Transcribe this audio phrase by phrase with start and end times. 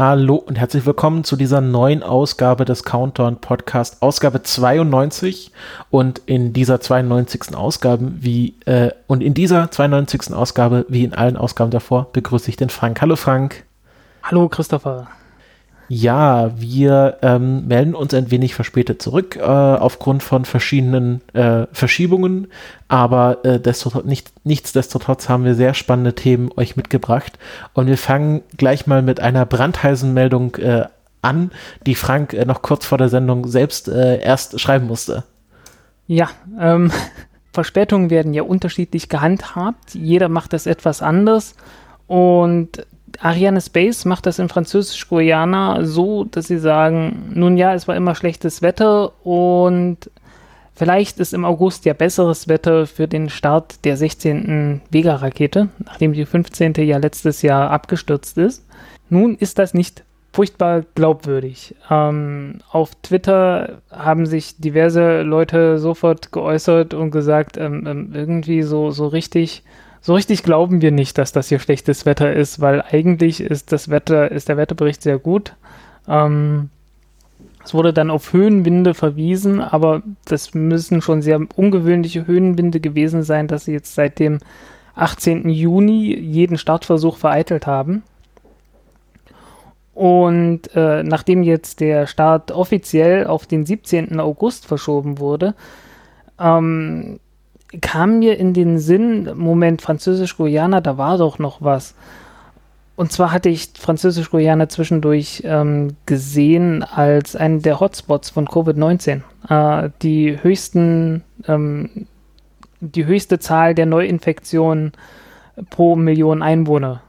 [0.00, 5.52] Hallo und herzlich willkommen zu dieser neuen Ausgabe des Countdown Podcast, Ausgabe 92.
[5.90, 7.54] Und in dieser 92.
[7.54, 10.32] Ausgabe, wie, äh, und in dieser 92.
[10.32, 13.02] Ausgabe, wie in allen Ausgaben davor, begrüße ich den Frank.
[13.02, 13.64] Hallo Frank.
[14.22, 15.08] Hallo Christopher.
[15.92, 22.46] Ja, wir ähm, melden uns ein wenig verspätet zurück äh, aufgrund von verschiedenen äh, Verschiebungen,
[22.86, 27.40] aber äh, destotrotz, nicht, nichtsdestotrotz haben wir sehr spannende Themen euch mitgebracht
[27.72, 30.84] und wir fangen gleich mal mit einer brandheißen Meldung äh,
[31.22, 31.50] an,
[31.86, 35.24] die Frank äh, noch kurz vor der Sendung selbst äh, erst schreiben musste.
[36.06, 36.92] Ja, ähm,
[37.52, 39.96] Verspätungen werden ja unterschiedlich gehandhabt.
[39.96, 41.56] Jeder macht das etwas anders
[42.06, 42.86] und
[43.20, 48.14] Ariane Space macht das in Französisch-Guyana so, dass sie sagen, nun ja, es war immer
[48.14, 50.10] schlechtes Wetter und
[50.74, 54.80] vielleicht ist im August ja besseres Wetter für den Start der 16.
[54.90, 56.74] Vega-Rakete, nachdem die 15.
[56.78, 58.64] ja letztes Jahr abgestürzt ist.
[59.10, 61.74] Nun ist das nicht furchtbar glaubwürdig.
[61.90, 68.92] Ähm, auf Twitter haben sich diverse Leute sofort geäußert und gesagt, ähm, ähm, irgendwie so,
[68.92, 69.62] so richtig
[70.00, 73.90] so richtig glauben wir nicht, dass das hier schlechtes Wetter ist, weil eigentlich ist das
[73.90, 75.54] Wetter, ist der Wetterbericht sehr gut.
[76.08, 76.70] Ähm,
[77.62, 83.48] es wurde dann auf Höhenwinde verwiesen, aber das müssen schon sehr ungewöhnliche Höhenwinde gewesen sein,
[83.48, 84.38] dass sie jetzt seit dem
[84.94, 85.48] 18.
[85.48, 88.02] Juni jeden Startversuch vereitelt haben.
[89.94, 94.18] Und äh, nachdem jetzt der Start offiziell auf den 17.
[94.18, 95.54] August verschoben wurde,
[96.38, 97.20] ähm,
[97.80, 101.94] kam mir in den Sinn, Moment, Französisch-Guyana, da war doch noch was.
[102.96, 109.22] Und zwar hatte ich Französisch-Guyana zwischendurch ähm, gesehen als einen der Hotspots von Covid-19.
[109.48, 112.06] Äh, die höchsten, ähm,
[112.80, 114.92] die höchste Zahl der Neuinfektionen
[115.70, 117.02] pro Million Einwohner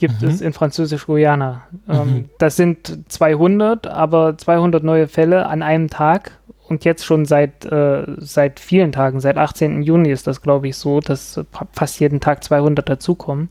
[0.00, 0.28] gibt mhm.
[0.28, 1.62] es in Französisch-Guyana.
[1.88, 2.28] Ähm, mhm.
[2.38, 6.32] Das sind 200, aber 200 neue Fälle an einem Tag
[6.70, 9.82] und jetzt schon seit, äh, seit vielen Tagen, seit 18.
[9.82, 11.40] Juni ist das, glaube ich, so, dass
[11.72, 13.50] fast jeden Tag 200 dazukommen.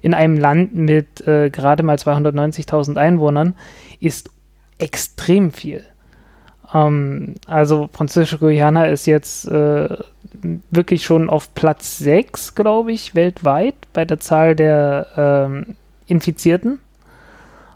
[0.00, 3.54] In einem Land mit äh, gerade mal 290.000 Einwohnern
[4.00, 4.30] ist
[4.78, 5.84] extrem viel.
[6.72, 9.96] Ähm, also französische Guyana ist jetzt äh,
[10.70, 15.76] wirklich schon auf Platz 6, glaube ich, weltweit bei der Zahl der ähm,
[16.06, 16.80] Infizierten.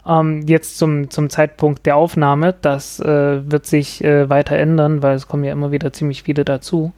[0.09, 5.15] Ähm, jetzt zum, zum Zeitpunkt der Aufnahme, das äh, wird sich äh, weiter ändern, weil
[5.15, 6.93] es kommen ja immer wieder ziemlich viele dazu.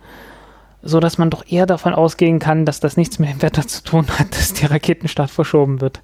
[0.82, 3.84] So dass man doch eher davon ausgehen kann, dass das nichts mit dem Wetter zu
[3.84, 6.02] tun hat, dass die Raketenstart verschoben wird.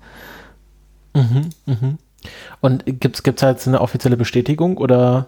[1.15, 1.97] Mhm, mhm.
[2.59, 5.27] Und gibt es halt eine offizielle Bestätigung oder?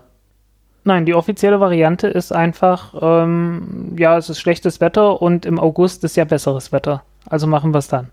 [0.84, 6.04] Nein, die offizielle Variante ist einfach, ähm, ja, es ist schlechtes Wetter und im August
[6.04, 7.04] ist ja besseres Wetter.
[7.28, 8.10] Also machen wir es dann.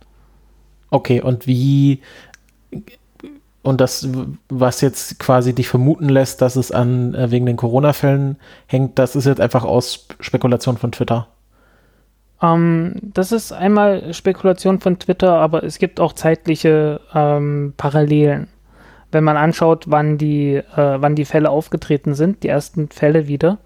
[0.91, 2.01] Okay, und wie
[3.67, 4.09] und das,
[4.49, 9.17] was jetzt quasi dich vermuten lässt, dass es an äh, wegen den Corona-Fällen hängt, das
[9.17, 11.27] ist jetzt einfach aus Spekulation von Twitter.
[12.41, 18.47] Ähm, das ist einmal Spekulation von Twitter, aber es gibt auch zeitliche ähm, Parallelen.
[19.11, 23.59] Wenn man anschaut, wann die, äh, wann die Fälle aufgetreten sind, die ersten Fälle wieder,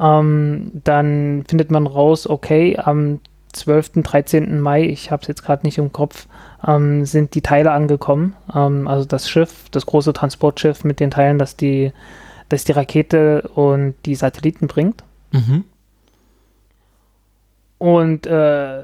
[0.00, 3.20] ähm, dann findet man raus, okay, am
[3.52, 4.60] 12., 13.
[4.60, 6.28] Mai, ich habe es jetzt gerade nicht im Kopf,
[6.66, 8.34] ähm, sind die Teile angekommen.
[8.54, 11.92] Ähm, also das Schiff, das große Transportschiff mit den Teilen, das die,
[12.48, 15.04] das die Rakete und die Satelliten bringt.
[15.32, 15.64] Mhm.
[17.78, 18.82] Und äh,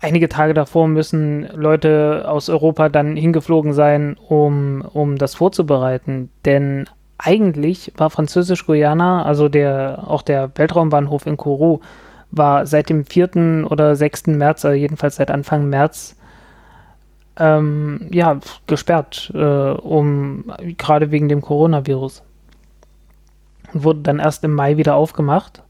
[0.00, 6.30] einige Tage davor müssen Leute aus Europa dann hingeflogen sein, um, um das vorzubereiten.
[6.44, 6.84] Denn
[7.16, 11.80] eigentlich war Französisch-Guyana, also der, auch der Weltraumbahnhof in Kourou,
[12.30, 13.66] war seit dem 4.
[13.70, 14.26] oder 6.
[14.26, 16.16] März, also jedenfalls seit Anfang März,
[17.38, 22.22] ähm, ja, gesperrt, äh, um gerade wegen dem Coronavirus.
[23.72, 25.62] Wurde dann erst im Mai wieder aufgemacht.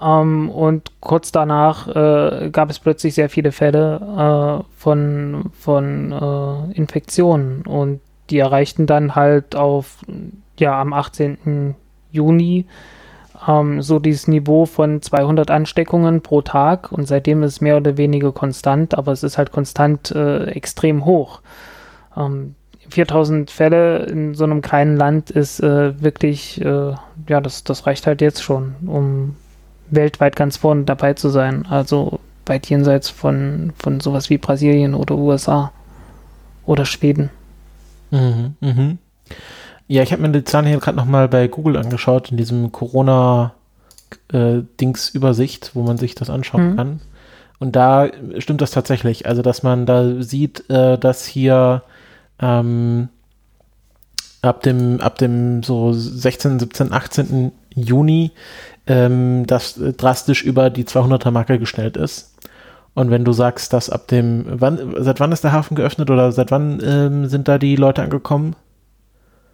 [0.00, 6.72] Ähm, und kurz danach äh, gab es plötzlich sehr viele Fälle äh, von, von äh,
[6.76, 8.00] Infektionen und
[8.30, 9.98] die erreichten dann halt auf,
[10.58, 11.74] ja, am 18.
[12.12, 12.66] Juni
[13.46, 17.96] ähm, so dieses Niveau von 200 Ansteckungen pro Tag und seitdem ist es mehr oder
[17.96, 21.40] weniger konstant, aber es ist halt konstant äh, extrem hoch.
[22.16, 22.54] Ähm,
[22.88, 26.94] 4000 Fälle in so einem kleinen Land ist äh, wirklich, äh,
[27.28, 29.36] ja, das, das reicht halt jetzt schon, um
[29.90, 31.66] weltweit ganz vorne dabei zu sein.
[31.68, 35.72] Also weit jenseits von, von sowas wie Brasilien oder USA
[36.66, 37.30] oder Schweden.
[38.10, 38.98] Mhm, mhm.
[39.90, 45.66] Ja, ich habe mir die Zahlen hier gerade nochmal bei Google angeschaut, in diesem Corona-Dings-Übersicht,
[45.66, 46.76] äh, wo man sich das anschauen mhm.
[46.76, 47.00] kann.
[47.58, 48.06] Und da
[48.38, 49.26] stimmt das tatsächlich.
[49.26, 51.82] Also, dass man da sieht, äh, dass hier
[52.38, 53.08] ähm,
[54.42, 57.50] ab dem, ab dem so 16, 17, 18.
[57.74, 58.30] Juni
[58.86, 62.36] ähm, das drastisch über die 200er Marke gestellt ist.
[62.94, 66.30] Und wenn du sagst, dass ab dem, wann, seit wann ist der Hafen geöffnet oder
[66.30, 68.54] seit wann ähm, sind da die Leute angekommen?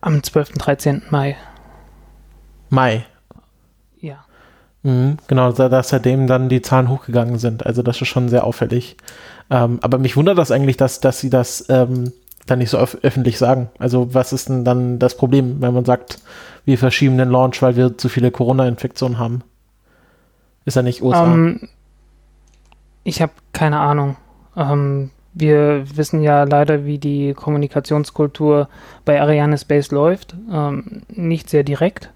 [0.07, 0.53] Am 12.
[0.53, 1.03] 13.
[1.11, 1.37] Mai.
[2.71, 3.05] Mai.
[3.99, 4.25] Ja.
[4.85, 7.67] Mhm, genau, dass seitdem dann die Zahlen hochgegangen sind.
[7.67, 8.97] Also das ist schon sehr auffällig.
[9.51, 12.13] Ähm, aber mich wundert das eigentlich, dass, dass sie das ähm,
[12.47, 13.69] dann nicht so öf öffentlich sagen.
[13.81, 16.21] Also was ist denn dann das Problem, wenn man sagt,
[16.65, 19.43] wir verschieben den Launch, weil wir zu viele Corona-Infektionen haben?
[20.67, 21.25] Ist er nicht USA?
[21.25, 21.69] Um, ähm,
[23.03, 24.17] ich habe keine Ahnung.
[24.57, 28.69] Ähm, wir wissen ja leider, wie die Kommunikationskultur
[29.05, 30.35] bei Ariane Space läuft.
[30.51, 32.11] Ähm, nicht sehr direkt.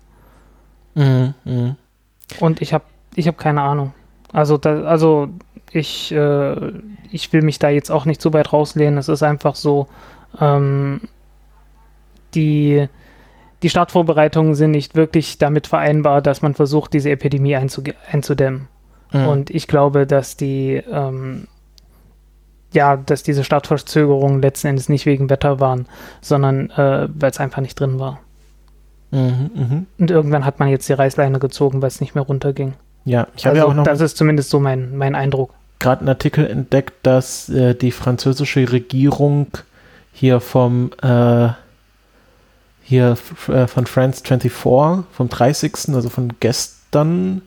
[0.94, 1.76] Mhm, mh.
[2.40, 2.84] Und ich habe
[3.14, 3.92] ich hab keine Ahnung.
[4.32, 5.28] Also, da, also
[5.70, 6.72] ich, äh,
[7.10, 8.96] ich will mich da jetzt auch nicht so weit rauslehnen.
[8.96, 9.86] Es ist einfach so,
[10.40, 11.02] ähm,
[12.34, 12.88] die,
[13.62, 18.68] die Startvorbereitungen sind nicht wirklich damit vereinbar, dass man versucht, diese Epidemie einzudämmen.
[19.12, 19.26] Mhm.
[19.26, 21.48] Und ich glaube, dass die ähm,
[22.72, 25.86] ja, dass diese Startverzögerungen letzten Endes nicht wegen Wetter waren,
[26.20, 28.20] sondern äh, weil es einfach nicht drin war.
[29.10, 29.82] Mhm, mh.
[29.98, 32.74] Und irgendwann hat man jetzt die Reißleine gezogen, weil es nicht mehr runterging.
[33.04, 33.84] Ja, ich habe also, ja auch noch.
[33.84, 35.52] Das ist zumindest so mein, mein Eindruck.
[35.80, 39.48] Gerade einen Artikel entdeckt, dass äh, die französische Regierung
[40.12, 41.48] hier vom äh,
[42.82, 43.16] hier
[43.48, 45.72] äh, von France 24 vom 30.
[45.94, 47.42] also von gestern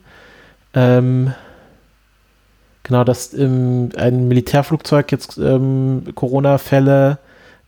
[0.74, 1.34] ähm,
[2.84, 7.18] Genau, dass ähm, ein Militärflugzeug jetzt ähm, Corona-Fälle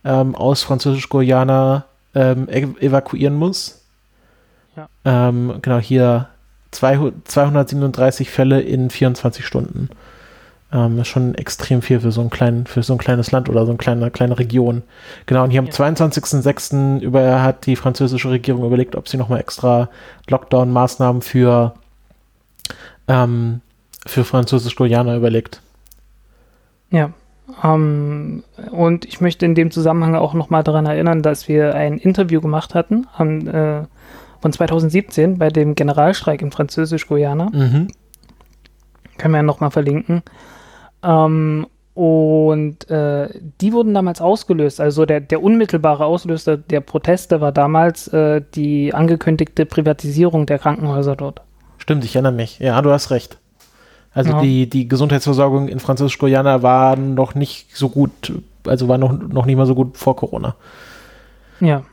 [0.05, 1.85] ähm, aus Französisch-Guyana
[2.15, 3.81] ähm, evakuieren muss.
[4.75, 4.87] Ja.
[5.05, 6.29] Ähm, genau, hier
[6.71, 9.89] zwei, 237 Fälle in 24 Stunden.
[10.71, 13.65] Ähm, ist schon extrem viel für so ein klein, für so ein kleines Land oder
[13.65, 14.83] so eine kleine, kleine Region.
[15.25, 15.71] Genau, und hier am ja.
[15.71, 16.99] 22.06.
[16.99, 19.89] über hat die französische Regierung überlegt, ob sie nochmal extra
[20.27, 21.73] Lockdown-Maßnahmen für
[23.07, 23.61] ähm,
[24.07, 25.61] für Französisch-Guyana überlegt.
[26.89, 27.11] Ja.
[27.63, 31.97] Um, ähm, und ich möchte in dem Zusammenhang auch nochmal daran erinnern, dass wir ein
[31.97, 33.83] Interview gemacht hatten um, äh,
[34.41, 37.49] von 2017 bei dem Generalstreik in Französisch-Guyana.
[37.51, 37.87] Mhm.
[39.17, 40.23] Können wir ja nochmal verlinken.
[41.01, 41.67] Um, ähm,
[41.97, 43.27] und äh,
[43.59, 44.79] die wurden damals ausgelöst.
[44.79, 51.15] Also der, der unmittelbare Auslöser der Proteste war damals äh, die angekündigte Privatisierung der Krankenhäuser
[51.15, 51.41] dort.
[51.79, 52.59] Stimmt, ich erinnere mich.
[52.59, 53.39] Ja, du hast recht.
[54.17, 54.41] Also ja.
[54.41, 58.33] die, die Gesundheitsversorgung in Französisch-Guyana war noch nicht so gut,
[58.65, 60.55] also war noch, noch nicht mal so gut vor Corona.
[61.59, 61.83] Ja,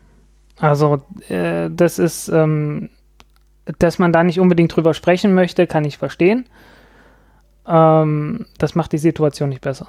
[0.59, 2.89] also äh, das ist, ähm,
[3.79, 6.47] dass man da nicht unbedingt drüber sprechen möchte, kann ich verstehen.
[7.67, 9.89] Ähm, das macht die Situation nicht besser.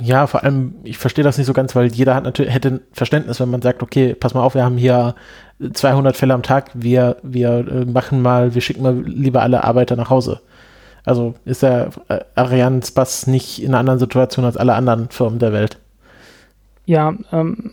[0.00, 3.38] Ja, vor allem, ich verstehe das nicht so ganz, weil jeder hat natürlich, hätte Verständnis,
[3.38, 5.14] wenn man sagt, okay, pass mal auf, wir haben hier
[5.74, 9.94] 200 Fälle am Tag, wir, wir äh, machen mal, wir schicken mal lieber alle Arbeiter
[9.96, 10.40] nach Hause.
[11.04, 15.38] Also ist der äh, Ariane Spass nicht in einer anderen Situation als alle anderen Firmen
[15.38, 15.78] der Welt.
[16.86, 17.72] Ja, ähm,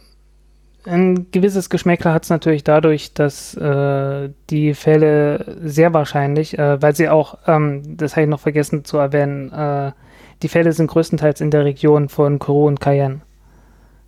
[0.86, 6.96] ein gewisses Geschmäckler hat es natürlich dadurch, dass äh, die Fälle sehr wahrscheinlich, äh, weil
[6.96, 9.92] sie auch, ähm, das habe ich noch vergessen zu erwähnen, äh,
[10.42, 13.22] die Fälle sind größtenteils in der Region von Kourou und Cayenne.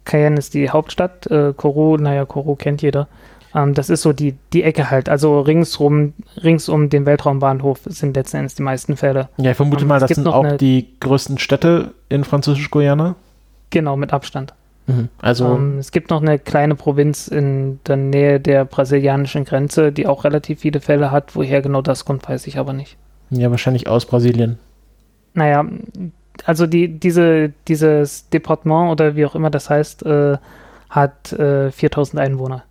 [0.06, 3.08] Cayenne ist die Hauptstadt, äh, Kourou, naja, Kourou kennt jeder.
[3.56, 5.10] Ähm, das ist so die, die Ecke halt.
[5.10, 9.30] Also ringsrum, rings um den Weltraumbahnhof sind letzten Endes die meisten Fälle.
[9.38, 13.16] Ja, ich vermute ähm, mal, das sind auch die größten Städte in Französisch-Guyana.
[13.70, 14.54] Genau, mit Abstand.
[14.88, 15.10] Mhm.
[15.20, 20.08] Also ähm, es gibt noch eine kleine Provinz in der Nähe der brasilianischen Grenze, die
[20.08, 21.36] auch relativ viele Fälle hat.
[21.36, 22.98] Woher genau das kommt, weiß ich aber nicht.
[23.30, 24.60] Ja, wahrscheinlich aus Brasilien.
[25.34, 25.66] Naja,
[26.46, 30.38] also die, diese, dieses Departement oder wie auch immer das heißt, äh,
[30.90, 32.64] hat äh, 4000 Einwohner.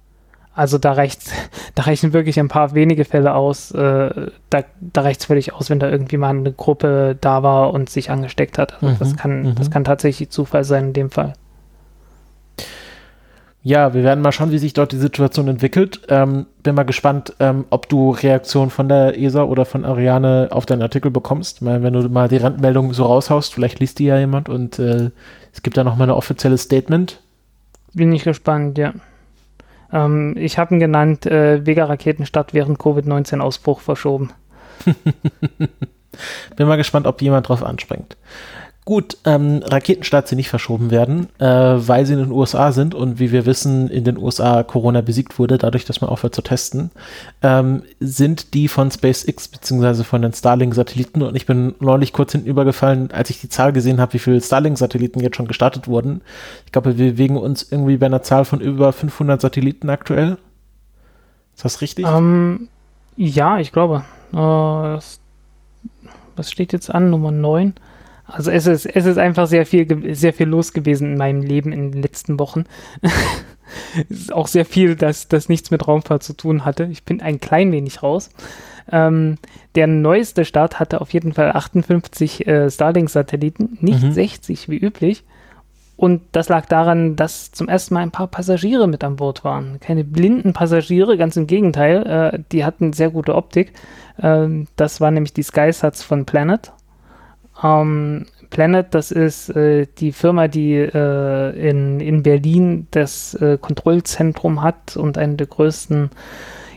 [0.54, 1.22] Also da reicht,
[1.74, 3.70] da reichen wirklich ein paar wenige Fälle aus.
[3.72, 7.72] Äh, da da reicht es völlig aus, wenn da irgendwie mal eine Gruppe da war
[7.72, 8.82] und sich angesteckt hat.
[8.82, 9.54] Also mhm, das kann, mhm.
[9.54, 11.34] das kann tatsächlich Zufall sein in dem Fall.
[13.64, 16.00] Ja, wir werden mal schauen, wie sich dort die Situation entwickelt.
[16.08, 20.66] Ähm, bin mal gespannt, ähm, ob du Reaktionen von der ESA oder von Ariane auf
[20.66, 21.62] deinen Artikel bekommst.
[21.62, 25.10] Mal, wenn du mal die Randmeldung so raushaust, vielleicht liest die ja jemand und äh,
[25.52, 27.20] es gibt da nochmal ein offizielles Statement.
[27.94, 28.94] Bin ich gespannt, ja.
[29.92, 34.30] Ähm, ich habe ihn genannt, äh, Vega-Raketenstart während Covid-19-Ausbruch verschoben.
[36.56, 38.16] Bin mal gespannt, ob jemand drauf anspringt.
[38.84, 43.20] Gut, ähm, Raketenstarts, die nicht verschoben werden, äh, weil sie in den USA sind und
[43.20, 46.90] wie wir wissen, in den USA Corona besiegt wurde, dadurch, dass man aufhört zu testen,
[47.42, 52.48] ähm, sind die von SpaceX beziehungsweise von den Starlink-Satelliten und ich bin neulich kurz hinten
[52.48, 56.20] übergefallen, als ich die Zahl gesehen habe, wie viele Starlink-Satelliten jetzt schon gestartet wurden.
[56.66, 60.38] Ich glaube, wir bewegen uns irgendwie bei einer Zahl von über 500 Satelliten aktuell.
[61.54, 62.04] Ist das richtig?
[62.04, 62.68] Um, ähm,
[63.16, 64.04] ja, ich glaube.
[64.32, 64.98] Uh,
[66.34, 67.10] was steht jetzt an?
[67.10, 67.74] Nummer 9?
[68.32, 71.72] Also es ist, es ist einfach sehr viel, sehr viel los gewesen in meinem Leben
[71.72, 72.64] in den letzten Wochen.
[74.10, 76.88] es ist auch sehr viel, das, das nichts mit Raumfahrt zu tun hatte.
[76.90, 78.30] Ich bin ein klein wenig raus.
[78.90, 79.36] Ähm,
[79.74, 84.12] der neueste Start hatte auf jeden Fall 58 äh, Starlink-Satelliten, nicht mhm.
[84.12, 85.24] 60 wie üblich.
[85.96, 89.78] Und das lag daran, dass zum ersten Mal ein paar Passagiere mit an Bord waren.
[89.78, 92.06] Keine blinden Passagiere, ganz im Gegenteil.
[92.34, 93.72] Äh, die hatten sehr gute Optik.
[94.20, 96.72] Ähm, das war nämlich die SkySats von Planet.
[97.62, 104.62] Ähm, Planet, das ist äh, die Firma, die äh, in, in Berlin das äh, Kontrollzentrum
[104.62, 106.10] hat und eine der größten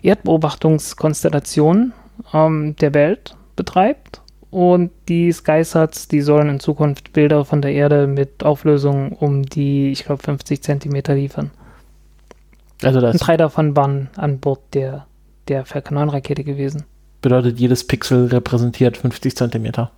[0.02, 1.94] Erdbeobachtungskonstellationen
[2.34, 4.22] ähm, der Welt betreibt.
[4.52, 9.92] Und die SkySats, die sollen in Zukunft Bilder von der Erde mit Auflösung um die,
[9.92, 11.52] ich glaube, 50 Zentimeter liefern.
[12.82, 13.18] Also das.
[13.18, 15.08] Drei davon waren an Bord der,
[15.50, 16.86] der Falcon 9 Rakete gewesen.
[17.22, 19.92] Bedeutet, jedes Pixel repräsentiert 50 Zentimeter.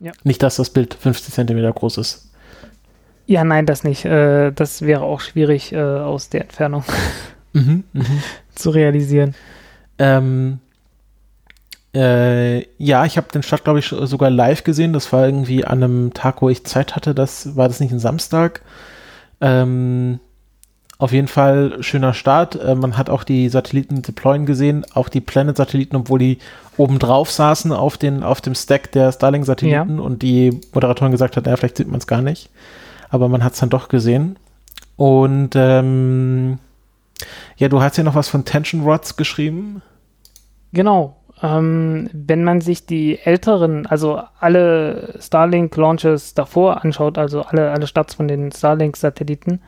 [0.00, 0.12] Ja.
[0.22, 2.30] Nicht, dass das Bild 50 Zentimeter groß ist.
[3.26, 4.04] Ja, nein, das nicht.
[4.04, 6.84] Äh, das wäre auch schwierig äh, aus der Entfernung
[7.52, 8.04] mhm, mh.
[8.54, 9.34] zu realisieren.
[9.98, 10.60] Ähm,
[11.94, 14.92] äh, ja, ich habe den Start, glaube ich, sogar live gesehen.
[14.92, 17.14] Das war irgendwie an einem Tag, wo ich Zeit hatte.
[17.14, 18.62] Das war das nicht ein Samstag.
[19.40, 20.20] Ähm,
[20.98, 22.56] auf jeden Fall schöner Start.
[22.56, 26.38] Äh, man hat auch die Satelliten deployen gesehen, auch die Planet-Satelliten, obwohl die
[26.76, 30.02] oben drauf saßen auf, den, auf dem Stack der Starlink-Satelliten ja.
[30.02, 32.50] und die Moderatorin gesagt hat, ja, vielleicht sieht man es gar nicht.
[33.10, 34.36] Aber man hat es dann doch gesehen.
[34.96, 36.58] Und ähm,
[37.56, 39.82] ja, du hast ja noch was von Tension Rods geschrieben.
[40.72, 41.16] Genau.
[41.40, 48.14] Ähm, wenn man sich die älteren, also alle Starlink-Launches davor anschaut, also alle, alle Starts
[48.14, 49.60] von den Starlink-Satelliten,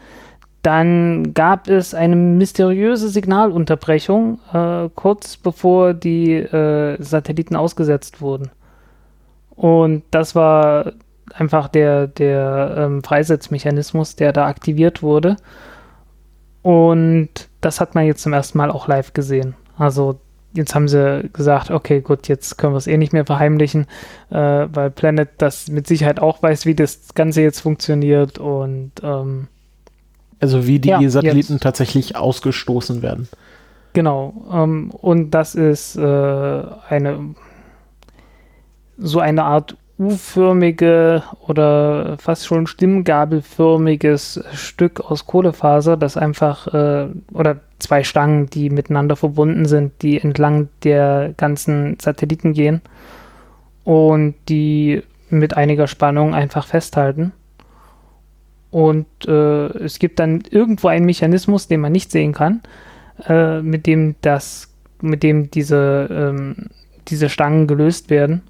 [0.63, 8.51] dann gab es eine mysteriöse Signalunterbrechung äh, kurz bevor die äh, Satelliten ausgesetzt wurden.
[9.51, 10.93] Und das war
[11.35, 15.37] einfach der, der ähm, Freisetzmechanismus, der da aktiviert wurde.
[16.63, 19.55] Und das hat man jetzt zum ersten Mal auch live gesehen.
[19.79, 20.21] Also
[20.53, 23.87] jetzt haben sie gesagt, okay, gut, jetzt können wir es eh nicht mehr verheimlichen,
[24.31, 29.49] äh, weil Planet das mit Sicherheit auch weiß, wie das Ganze jetzt funktioniert und ähm,
[30.41, 31.63] also wie die ja, Satelliten jetzt.
[31.63, 33.29] tatsächlich ausgestoßen werden.
[33.93, 34.35] Genau.
[34.53, 37.35] Ähm, und das ist äh, eine
[38.99, 47.61] so eine Art U-förmige oder fast schon stimmgabelförmiges Stück aus Kohlefaser, das einfach äh, oder
[47.79, 52.81] zwei Stangen, die miteinander verbunden sind, die entlang der ganzen Satelliten gehen
[53.85, 57.33] und die mit einiger Spannung einfach festhalten.
[58.71, 62.61] Und äh, es gibt dann irgendwo einen Mechanismus, den man nicht sehen kann,
[63.27, 64.69] äh, mit dem das,
[65.01, 66.69] mit dem diese, ähm,
[67.09, 68.43] diese Stangen gelöst werden.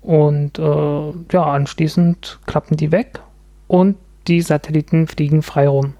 [0.00, 3.20] Und äh, ja, anschließend klappen die weg
[3.68, 3.96] und
[4.26, 5.94] die Satelliten fliegen frei rum.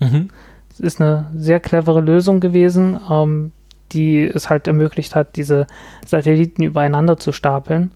[0.00, 0.28] Mhm.
[0.70, 3.52] Es ist eine sehr clevere Lösung gewesen, ähm,
[3.92, 5.66] die es halt ermöglicht hat, diese
[6.06, 7.90] Satelliten übereinander zu stapeln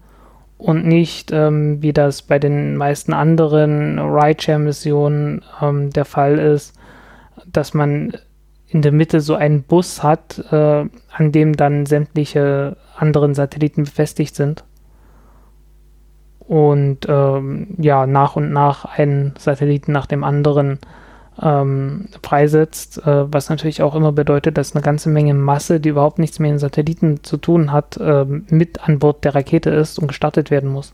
[0.63, 6.73] und nicht, ähm, wie das bei den meisten anderen Rideshare-Missionen ähm, der Fall ist,
[7.45, 8.13] dass man
[8.67, 14.35] in der Mitte so einen Bus hat, äh, an dem dann sämtliche anderen Satelliten befestigt
[14.35, 14.63] sind.
[16.39, 20.79] Und ähm, ja, nach und nach einen Satelliten nach dem anderen
[21.41, 26.19] ähm, freisetzt, äh, was natürlich auch immer bedeutet, dass eine ganze Menge Masse, die überhaupt
[26.19, 30.07] nichts mehr in Satelliten zu tun hat, äh, mit an Bord der Rakete ist und
[30.07, 30.93] gestartet werden muss.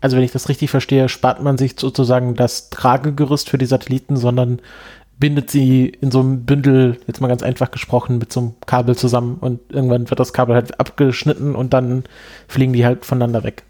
[0.00, 4.16] Also wenn ich das richtig verstehe, spart man sich sozusagen das Tragegerüst für die Satelliten,
[4.16, 4.60] sondern
[5.18, 8.94] bindet sie in so einem Bündel, jetzt mal ganz einfach gesprochen, mit so einem Kabel
[8.96, 12.04] zusammen und irgendwann wird das Kabel halt abgeschnitten und dann
[12.46, 13.64] fliegen die halt voneinander weg.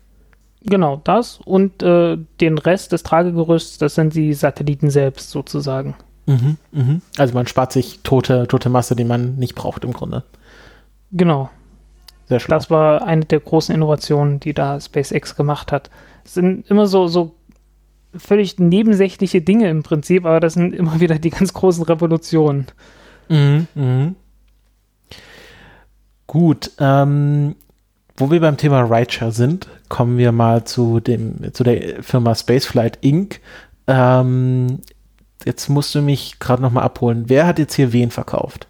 [0.62, 5.94] Genau, das und äh, den Rest des Tragegerüsts, das sind die Satelliten selbst sozusagen.
[6.26, 7.02] Mhm, mhm.
[7.16, 10.24] Also man spart sich tote, tote Masse, die man nicht braucht im Grunde.
[11.12, 11.48] Genau.
[12.26, 12.56] Sehr schlau.
[12.56, 15.90] Das war eine der großen Innovationen, die da SpaceX gemacht hat.
[16.24, 17.34] Es sind immer so, so
[18.14, 22.66] völlig nebensächliche Dinge im Prinzip, aber das sind immer wieder die ganz großen Revolutionen.
[23.28, 24.16] Mhm, mhm.
[26.26, 27.54] Gut, ähm,
[28.18, 32.98] wo wir beim Thema Rideshare sind, kommen wir mal zu dem zu der Firma Spaceflight
[33.00, 33.40] Inc.
[33.86, 34.80] Ähm,
[35.44, 37.24] jetzt musst du mich gerade noch mal abholen.
[37.28, 38.66] Wer hat jetzt hier wen verkauft?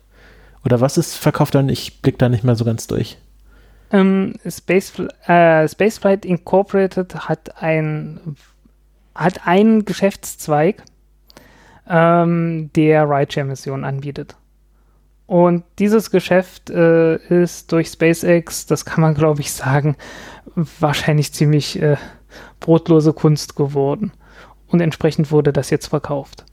[0.64, 1.68] Oder was ist verkauft dann?
[1.68, 3.18] Ich blick da nicht mehr so ganz durch.
[3.90, 4.92] Ähm, Space,
[5.26, 8.36] äh, Spaceflight Incorporated hat ein
[9.14, 10.84] hat einen Geschäftszweig,
[11.88, 14.36] ähm, der Rideshare-Missionen anbietet.
[15.28, 19.96] Und dieses Geschäft äh, ist durch SpaceX, das kann man glaube ich sagen,
[20.80, 21.96] wahrscheinlich ziemlich äh,
[22.60, 24.10] brotlose Kunst geworden.
[24.68, 26.44] Und entsprechend wurde das jetzt verkauft.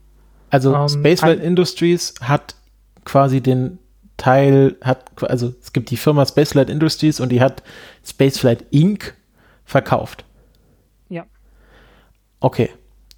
[0.50, 2.56] Also Ähm, Spaceflight ein- Industries hat
[3.06, 3.80] quasi den
[4.18, 7.64] Teil, hat, also es gibt die Firma Spaceflight Industries und die hat
[8.06, 9.16] Spaceflight Inc.
[9.66, 10.26] verkauft.
[11.10, 11.26] Ja.
[12.42, 12.70] Okay.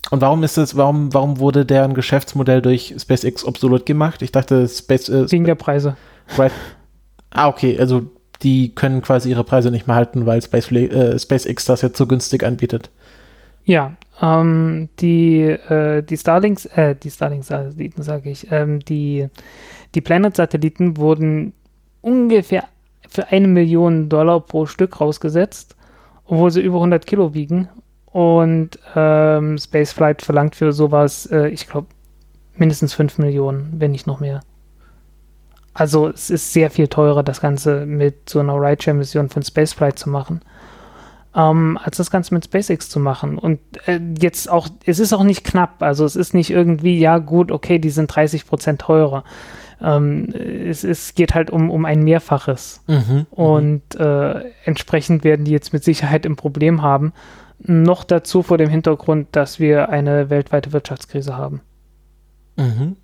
[0.09, 4.21] Und warum ist es, warum, warum wurde deren Geschäftsmodell durch SpaceX obsolet gemacht?
[4.21, 5.97] Ich dachte, Space, äh, Wegen der Preise.
[6.37, 6.51] Right.
[7.31, 8.03] Ah, okay, also
[8.41, 12.07] die können quasi ihre Preise nicht mehr halten, weil Spacefla- äh, SpaceX das jetzt so
[12.07, 12.89] günstig anbietet.
[13.65, 19.27] Ja, ähm, die, äh, die Starlinks, äh, die Starlink-Satelliten, sage ich, ähm, die,
[19.93, 21.53] die Planet-Satelliten wurden
[22.01, 22.63] ungefähr
[23.09, 25.75] für eine Million Dollar pro Stück rausgesetzt,
[26.25, 27.67] obwohl sie über 100 Kilo wiegen.
[28.17, 31.85] Und ähm, Spaceflight verlangt für sowas, äh, ich glaube,
[32.55, 34.39] mindestens 5 Millionen, wenn nicht noch mehr.
[35.75, 40.09] Also es ist sehr viel teurer, das Ganze mit so einer Rideshare-Mission von Spaceflight zu
[40.09, 40.41] machen
[41.37, 43.37] ähm, als das Ganze mit SpaceX zu machen.
[43.37, 47.19] Und äh, jetzt auch, es ist auch nicht knapp, also es ist nicht irgendwie, ja
[47.19, 49.23] gut, okay, die sind 30 Prozent teurer.
[49.79, 52.81] Ähm, es, es geht halt um, um ein Mehrfaches.
[52.87, 53.27] Mhm.
[53.29, 57.13] Und äh, entsprechend werden die jetzt mit Sicherheit ein Problem haben.
[57.59, 61.61] Noch dazu vor dem Hintergrund, dass wir eine weltweite Wirtschaftskrise haben.
[62.55, 62.95] Mhm.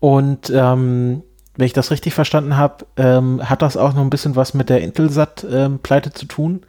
[0.00, 1.22] Und ähm,
[1.56, 4.70] wenn ich das richtig verstanden habe, ähm, hat das auch noch ein bisschen was mit
[4.70, 6.62] der Intelsat-Pleite zu tun,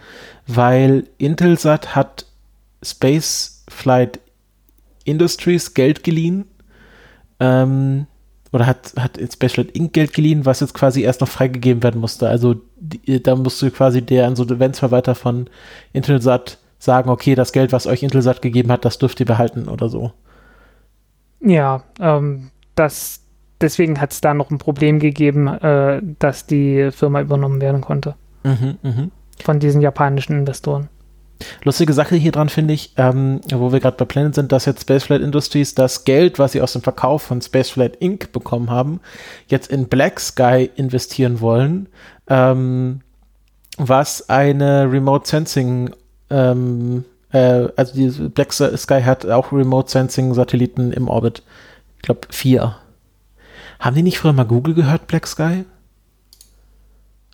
[0.46, 2.26] weil Intelsat hat
[2.84, 4.20] Spaceflight
[5.06, 6.46] Industries Geld geliehen
[7.40, 8.08] ähm,
[8.52, 9.94] oder hat, hat Spaceflight Inc.
[9.94, 12.28] Geld geliehen, was jetzt quasi erst noch freigegeben werden musste.
[12.28, 15.50] Also die, da musste quasi der Insolvenzverwalter von
[15.94, 19.90] Intelsat sagen, okay, das Geld, was euch Intelsat gegeben hat, das dürft ihr behalten oder
[19.90, 20.12] so.
[21.40, 23.22] Ja, ähm, das,
[23.62, 28.16] deswegen hat es da noch ein Problem gegeben, äh, dass die Firma übernommen werden konnte
[28.44, 29.12] Mhm, mhm.
[29.42, 30.90] von diesen japanischen Investoren.
[31.64, 34.82] Lustige Sache hier dran finde ich, ähm, wo wir gerade bei Planet sind, dass jetzt
[34.82, 38.32] Spaceflight Industries das Geld, was sie aus dem Verkauf von Spaceflight Inc.
[38.32, 39.00] bekommen haben,
[39.48, 41.90] jetzt in Black Sky investieren wollen,
[42.28, 43.02] ähm,
[43.78, 45.94] was eine Remote Sensing,
[46.34, 51.44] ähm, äh, also die Black Sky hat auch Remote Sensing Satelliten im Orbit.
[51.98, 52.76] Ich glaube vier.
[53.80, 55.66] Haben die nicht früher mal Google gehört, Black Sky?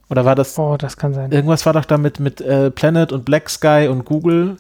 [0.10, 1.32] Oder war das Oh, das kann sein.
[1.32, 4.58] Irgendwas war doch damit mit äh, Planet und Black Sky und Google,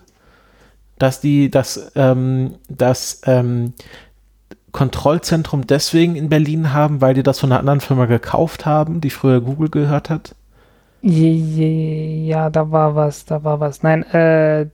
[1.00, 3.74] dass die das, ähm, das ähm,
[4.72, 9.10] Kontrollzentrum deswegen in Berlin haben, weil die das von einer anderen Firma gekauft haben, die
[9.10, 10.36] früher Google gehört hat.
[11.02, 13.84] Ja, da war was, da war was.
[13.84, 14.68] Nein, äh,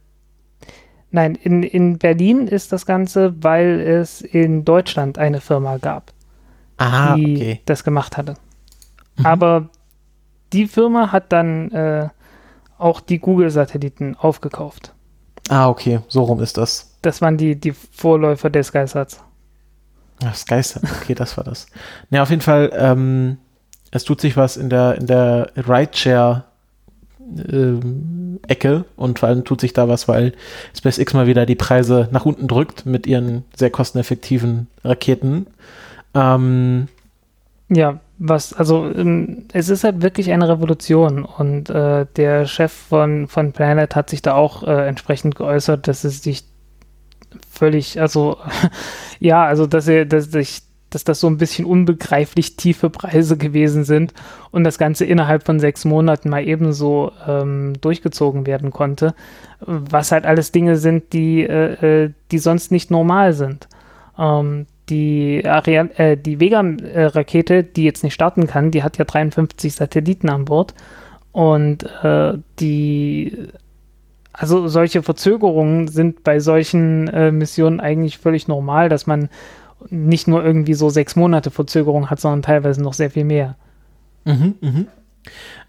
[1.12, 6.12] nein, in, in Berlin ist das Ganze, weil es in Deutschland eine Firma gab,
[6.78, 7.62] Ah, die okay.
[7.66, 8.36] das gemacht hatte.
[9.18, 9.26] Mhm.
[9.26, 9.70] Aber
[10.52, 12.10] die Firma hat dann äh,
[12.78, 14.94] auch die Google-Satelliten aufgekauft.
[15.50, 16.98] Ah, okay, so rum ist das.
[17.02, 19.22] Das waren die, die Vorläufer des Geisats.
[20.24, 21.68] Ach, Skysat, okay, das war das.
[22.10, 23.38] Ne, auf jeden Fall, ähm,
[23.92, 26.44] es tut sich was in der, in der Rideshare
[27.52, 30.34] ähm, Ecke und vor allem tut sich da was, weil
[30.78, 35.48] SpaceX mal wieder die Preise nach unten drückt mit ihren sehr kosteneffektiven Raketen.
[36.14, 36.88] Ähm,
[37.70, 43.28] Ja, was, also ähm, es ist halt wirklich eine Revolution und äh, der Chef von,
[43.28, 46.44] von Planet hat sich da auch äh, entsprechend geäußert, dass es sich
[47.50, 48.38] völlig, also
[49.20, 50.62] ja, also dass er, dass sich
[50.96, 54.14] dass das so ein bisschen unbegreiflich tiefe Preise gewesen sind
[54.52, 59.14] und das Ganze innerhalb von sechs Monaten mal ebenso ähm, durchgezogen werden konnte,
[59.60, 63.68] was halt alles Dinge sind, die, äh, äh, die sonst nicht normal sind.
[64.18, 70.30] Ähm, die, äh, die Vega-Rakete, die jetzt nicht starten kann, die hat ja 53 Satelliten
[70.30, 70.74] an Bord.
[71.32, 73.50] Und äh, die,
[74.32, 79.30] also solche Verzögerungen sind bei solchen äh, Missionen eigentlich völlig normal, dass man
[79.90, 83.56] nicht nur irgendwie so sechs Monate Verzögerung hat, sondern teilweise noch sehr viel mehr.
[84.26, 84.88] Mhm, mhm.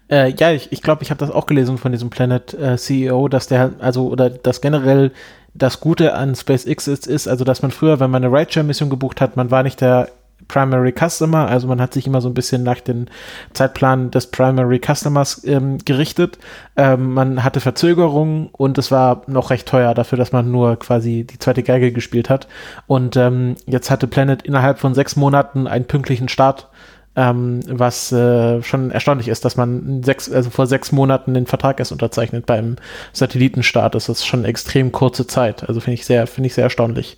[0.09, 2.77] Äh, ja, ich glaube, ich, glaub, ich habe das auch gelesen von diesem Planet äh,
[2.77, 5.11] CEO, dass der, also, oder dass generell
[5.53, 9.21] das Gute an SpaceX ist, ist, also, dass man früher, wenn man eine Rideshare-Mission gebucht
[9.21, 10.09] hat, man war nicht der
[10.47, 13.07] Primary Customer, also man hat sich immer so ein bisschen nach dem
[13.53, 16.37] Zeitplan des Primary Customers ähm, gerichtet.
[16.75, 21.25] Ähm, man hatte Verzögerungen und es war noch recht teuer dafür, dass man nur quasi
[21.29, 22.47] die zweite Geige gespielt hat.
[22.87, 26.69] Und ähm, jetzt hatte Planet innerhalb von sechs Monaten einen pünktlichen Start
[27.17, 31.79] ähm, was äh, schon erstaunlich ist, dass man sechs, also vor sechs Monaten den Vertrag
[31.79, 32.75] erst unterzeichnet beim
[33.11, 33.95] Satellitenstart.
[33.95, 35.67] Das ist schon extrem kurze Zeit.
[35.67, 37.17] Also finde ich sehr, finde ich sehr erstaunlich.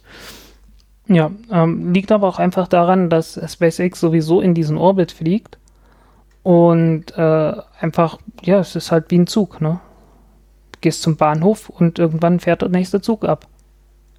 [1.09, 5.57] Ja, ähm, liegt aber auch einfach daran, dass SpaceX sowieso in diesen Orbit fliegt
[6.43, 9.79] und äh, einfach, ja, es ist halt wie ein Zug, ne?
[10.81, 13.47] Gehst zum Bahnhof und irgendwann fährt der nächste Zug ab.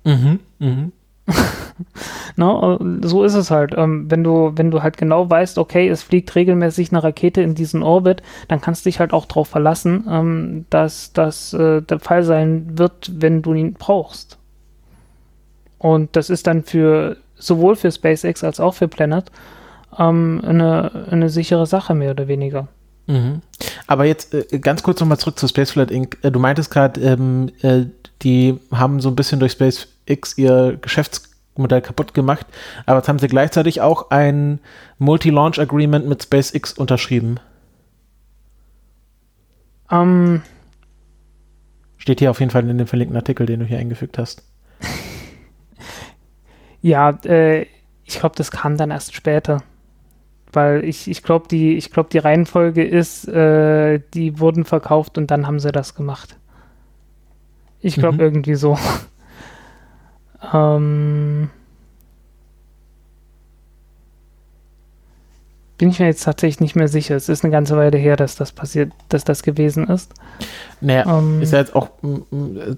[0.04, 0.92] Mhm, mhm.
[2.36, 3.72] no, äh, so ist es halt.
[3.76, 7.54] Ähm, wenn du, wenn du halt genau weißt, okay, es fliegt regelmäßig eine Rakete in
[7.54, 12.00] diesen Orbit, dann kannst du dich halt auch darauf verlassen, ähm, dass das äh, der
[12.00, 14.39] Fall sein wird, wenn du ihn brauchst.
[15.80, 19.32] Und das ist dann für sowohl für SpaceX als auch für Planet
[19.98, 22.68] ähm, eine, eine sichere Sache, mehr oder weniger.
[23.06, 23.40] Mhm.
[23.86, 26.18] Aber jetzt äh, ganz kurz nochmal zurück zu Spaceflight Inc.
[26.22, 27.86] Äh, du meintest gerade, ähm, äh,
[28.22, 32.46] die haben so ein bisschen durch SpaceX ihr Geschäftsmodell kaputt gemacht,
[32.84, 34.60] aber jetzt haben sie gleichzeitig auch ein
[34.98, 37.40] Multi-Launch Agreement mit SpaceX unterschrieben.
[39.90, 40.42] Ähm,
[41.96, 44.42] Steht hier auf jeden Fall in dem verlinkten Artikel, den du hier eingefügt hast.
[46.82, 47.66] ja, äh,
[48.04, 49.62] ich glaube, das kam dann erst später
[50.52, 55.30] weil ich, ich glaube, die, ich glaub, die Reihenfolge ist, äh, die wurden verkauft und
[55.30, 56.36] dann haben sie das gemacht.
[57.80, 58.20] Ich glaube mhm.
[58.20, 58.78] irgendwie so.
[60.52, 61.50] ähm,
[65.80, 67.16] bin ich mir jetzt tatsächlich nicht mehr sicher.
[67.16, 70.12] Es ist eine ganze Weile her, dass das passiert, dass das gewesen ist.
[70.82, 71.88] Naja, ähm, ist ja jetzt auch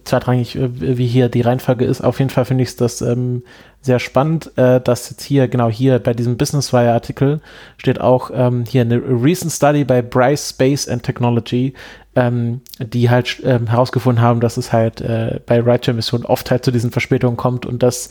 [0.05, 2.01] zweitrangig, äh, wie hier die Reihenfolge ist.
[2.01, 3.43] Auf jeden Fall finde ich es das ähm,
[3.81, 7.41] sehr spannend, äh, dass jetzt hier, genau hier bei diesem Business Wire Artikel
[7.77, 11.75] steht auch ähm, hier eine recent study by Bryce Space and Technology,
[12.15, 16.71] ähm, die halt ähm, herausgefunden haben, dass es halt äh, bei Rideshare-Missionen oft halt zu
[16.71, 18.11] diesen Verspätungen kommt und dass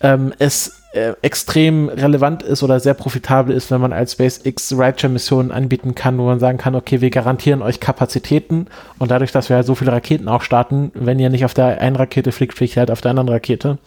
[0.00, 5.52] ähm, es äh, extrem relevant ist oder sehr profitabel ist, wenn man als SpaceX Rideshare-Missionen
[5.52, 8.66] anbieten kann, wo man sagen kann, okay, wir garantieren euch Kapazitäten
[8.98, 11.80] und dadurch, dass wir halt so viele Raketen auch starten, wenn ihr nicht auf der
[11.80, 13.78] einen Rakete fliegt, fliegt ihr halt auf der anderen Rakete.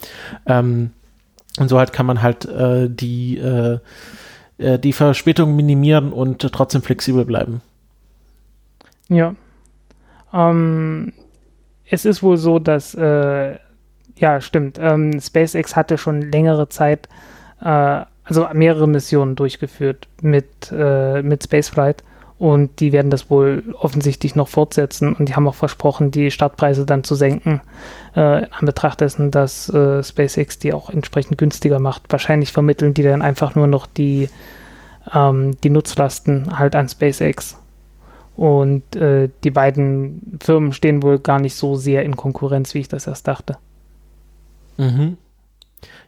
[0.45, 0.91] Ähm,
[1.59, 3.79] und so halt kann man halt äh, die, äh,
[4.57, 7.61] äh die Verspätung minimieren und trotzdem flexibel bleiben.
[9.09, 9.35] Ja.
[10.33, 11.13] Ähm,
[11.89, 13.57] es ist wohl so, dass äh,
[14.17, 14.79] ja, stimmt.
[14.81, 17.07] Ähm, SpaceX hatte schon längere Zeit,
[17.61, 22.03] äh, also mehrere Missionen durchgeführt mit, äh, mit Spaceflight
[22.43, 26.85] und die werden das wohl offensichtlich noch fortsetzen und die haben auch versprochen, die Startpreise
[26.85, 27.61] dann zu senken,
[28.15, 32.03] äh, an Betracht dessen, dass äh, SpaceX die auch entsprechend günstiger macht.
[32.09, 34.29] Wahrscheinlich vermitteln die dann einfach nur noch die,
[35.13, 37.57] ähm, die Nutzlasten halt an SpaceX.
[38.35, 42.89] Und äh, die beiden Firmen stehen wohl gar nicht so sehr in Konkurrenz, wie ich
[42.89, 43.57] das erst dachte.
[44.77, 45.17] Mhm.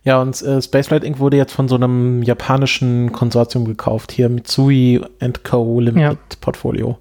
[0.04, 1.19] Ja, und äh, Spaceflight Inc.
[1.19, 5.01] wurde jetzt von so einem japanischen Konsortium gekauft, hier Mitsui
[5.43, 5.80] Co.
[5.80, 6.38] Limited ja.
[6.41, 6.99] Portfolio.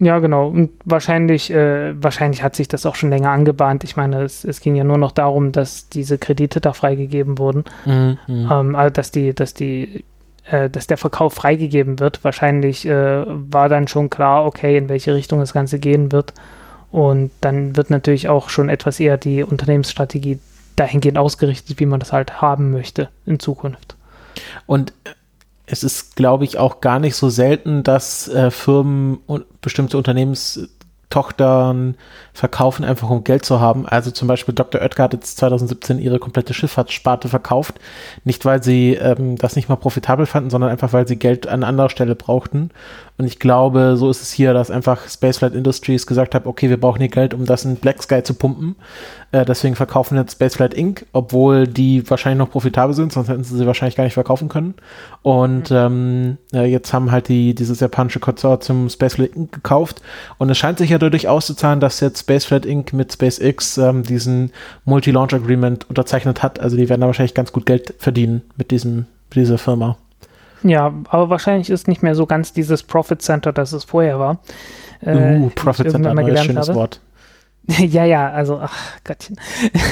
[0.00, 0.48] Ja, genau.
[0.48, 3.84] Und wahrscheinlich, äh, wahrscheinlich hat sich das auch schon länger angebahnt.
[3.84, 7.64] Ich meine, es, es ging ja nur noch darum, dass diese Kredite da freigegeben wurden.
[7.84, 8.48] Mhm, mhm.
[8.50, 10.04] ähm, also dass die, dass die,
[10.50, 12.24] äh, dass der Verkauf freigegeben wird.
[12.24, 16.34] Wahrscheinlich äh, war dann schon klar, okay, in welche Richtung das Ganze gehen wird.
[16.94, 20.38] Und dann wird natürlich auch schon etwas eher die Unternehmensstrategie
[20.76, 23.96] dahingehend ausgerichtet, wie man das halt haben möchte in Zukunft.
[24.66, 24.92] Und
[25.66, 29.18] es ist, glaube ich, auch gar nicht so selten, dass äh, Firmen
[29.60, 30.68] bestimmte Unternehmens
[31.10, 31.96] Tochtern
[32.32, 33.86] verkaufen, einfach um Geld zu haben.
[33.86, 34.80] Also zum Beispiel Dr.
[34.80, 37.78] Oetker hat jetzt 2017 ihre komplette Schifffahrtssparte verkauft.
[38.24, 41.62] Nicht, weil sie ähm, das nicht mal profitabel fanden, sondern einfach, weil sie Geld an
[41.62, 42.70] anderer Stelle brauchten.
[43.16, 46.80] Und ich glaube, so ist es hier, dass einfach Spaceflight Industries gesagt hat, okay, wir
[46.80, 48.74] brauchen hier Geld, um das in Black Sky zu pumpen.
[49.34, 53.56] Äh, deswegen verkaufen jetzt Spaceflight Inc., obwohl die wahrscheinlich noch profitabel sind, sonst hätten sie
[53.56, 54.74] sie wahrscheinlich gar nicht verkaufen können.
[55.22, 55.76] Und mhm.
[55.76, 59.50] ähm, äh, jetzt haben halt die, dieses japanische Konsortium Spaceflight Inc.
[59.50, 60.02] gekauft.
[60.38, 62.92] Und es scheint sich ja dadurch auszuzahlen, dass jetzt Spaceflight Inc.
[62.92, 64.52] mit SpaceX ähm, diesen
[64.84, 66.60] Multi-Launch Agreement unterzeichnet hat.
[66.60, 69.96] Also die werden da wahrscheinlich ganz gut Geld verdienen mit diesem, mit dieser Firma.
[70.62, 74.38] Ja, aber wahrscheinlich ist nicht mehr so ganz dieses Profit Center, das es vorher war.
[75.00, 76.78] Äh, uh, Profit Center, ein schönes habe.
[76.78, 77.00] Wort.
[77.78, 79.36] ja, ja, also, ach Gottchen.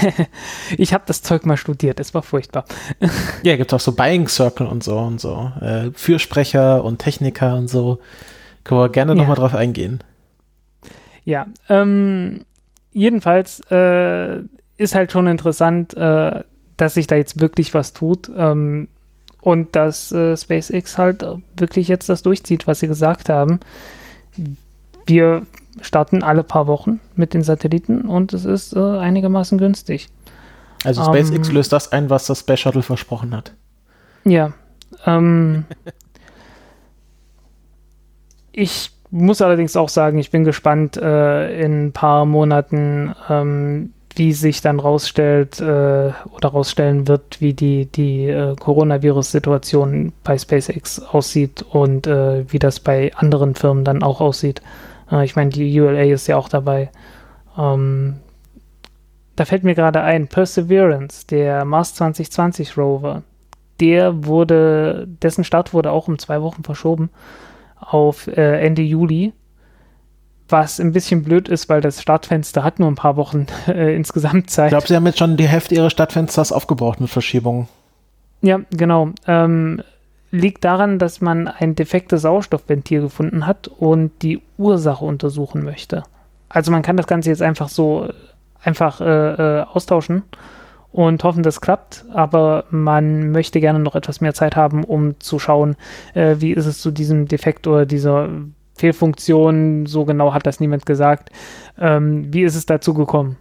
[0.76, 2.64] ich habe das Zeug mal studiert, es war furchtbar.
[3.42, 5.52] ja, gibt auch so Buying Circle und so und so.
[5.60, 7.98] Äh, Fürsprecher und Techniker und so.
[8.64, 9.16] Können wir gerne ja.
[9.16, 10.04] nochmal drauf eingehen.
[11.24, 12.44] Ja, ähm,
[12.92, 14.40] jedenfalls äh,
[14.76, 16.42] ist halt schon interessant, äh,
[16.76, 18.88] dass sich da jetzt wirklich was tut ähm,
[19.40, 21.24] und dass äh, SpaceX halt
[21.56, 23.60] wirklich jetzt das durchzieht, was sie gesagt haben.
[25.06, 25.46] Wir
[25.80, 30.08] starten alle paar Wochen mit den Satelliten und es ist äh, einigermaßen günstig.
[30.84, 33.52] Also SpaceX ähm, löst das ein, was das Space Shuttle versprochen hat.
[34.24, 34.52] Ja.
[35.06, 35.64] Ähm,
[38.52, 44.32] ich muss allerdings auch sagen, ich bin gespannt äh, in ein paar Monaten, ähm, wie
[44.32, 51.62] sich dann rausstellt äh, oder rausstellen wird, wie die, die äh, Coronavirus-Situation bei SpaceX aussieht
[51.62, 54.60] und äh, wie das bei anderen Firmen dann auch aussieht.
[55.12, 56.90] Äh, ich meine, die ULA ist ja auch dabei.
[57.56, 58.16] Ähm,
[59.36, 63.22] da fällt mir gerade ein, Perseverance, der Mars 2020 Rover,
[63.80, 67.10] der wurde, dessen Start wurde auch um zwei Wochen verschoben
[67.80, 69.32] auf äh, Ende Juli
[70.52, 74.50] was ein bisschen blöd ist, weil das Startfenster hat nur ein paar Wochen äh, insgesamt
[74.50, 74.66] Zeit.
[74.66, 77.68] Ich glaube, sie haben jetzt schon die Hälfte ihres Startfensters aufgebraucht mit Verschiebungen.
[78.42, 79.10] Ja, genau.
[79.26, 79.82] Ähm,
[80.32, 86.02] liegt daran, dass man ein defektes Sauerstoffventil gefunden hat und die Ursache untersuchen möchte.
[86.48, 88.08] Also man kann das Ganze jetzt einfach so
[88.60, 90.22] einfach äh, äh, austauschen
[90.90, 95.38] und hoffen, das klappt, aber man möchte gerne noch etwas mehr Zeit haben, um zu
[95.38, 95.76] schauen,
[96.14, 98.28] äh, wie ist es zu diesem Defekt oder dieser
[98.76, 101.30] Fehlfunktion, so genau hat das niemand gesagt.
[101.78, 103.36] Ähm, wie ist es dazu gekommen?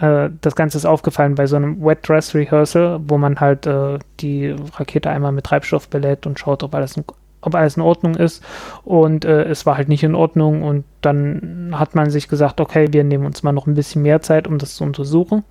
[0.00, 3.98] Äh, das Ganze ist aufgefallen bei so einem Wet Dress Rehearsal, wo man halt äh,
[4.20, 7.00] die Rakete einmal mit Treibstoff belädt und schaut, ob alles,
[7.42, 8.42] ob alles in Ordnung ist.
[8.84, 10.62] Und äh, es war halt nicht in Ordnung.
[10.62, 14.22] Und dann hat man sich gesagt, okay, wir nehmen uns mal noch ein bisschen mehr
[14.22, 15.44] Zeit, um das zu untersuchen.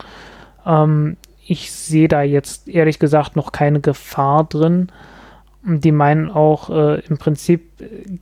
[0.65, 4.89] Ähm, ich sehe da jetzt ehrlich gesagt noch keine Gefahr drin.
[5.63, 7.69] Die meinen auch, äh, im Prinzip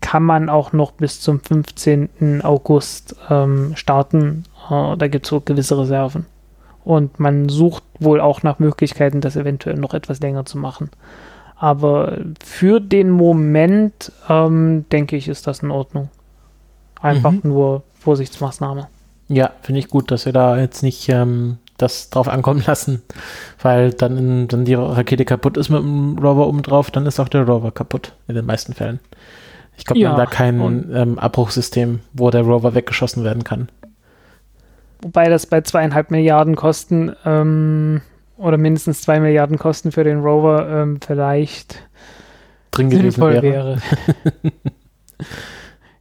[0.01, 2.41] kann man auch noch bis zum 15.
[2.43, 4.43] August ähm, starten.
[4.69, 6.25] Äh, da gibt es so gewisse Reserven.
[6.83, 10.89] Und man sucht wohl auch nach Möglichkeiten, das eventuell noch etwas länger zu machen.
[11.57, 16.09] Aber für den Moment, ähm, denke ich, ist das in Ordnung.
[17.01, 17.41] Einfach mhm.
[17.43, 18.87] nur Vorsichtsmaßnahme.
[19.27, 23.01] Ja, finde ich gut, dass wir da jetzt nicht ähm, das drauf ankommen lassen,
[23.61, 27.27] weil dann, dann die Rakete kaputt ist mit dem Rover oben drauf, dann ist auch
[27.27, 28.99] der Rover kaputt, in den meisten Fällen.
[29.77, 30.59] Ich glaube, ja, wir haben da kein
[30.93, 33.69] ähm, Abbruchsystem, wo der Rover weggeschossen werden kann.
[35.01, 38.01] Wobei das bei zweieinhalb Milliarden Kosten ähm,
[38.37, 41.87] oder mindestens zwei Milliarden Kosten für den Rover ähm, vielleicht
[42.71, 43.43] drin sinnvoll wäre.
[43.43, 43.81] wäre.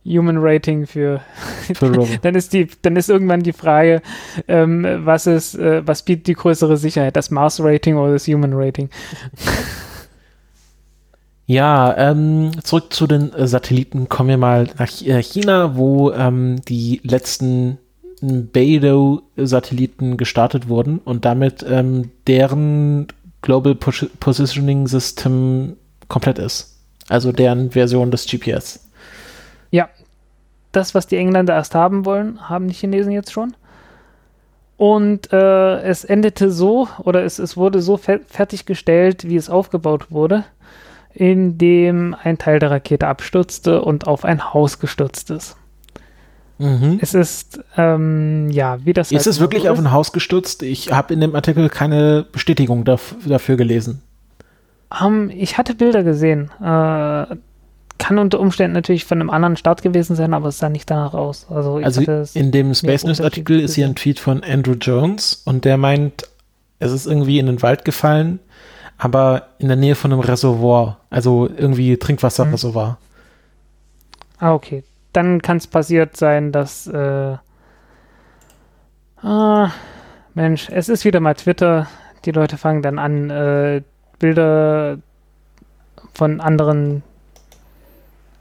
[0.07, 1.21] Human Rating für,
[1.75, 1.91] für
[2.23, 4.03] dann ist die, dann ist irgendwann die Frage,
[4.47, 8.53] ähm, was ist, äh, was bietet die größere Sicherheit, das Mars Rating oder das Human
[8.55, 8.89] Rating?
[11.47, 14.09] Ja, ähm, zurück zu den äh, Satelliten.
[14.09, 17.79] Kommen wir mal nach äh, China, wo ähm, die letzten
[18.23, 23.09] Beidou-Satelliten gestartet wurden und damit ähm, deren
[23.43, 25.77] Global Positioning System
[26.09, 26.79] komplett ist.
[27.09, 28.87] Also deren Version des GPS
[30.77, 33.57] das, was die Engländer erst haben wollen, haben die Chinesen jetzt schon.
[34.77, 40.11] Und äh, es endete so, oder es, es wurde so fer fertiggestellt, wie es aufgebaut
[40.11, 40.45] wurde,
[41.15, 45.57] indem ein Teil der Rakete abstürzte und auf ein Haus gestürzt ist.
[46.59, 46.99] Mhm.
[47.03, 49.13] Es ist, ähm, ja, wie das.
[49.13, 49.71] Ist halt es wirklich ist.
[49.71, 50.63] auf ein Haus gestürzt?
[50.63, 54.03] Ich habe in dem Artikel keine Bestätigung dafür gelesen.
[54.91, 56.51] Um, ähm, ich hatte Bilder gesehen.
[56.61, 57.37] Äh,
[57.99, 61.15] kann unter Umständen natürlich von einem anderen Start gewesen sein, aber es sah nicht danach
[61.15, 61.47] aus.
[61.51, 62.03] Also, also
[62.35, 66.29] in dem Space News Artikel ist hier ein Tweet von Andrew Jones und der meint,
[66.79, 68.39] es ist irgendwie in den Wald gefallen,
[68.99, 72.89] aber in der Nähe von einem Reservoir, also irgendwie Trinkwasserreservoir.
[72.89, 72.97] Hm.
[74.39, 74.85] Ah, okay.
[75.17, 77.37] Dann kann es passiert sein, dass äh,
[79.23, 79.71] ah,
[80.35, 81.87] Mensch, es ist wieder mal Twitter.
[82.27, 83.81] Die Leute fangen dann an, äh,
[84.19, 84.99] Bilder
[86.13, 87.03] von anderen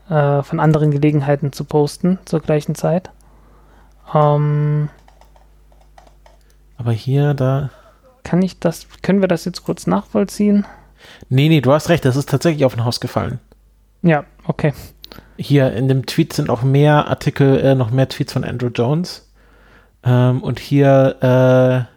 [0.10, 3.10] äh, von anderen Gelegenheiten zu posten zur gleichen Zeit.
[4.14, 4.90] Ähm,
[6.78, 7.70] Aber hier, da.
[8.24, 10.66] Kann ich das, können wir das jetzt kurz nachvollziehen?
[11.30, 13.40] Nee, nee, du hast recht, das ist tatsächlich auf ein Haus gefallen.
[14.02, 14.74] Ja, okay.
[15.38, 19.32] Hier in dem Tweet sind auch mehr Artikel, äh, noch mehr Tweets von Andrew Jones.
[20.04, 21.95] Ähm, und hier, äh,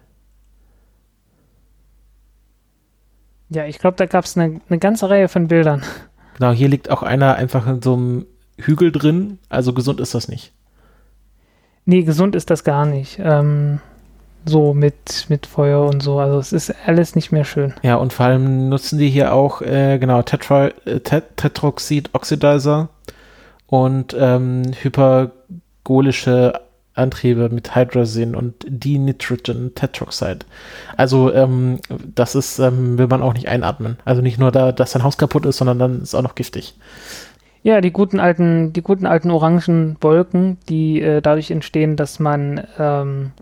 [3.50, 5.82] Ja, ich glaube, da gab es eine, eine ganze Reihe von Bildern.
[6.36, 8.26] Genau, hier liegt auch einer einfach in so einem
[8.58, 10.52] Hügel drin, also gesund ist das nicht.
[11.84, 13.18] Nee, gesund ist das gar nicht.
[13.22, 13.80] Ähm,
[14.44, 16.18] so mit, mit Feuer und so.
[16.18, 17.74] Also es ist alles nicht mehr schön.
[17.82, 22.88] Ja, und vor allem nutzen die hier auch, äh, genau, Tetra, äh, Tet Tetroxid Oxidizer
[23.66, 26.60] und ähm, hypergolische
[26.98, 30.40] Antriebe mit Hydrazin und Dinitrogen Tetroxide.
[30.96, 31.78] Also ähm,
[32.14, 33.98] das ist, ähm, will man auch nicht einatmen.
[34.04, 36.74] Also nicht nur da, dass dein Haus kaputt ist, sondern dann ist auch noch giftig.
[37.62, 42.66] Ja, die guten alten, die guten alten orangen Wolken, die äh, dadurch entstehen, dass man
[42.78, 43.32] ähm,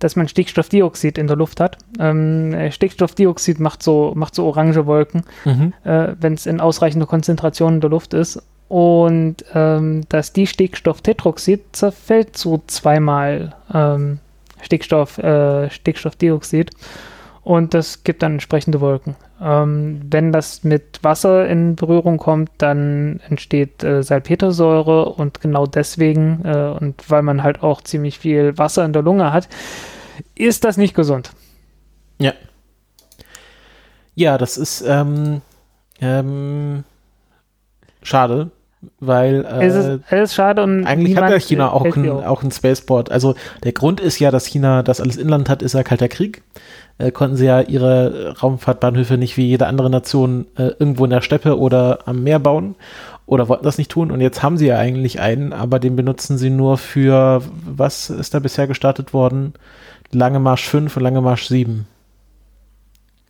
[0.00, 1.78] dass man Stickstoffdioxid in der Luft hat.
[2.00, 5.72] Ähm, äh, Stickstoffdioxid macht so, macht so orange Wolken, mhm.
[5.84, 8.42] äh, wenn es in ausreichender Konzentration in der Luft ist.
[8.68, 14.20] Und ähm, das Distickstofftetroxid zerfällt zu zweimal ähm,
[14.62, 16.70] Stickstoff, äh, Stickstoffdioxid
[17.42, 19.16] und das gibt dann entsprechende Wolken.
[19.42, 26.42] Ähm, wenn das mit Wasser in Berührung kommt, dann entsteht äh, Salpetersäure und genau deswegen
[26.44, 29.48] äh, und weil man halt auch ziemlich viel Wasser in der Lunge hat,
[30.34, 31.30] ist das nicht gesund.
[32.18, 32.34] Ja.
[34.14, 35.40] Ja, das ist ähm,
[36.02, 36.84] ähm,
[38.02, 38.50] schade,
[38.98, 42.42] weil äh, es, ist, es ist schade und eigentlich hat ja China auch ein, auch
[42.42, 43.10] ein Spaceport.
[43.10, 46.42] Also der Grund ist ja, dass China das alles Inland hat, ist ja kalter Krieg.
[47.00, 51.22] Äh, konnten sie ja ihre Raumfahrtbahnhöfe nicht wie jede andere Nation äh, irgendwo in der
[51.22, 52.74] Steppe oder am Meer bauen
[53.26, 54.10] oder wollten das nicht tun.
[54.10, 58.34] Und jetzt haben sie ja eigentlich einen, aber den benutzen sie nur für, was ist
[58.34, 59.54] da bisher gestartet worden?
[60.12, 61.86] Lange Marsch 5 und Lange Marsch 7.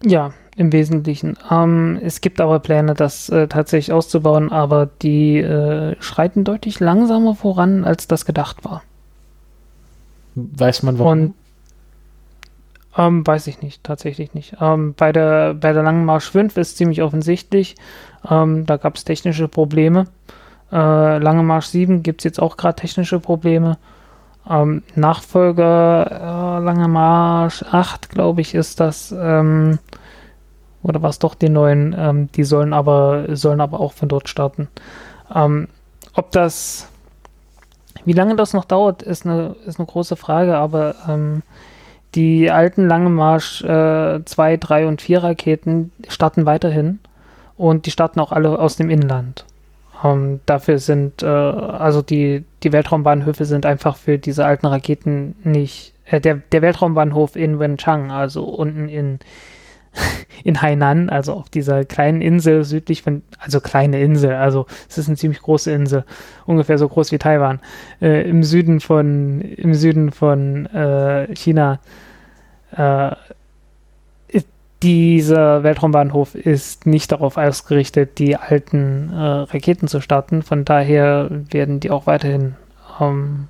[0.03, 1.37] Ja, im Wesentlichen.
[1.51, 7.35] Ähm, es gibt aber Pläne, das äh, tatsächlich auszubauen, aber die äh, schreiten deutlich langsamer
[7.35, 8.83] voran, als das gedacht war.
[10.35, 11.13] Weiß man warum?
[11.13, 11.35] Und
[12.97, 14.57] ähm, weiß ich nicht, tatsächlich nicht.
[14.61, 17.77] Ähm, bei, der, bei der Langen Marsch 5 ist ziemlich offensichtlich,
[18.29, 20.07] ähm, da gab es technische Probleme.
[20.73, 23.79] Äh, Lange Marsch 7 gibt es jetzt auch gerade technische Probleme.
[24.49, 29.15] Ähm, Nachfolger äh, Lange Marsch 8, glaube ich, ist das.
[29.17, 29.79] Ähm,
[30.83, 31.95] oder war es doch die neuen?
[31.97, 34.69] Ähm, die sollen aber, sollen aber auch von dort starten.
[35.33, 36.89] Ob das,
[38.05, 40.97] wie lange das noch dauert, ist eine, ist eine große Frage, aber
[42.15, 46.99] die alten Lange Marsch 2, äh, 3 und 4 Raketen starten weiterhin
[47.57, 49.45] und die starten auch alle aus dem Inland.
[50.03, 55.95] Ähm, dafür sind, äh, also die, die Weltraumbahnhöfe sind einfach für diese alten Raketen nicht,
[56.07, 59.19] äh, der, der Weltraumbahnhof in Wenchang, also unten in,
[60.45, 65.09] in Hainan, also auf dieser kleinen Insel südlich von, also kleine Insel, also es ist
[65.09, 66.05] eine ziemlich große Insel,
[66.47, 67.61] ungefähr so groß wie Taiwan,
[68.01, 71.81] äh, im Süden von, im Süden von äh, China,
[72.77, 73.11] äh,
[74.83, 80.43] dieser Weltraumbahnhof ist nicht darauf ausgerichtet, die alten äh, Raketen zu starten.
[80.43, 82.55] Von daher werden die auch weiterhin
[82.99, 83.49] ähm,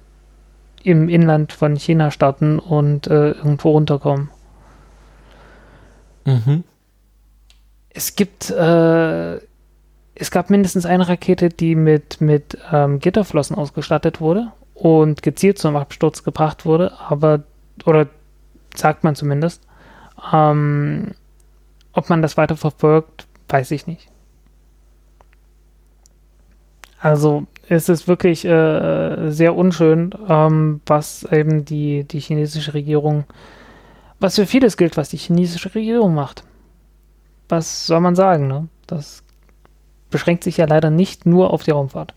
[0.83, 4.31] im Inland von China starten und äh, irgendwo runterkommen.
[6.24, 6.64] Mhm.
[7.90, 9.37] Es gibt, äh,
[10.14, 15.76] es gab mindestens eine Rakete, die mit, mit ähm, Gitterflossen ausgestattet wurde und gezielt zum
[15.76, 17.42] Absturz gebracht wurde, aber,
[17.85, 18.06] oder
[18.74, 19.62] sagt man zumindest.
[20.33, 21.12] Ähm,
[21.92, 24.09] ob man das weiter verfolgt, weiß ich nicht.
[27.00, 33.24] Also es ist wirklich äh, sehr unschön, ähm, was eben die, die chinesische Regierung,
[34.20, 36.44] was für vieles gilt, was die chinesische Regierung macht.
[37.48, 38.68] Was soll man sagen, ne?
[38.87, 39.22] Das
[40.11, 42.14] beschränkt sich ja leider nicht nur auf die Raumfahrt.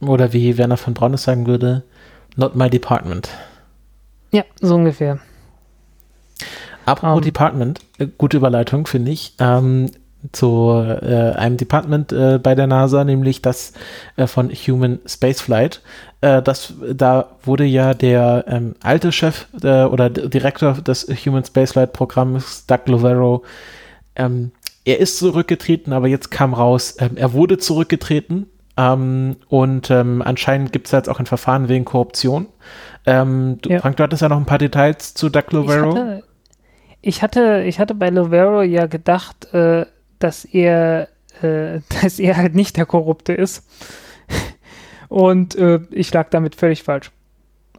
[0.00, 1.82] Oder wie Werner von Braun es sagen würde,
[2.36, 3.28] not my department.
[4.30, 5.18] Ja, so ungefähr.
[6.86, 7.22] Apropos um.
[7.22, 9.90] Department, äh, gute Überleitung, finde ich, ähm,
[10.32, 10.70] zu
[11.02, 13.72] äh, einem Department äh, bei der NASA, nämlich das
[14.16, 15.80] äh, von Human Spaceflight.
[16.20, 21.92] Äh, das, da wurde ja der ähm, alte Chef äh, oder Direktor des Human Spaceflight
[21.92, 23.44] Programms, Doug Lovero,
[24.16, 24.52] ähm,
[24.84, 30.72] er ist zurückgetreten, aber jetzt kam raus, ähm, er wurde zurückgetreten ähm, und ähm, anscheinend
[30.72, 32.46] gibt es jetzt auch ein Verfahren wegen Korruption.
[33.06, 33.80] Ähm, du, ja.
[33.80, 35.90] Frank, du hattest ja noch ein paar Details zu Doug Lovero.
[35.90, 36.22] Ich hatte,
[37.02, 39.86] ich hatte, ich hatte bei Lovero ja gedacht, äh,
[40.20, 41.08] dass er,
[41.42, 43.64] äh, dass er halt nicht der Korrupte ist.
[45.08, 47.10] Und äh, ich lag damit völlig falsch.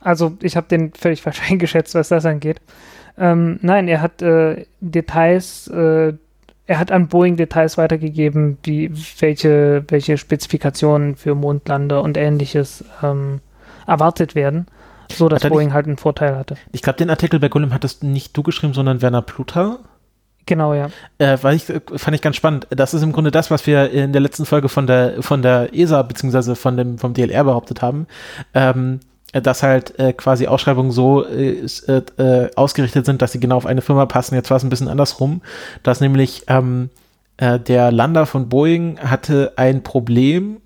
[0.02, 2.60] Also ich habe den völlig falsch eingeschätzt, was das angeht.
[3.18, 6.14] Ähm, nein, er hat äh, Details, äh,
[6.68, 13.40] er hat an Boeing Details weitergegeben, wie welche, welche Spezifikationen für Mondlander und ähnliches ähm,
[13.88, 14.68] erwartet werden.
[15.12, 16.56] So, dass Boeing nicht, halt einen Vorteil hatte.
[16.72, 19.80] Ich glaube, den Artikel bei Golem hattest nicht du geschrieben, sondern Werner Pluter.
[20.46, 20.90] Genau, ja.
[21.18, 22.68] Äh, weil ich, fand ich ganz spannend.
[22.70, 25.74] Das ist im Grunde das, was wir in der letzten Folge von der, von der
[25.74, 26.56] ESA bzw.
[26.56, 28.08] von dem, vom DLR behauptet haben.
[28.54, 29.00] Ähm,
[29.34, 33.82] dass halt äh, quasi Ausschreibungen so äh, äh, ausgerichtet sind, dass sie genau auf eine
[33.82, 34.36] Firma passen.
[34.36, 35.42] Jetzt war es ein bisschen andersrum,
[35.84, 36.90] dass nämlich ähm,
[37.38, 40.61] äh, der Lander von Boeing hatte ein Problem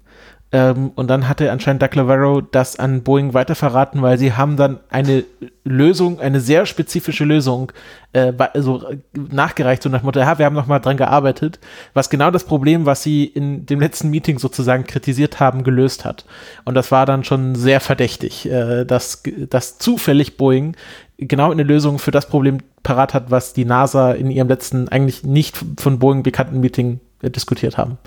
[0.55, 4.79] ähm, und dann hatte anscheinend Doug Lavero das an Boeing weiterverraten, weil sie haben dann
[4.89, 5.25] eine
[5.65, 7.73] Lösung, eine sehr spezifische Lösung
[8.13, 11.59] äh, also nachgereicht, so nach dem Motto, ja, wir haben noch mal dran gearbeitet,
[11.93, 16.23] was genau das Problem, was sie in dem letzten Meeting sozusagen kritisiert haben, gelöst hat.
[16.63, 20.77] Und das war dann schon sehr verdächtig, äh, dass, dass zufällig Boeing
[21.17, 25.25] genau eine Lösung für das Problem parat hat, was die NASA in ihrem letzten eigentlich
[25.25, 27.97] nicht von Boeing bekannten Meeting äh, diskutiert haben.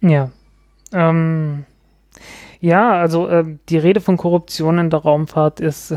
[0.00, 0.30] Ja,
[0.94, 1.64] ähm,
[2.60, 5.94] ja, also äh, die Rede von Korruption in der Raumfahrt ist.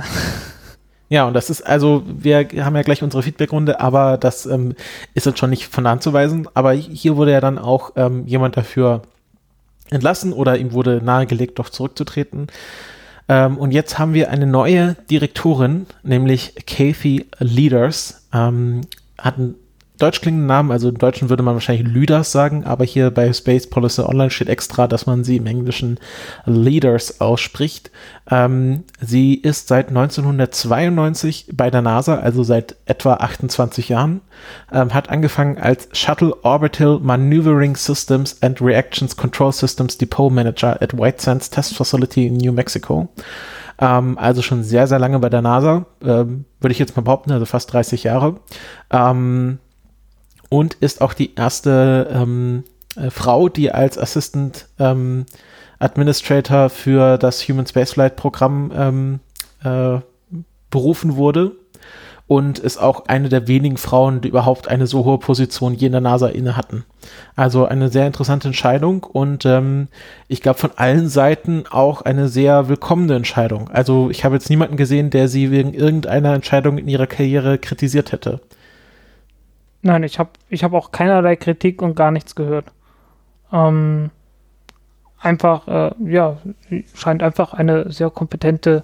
[1.09, 4.75] ja, und das ist also, wir haben ja gleich unsere Feedbackrunde, aber das ähm,
[5.13, 6.47] ist jetzt schon nicht von Hand zu weisen.
[6.53, 9.03] Aber hier wurde ja dann auch ähm, jemand dafür
[9.89, 12.47] entlassen oder ihm wurde nahegelegt, doch zurückzutreten.
[13.29, 18.27] Ähm, und jetzt haben wir eine neue Direktorin, nämlich Kathy Leaders.
[18.33, 18.81] Ähm,
[19.17, 19.55] hatten
[19.97, 23.67] deutsch klingenden Namen, also im Deutschen würde man wahrscheinlich Lüders sagen, aber hier bei Space
[23.67, 25.99] Policy Online steht extra, dass man sie im Englischen
[26.45, 27.91] Leaders ausspricht.
[28.29, 34.21] Ähm, sie ist seit 1992 bei der NASA, also seit etwa 28 Jahren,
[34.71, 40.97] ähm, hat angefangen als Shuttle Orbital Maneuvering Systems and Reactions Control Systems Depot Manager at
[40.97, 43.09] White Sands Test Facility in New Mexico.
[43.79, 47.31] Ähm, also schon sehr, sehr lange bei der NASA, ähm, würde ich jetzt mal behaupten,
[47.31, 48.37] also fast 30 Jahre.
[48.89, 49.59] Ähm,
[50.49, 52.63] und ist auch die erste ähm,
[52.95, 55.25] äh, Frau, die als Assistant ähm,
[55.79, 59.19] Administrator für das Human Spaceflight Programm ähm,
[59.63, 59.99] äh,
[60.69, 61.53] berufen wurde
[62.27, 65.93] und ist auch eine der wenigen Frauen, die überhaupt eine so hohe Position je in
[65.93, 66.83] der NASA inne hatten.
[67.35, 69.87] Also eine sehr interessante Entscheidung und ähm,
[70.27, 73.69] ich glaube von allen Seiten auch eine sehr willkommene Entscheidung.
[73.69, 78.11] Also ich habe jetzt niemanden gesehen, der sie wegen irgendeiner Entscheidung in ihrer Karriere kritisiert
[78.11, 78.41] hätte.
[79.81, 82.71] Nein, ich habe ich hab auch keinerlei Kritik und gar nichts gehört.
[83.51, 84.11] Ähm,
[85.19, 86.37] einfach, äh, ja,
[86.93, 88.83] scheint einfach eine sehr kompetente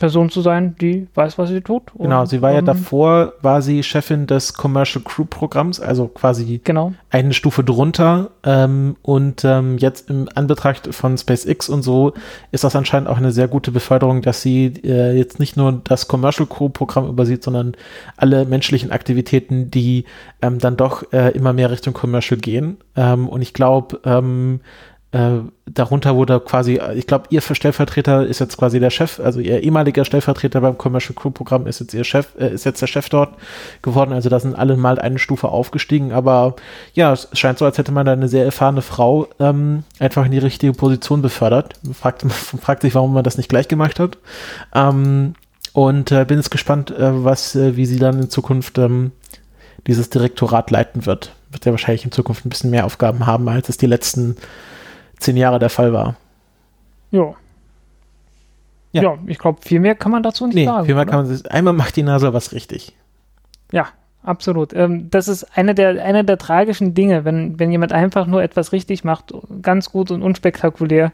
[0.00, 1.82] Person zu sein, die weiß, was sie tut.
[1.96, 6.60] Genau, sie war ja ähm, davor, war sie Chefin des Commercial Crew Programms, also quasi
[6.64, 6.94] genau.
[7.10, 8.30] eine Stufe drunter.
[8.42, 12.14] Ähm, und ähm, jetzt im Anbetracht von SpaceX und so
[12.50, 16.08] ist das anscheinend auch eine sehr gute Beförderung, dass sie äh, jetzt nicht nur das
[16.08, 17.74] Commercial Crew Programm übersieht, sondern
[18.16, 20.06] alle menschlichen Aktivitäten, die
[20.40, 22.78] ähm, dann doch äh, immer mehr Richtung Commercial gehen.
[22.96, 24.60] Ähm, und ich glaube, ähm,
[25.12, 29.60] äh, darunter wurde quasi, ich glaube, ihr Stellvertreter ist jetzt quasi der Chef, also ihr
[29.60, 33.08] ehemaliger Stellvertreter beim Commercial Crew Programm ist jetzt ihr Chef, äh, ist jetzt der Chef
[33.08, 33.34] dort
[33.82, 34.12] geworden.
[34.12, 36.12] Also da sind alle mal eine Stufe aufgestiegen.
[36.12, 36.54] Aber
[36.94, 40.30] ja, es scheint so, als hätte man da eine sehr erfahrene Frau ähm, einfach in
[40.30, 41.74] die richtige Position befördert.
[41.92, 44.16] Fragt, fragt sich, warum man das nicht gleich gemacht hat.
[44.74, 45.34] Ähm,
[45.72, 49.10] und äh, bin jetzt gespannt, äh, was, äh, wie sie dann in Zukunft ähm,
[49.88, 51.32] dieses Direktorat leiten wird.
[51.50, 54.36] Wird ja wahrscheinlich in Zukunft ein bisschen mehr Aufgaben haben, als es die letzten
[55.20, 56.16] zehn Jahre der Fall war.
[57.10, 57.36] Jo.
[58.92, 59.02] Ja.
[59.02, 60.86] ja ich glaube, viel mehr kann man dazu nicht nee, sagen.
[60.86, 62.96] Viel mehr kann man, einmal macht die Nase was richtig.
[63.72, 63.88] Ja,
[64.22, 64.72] absolut.
[64.72, 68.72] Ähm, das ist eine der, eine der tragischen Dinge, wenn, wenn jemand einfach nur etwas
[68.72, 71.12] richtig macht, ganz gut und unspektakulär,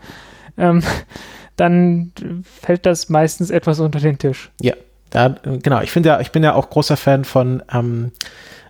[0.56, 0.82] ähm,
[1.56, 4.50] dann fällt das meistens etwas unter den Tisch.
[4.60, 4.74] Ja,
[5.10, 5.80] da, genau.
[5.80, 8.12] Ich ja, ich bin ja auch großer Fan von ähm,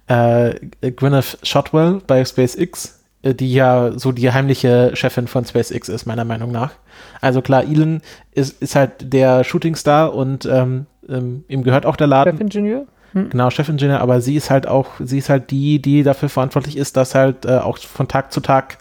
[0.06, 0.54] äh,
[0.90, 2.95] Gwyneth Shotwell bei SpaceX
[3.34, 6.72] die ja so die heimliche Chefin von SpaceX ist, meiner Meinung nach.
[7.20, 8.00] Also klar, Elon
[8.32, 12.32] ist, ist halt der Shootingstar und ähm, ähm, ihm gehört auch der Laden.
[12.32, 12.86] Chefingenieur?
[13.12, 13.30] Hm.
[13.30, 16.96] Genau, Chefingenieur, aber sie ist halt auch, sie ist halt die, die dafür verantwortlich ist,
[16.96, 18.78] dass halt äh, auch von Tag zu Tag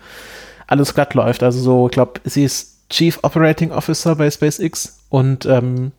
[0.67, 1.43] alles glatt läuft.
[1.43, 5.91] Also so, ich glaube, sie ist Chief Operating Officer bei SpaceX und ähm,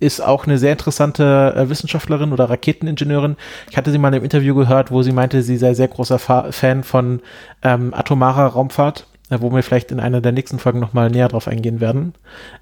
[0.00, 3.36] ist auch eine sehr interessante äh, Wissenschaftlerin oder Raketeningenieurin.
[3.70, 6.52] Ich hatte sie mal im Interview gehört, wo sie meinte, sie sei sehr großer Fa
[6.52, 7.20] Fan von
[7.62, 11.48] ähm, atomarer Raumfahrt, äh, wo wir vielleicht in einer der nächsten Folgen nochmal näher drauf
[11.48, 12.14] eingehen werden.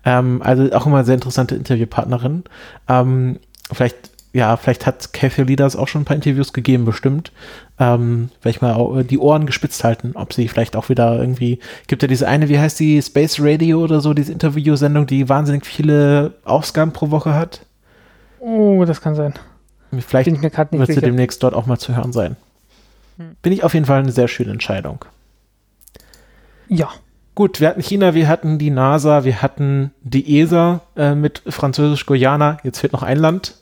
[0.04, 2.44] Ähm, also auch immer sehr interessante Interviewpartnerin.
[2.88, 3.38] Ähm,
[3.72, 7.32] vielleicht ja, vielleicht hat Cathy Leaders auch schon ein paar Interviews gegeben, bestimmt.
[7.78, 12.08] Ähm, vielleicht mal die Ohren gespitzt halten, ob sie vielleicht auch wieder irgendwie, gibt ja
[12.08, 16.92] diese eine, wie heißt die, Space Radio oder so, diese Interviewsendung, die wahnsinnig viele Ausgaben
[16.92, 17.62] pro Woche hat.
[18.38, 19.32] Oh, das kann sein.
[20.06, 22.36] Vielleicht wird sie demnächst dort auch mal zu hören sein.
[23.16, 23.36] Hm.
[23.40, 25.06] Bin ich auf jeden Fall eine sehr schöne Entscheidung.
[26.68, 26.90] Ja.
[27.34, 32.58] Gut, wir hatten China, wir hatten die NASA, wir hatten die ESA äh, mit Französisch-Guyana.
[32.64, 33.54] Jetzt fehlt noch ein Land.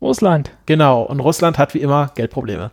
[0.00, 0.50] Russland.
[0.66, 2.70] Genau, und Russland hat wie immer Geldprobleme.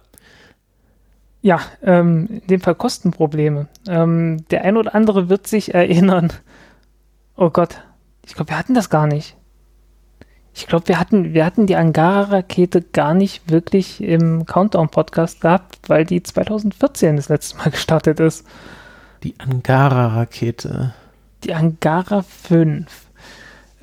[1.42, 3.68] Ja, ähm, in dem Fall Kostenprobleme.
[3.88, 6.34] Ähm, der ein oder andere wird sich erinnern,
[7.36, 7.82] oh Gott,
[8.26, 9.38] Ich glaube, wir hatten das gar nicht.
[10.54, 16.04] Ich glaube, wir hatten, wir hatten die Angara-Rakete gar nicht wirklich im Countdown-Podcast gehabt, weil
[16.04, 18.46] die 2014 das letzte Mal gestartet ist.
[19.24, 20.94] Die Angara-Rakete.
[21.44, 22.88] Die Angara 5.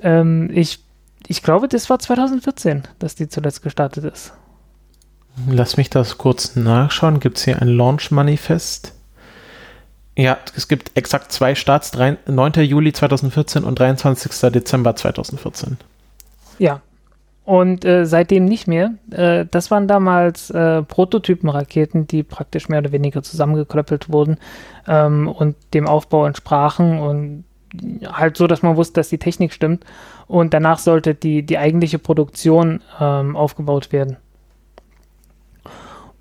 [0.02, 0.83] Ähm, ich,
[1.28, 4.32] ich glaube, das war 2014, dass die zuletzt gestartet ist.
[5.48, 7.20] Lass mich das kurz nachschauen.
[7.20, 8.92] Gibt es hier ein Launch-Manifest?
[10.16, 11.92] Ja, es gibt exakt zwei Starts,
[12.26, 12.52] 9.
[12.62, 14.52] Juli 2014 und 23.
[14.52, 15.76] Dezember 2014.
[16.58, 16.80] Ja.
[17.44, 18.94] Und äh, seitdem nicht mehr.
[19.10, 24.38] Äh, das waren damals äh, Prototypenraketen, die praktisch mehr oder weniger zusammengeklöppelt wurden
[24.86, 27.44] ähm, und dem Aufbau entsprachen und
[28.04, 29.84] halt so, dass man wusste, dass die Technik stimmt.
[30.26, 34.16] Und danach sollte die, die eigentliche Produktion ähm, aufgebaut werden.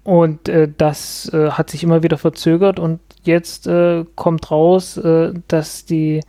[0.03, 5.33] Und äh, das äh, hat sich immer wieder verzögert und jetzt äh, kommt raus, äh,
[5.47, 6.19] dass die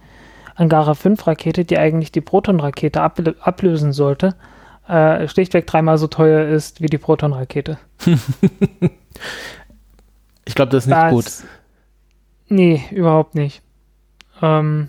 [0.55, 4.37] Angara 5 Rakete, die eigentlich die Proton-Rakete ablö ablösen sollte,
[4.87, 7.79] äh, schlichtweg dreimal so teuer ist wie die Proton-Rakete.
[10.45, 11.27] ich glaube, das ist nicht das, gut.
[12.49, 13.61] Nee, überhaupt nicht.
[14.41, 14.89] Ähm,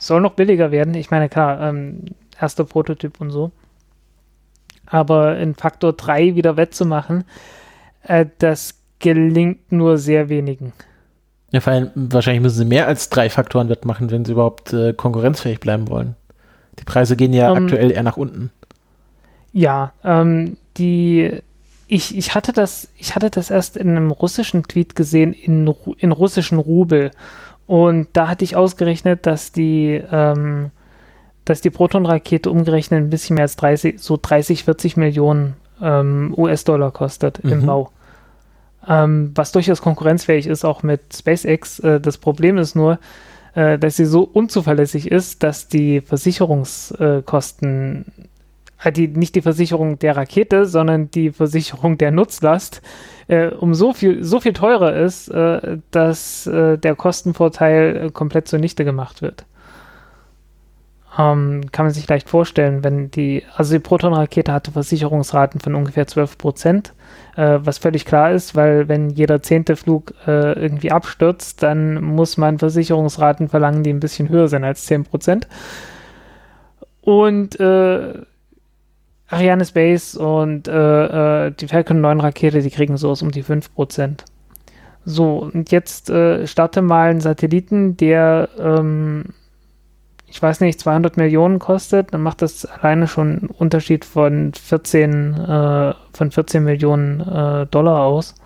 [0.00, 0.94] soll noch billiger werden.
[0.94, 2.06] Ich meine, klar, ähm,
[2.40, 3.52] erster Prototyp und so.
[4.86, 7.24] Aber in Faktor 3 wieder wettzumachen,
[8.02, 10.72] äh, das gelingt nur sehr wenigen.
[11.52, 14.92] Ja, vor allem, wahrscheinlich müssen sie mehr als drei Faktoren wettmachen, wenn sie überhaupt äh,
[14.92, 16.16] konkurrenzfähig bleiben wollen.
[16.78, 18.50] Die Preise gehen ja um, ähm, aktuell eher nach unten.
[19.52, 21.42] Ja, ähm, die,
[21.88, 26.12] ich, ich hatte das, ich hatte das erst in einem russischen Tweet gesehen, in, in
[26.12, 27.10] russischen Rubel.
[27.70, 30.70] Und da hatte ich ausgerechnet, dass die, ähm,
[31.44, 36.90] dass die Proton-Rakete umgerechnet ein bisschen mehr als 30, so 30, 40 Millionen ähm, US-Dollar
[36.90, 37.52] kostet mhm.
[37.52, 37.90] im Bau
[38.88, 41.80] ähm, was durchaus konkurrenzfähig ist, auch mit SpaceX.
[41.80, 42.98] Äh, das Problem ist nur,
[43.54, 48.04] äh, dass sie so unzuverlässig ist, dass die Versicherungskosten,
[48.82, 52.80] äh, die, nicht die Versicherung der Rakete, sondern die Versicherung der Nutzlast,
[53.30, 58.84] äh, um so viel, so viel teurer ist, äh, dass äh, der Kostenvorteil komplett zunichte
[58.84, 59.44] gemacht wird.
[61.16, 66.08] Ähm, kann man sich leicht vorstellen, wenn die, also die Proton-Rakete hatte Versicherungsraten von ungefähr
[66.08, 66.92] 12 Prozent,
[67.36, 72.36] äh, was völlig klar ist, weil wenn jeder zehnte Flug äh, irgendwie abstürzt, dann muss
[72.36, 75.46] man Versicherungsraten verlangen, die ein bisschen höher sind als 10 Prozent.
[77.02, 78.22] Und äh,
[79.30, 83.74] Ariane Space und äh, äh, die Falcon 9 Rakete, die kriegen sowas um die 5
[83.74, 84.24] Prozent.
[85.04, 89.24] So, und jetzt äh, starte mal einen Satelliten, der ähm,
[90.30, 95.34] ich weiß nicht, 200 Millionen kostet, dann macht das alleine schon einen Unterschied von 14,
[95.34, 98.36] äh, von 14 Millionen äh, Dollar aus.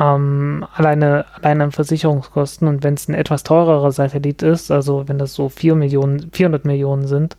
[0.00, 2.66] Ähm, alleine, alleine an Versicherungskosten.
[2.66, 6.64] Und wenn es ein etwas teurerer Satellit ist, also wenn das so 4 Millionen, 400
[6.64, 7.36] Millionen sind,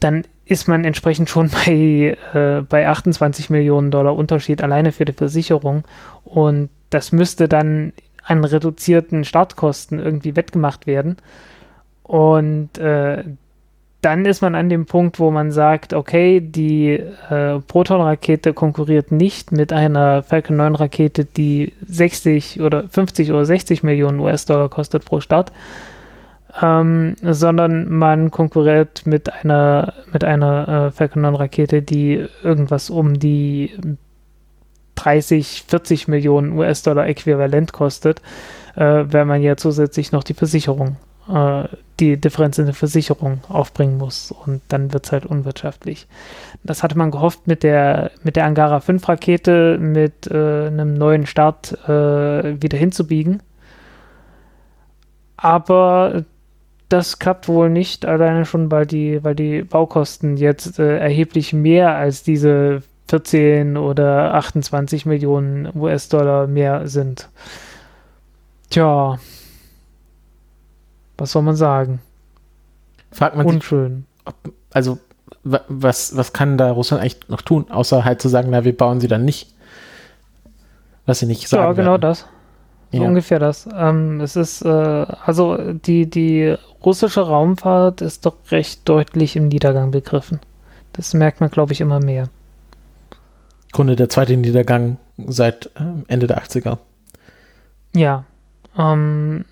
[0.00, 5.12] dann ist man entsprechend schon bei, äh, bei 28 Millionen Dollar Unterschied alleine für die
[5.12, 5.84] Versicherung.
[6.24, 7.92] Und das müsste dann
[8.22, 11.16] an reduzierten Startkosten irgendwie wettgemacht werden.
[12.02, 13.24] Und äh,
[14.04, 19.50] dann ist man an dem Punkt, wo man sagt, okay, die äh, Proton-Rakete konkurriert nicht
[19.50, 25.52] mit einer Falcon 9-Rakete, die 60 oder 50 oder 60 Millionen US-Dollar kostet pro Start,
[26.60, 33.72] ähm, sondern man konkurriert mit einer, mit einer äh, Falcon 9-Rakete, die irgendwas um die
[34.94, 38.22] 30, 40 Millionen US-Dollar äquivalent kostet,
[38.76, 40.96] äh, wenn man ja zusätzlich noch die Versicherung
[41.28, 41.64] äh,
[42.00, 46.08] die Differenz in der Versicherung aufbringen muss und dann wird es halt unwirtschaftlich.
[46.64, 51.26] Das hatte man gehofft mit der, mit der Angara 5 Rakete mit äh, einem neuen
[51.26, 53.42] Start äh, wieder hinzubiegen.
[55.36, 56.24] Aber
[56.88, 61.96] das klappt wohl nicht, alleine schon, weil die, weil die Baukosten jetzt äh, erheblich mehr
[61.96, 67.28] als diese 14 oder 28 Millionen US-Dollar mehr sind.
[68.70, 69.18] Tja,
[71.16, 72.00] was soll man sagen?
[73.10, 74.06] Fragt man Unschön.
[74.16, 74.34] Sich, ob,
[74.72, 74.98] also,
[75.42, 79.00] was, was kann da Russland eigentlich noch tun, außer halt zu sagen, na, wir bauen
[79.00, 79.54] sie dann nicht?
[81.06, 81.62] Was sie nicht sagen.
[81.62, 82.00] Ja, genau werden.
[82.00, 82.26] das.
[83.02, 83.08] Ja.
[83.08, 83.68] ungefähr das.
[83.74, 89.90] Ähm, es ist, äh, also die, die russische Raumfahrt ist doch recht deutlich im Niedergang
[89.90, 90.40] begriffen.
[90.92, 92.28] Das merkt man, glaube ich, immer mehr.
[93.72, 96.78] Grunde der zweite Niedergang seit äh, Ende der 80er.
[97.94, 98.24] Ja.
[98.78, 99.44] Ähm,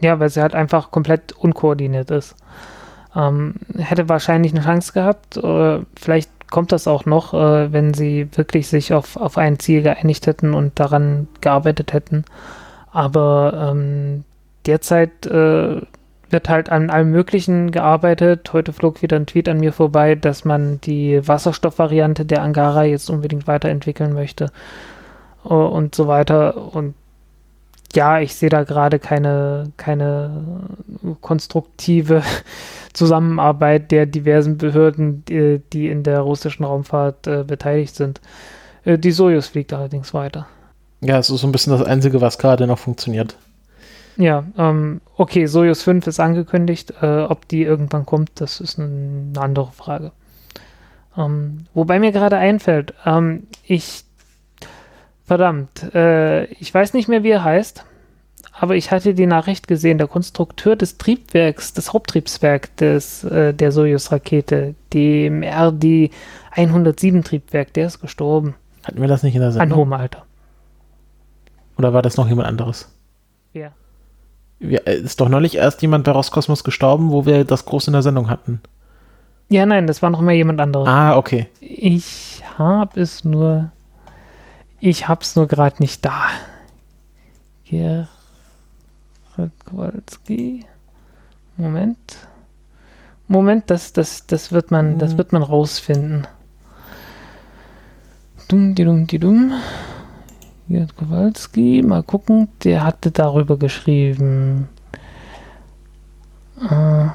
[0.00, 2.34] ja, weil sie halt einfach komplett unkoordiniert ist.
[3.16, 5.36] Ähm, hätte wahrscheinlich eine Chance gehabt.
[5.36, 9.82] Äh, vielleicht kommt das auch noch, äh, wenn sie wirklich sich auf, auf ein Ziel
[9.82, 12.24] geeinigt hätten und daran gearbeitet hätten.
[12.94, 14.22] Aber ähm,
[14.66, 15.80] derzeit äh,
[16.30, 18.52] wird halt an allem Möglichen gearbeitet.
[18.52, 23.10] Heute flog wieder ein Tweet an mir vorbei, dass man die Wasserstoffvariante der Angara jetzt
[23.10, 24.52] unbedingt weiterentwickeln möchte
[25.44, 26.72] uh, und so weiter.
[26.72, 26.94] Und
[27.94, 30.44] ja, ich sehe da gerade keine, keine
[31.20, 32.22] konstruktive
[32.92, 38.20] Zusammenarbeit der diversen Behörden, die, die in der russischen Raumfahrt äh, beteiligt sind.
[38.84, 40.46] Äh, die Soyuz fliegt allerdings weiter.
[41.04, 43.36] Ja, es ist so ein bisschen das Einzige, was gerade noch funktioniert.
[44.16, 46.94] Ja, ähm, okay, Soyuz 5 ist angekündigt.
[47.02, 50.12] Äh, ob die irgendwann kommt, das ist eine andere Frage.
[51.16, 54.04] Ähm, wobei mir gerade einfällt, ähm, ich,
[55.26, 57.84] verdammt, äh, ich weiß nicht mehr, wie er heißt,
[58.52, 63.72] aber ich hatte die Nachricht gesehen, der Konstrukteur des Triebwerks, des Haupttriebswerks des, äh, der
[63.72, 68.54] Soyuz-Rakete, dem RD-107-Triebwerk, der ist gestorben.
[68.84, 69.72] Hatten wir das nicht in der Sendung?
[69.72, 70.24] An hohem Alter.
[71.76, 72.88] Oder war das noch jemand anderes?
[73.52, 73.72] Ja.
[74.58, 77.92] Wir, äh, ist doch neulich erst jemand bei Roskosmos gestorben, wo wir das groß in
[77.92, 78.60] der Sendung hatten.
[79.48, 80.88] Ja, nein, das war noch mal jemand anderes.
[80.88, 81.48] Ah, okay.
[81.60, 83.70] Ich habe es nur.
[84.80, 86.28] Ich hab's nur gerade nicht da.
[87.64, 88.08] Gerhard
[89.64, 90.64] Kowalski.
[91.56, 92.16] Moment.
[93.28, 96.26] Moment, das, das, das wird man, das wird man rausfinden.
[98.48, 99.52] Dumm, die dumm, die dumm.
[100.68, 104.68] Gerd Kowalski, mal gucken, der hatte darüber geschrieben.
[106.58, 107.08] Äh,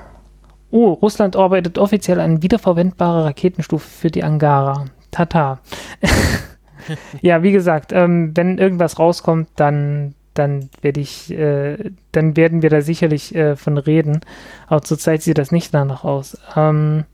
[0.70, 4.86] oh, Russland arbeitet offiziell an wiederverwendbare Raketenstufe für die Angara.
[5.10, 5.60] Tata.
[7.22, 12.70] ja, wie gesagt, ähm, wenn irgendwas rauskommt, dann, dann werde ich, äh, dann werden wir
[12.70, 14.22] da sicherlich äh, von reden.
[14.68, 16.38] Aber zurzeit sieht das nicht danach aus.
[16.56, 17.06] Ähm,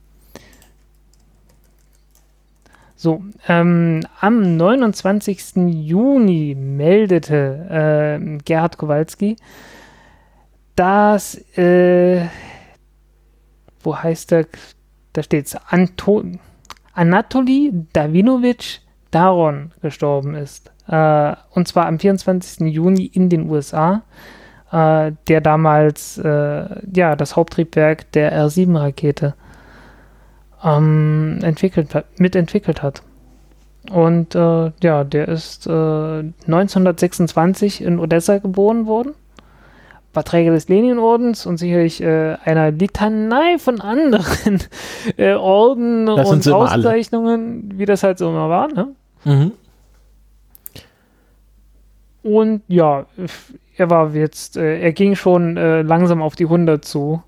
[2.96, 5.56] so, ähm, am 29.
[5.68, 9.36] Juni meldete äh, Gerhard Kowalski,
[10.76, 12.26] dass, äh,
[13.84, 14.46] wo heißt er,
[15.14, 16.24] da steht's, Anto
[16.93, 18.80] Anatoly Davinovic
[19.12, 20.72] Daron gestorben ist.
[20.88, 22.68] Äh, und zwar am 24.
[22.74, 24.04] Juni in den USA,
[24.72, 29.36] äh, der damals äh, ja, das Haupttriebwerk der R-7-Rakete
[30.66, 33.03] ähm, entwickelt, mitentwickelt hat.
[33.91, 39.13] Und äh, ja, der ist äh, 1926 in Odessa geboren worden,
[40.13, 44.59] war Träger des Leninordens und sicherlich äh, einer Litanei von anderen
[45.18, 46.55] äh, Orden Das und alle.
[46.55, 48.70] Auszeichnungen, wie das halt so immer war.
[48.70, 48.88] Ne?
[49.24, 49.51] Mhm.
[52.24, 53.05] Und ja,
[53.78, 57.22] er war jetzt, äh, er ging schon äh, langsam auf die 100 zu.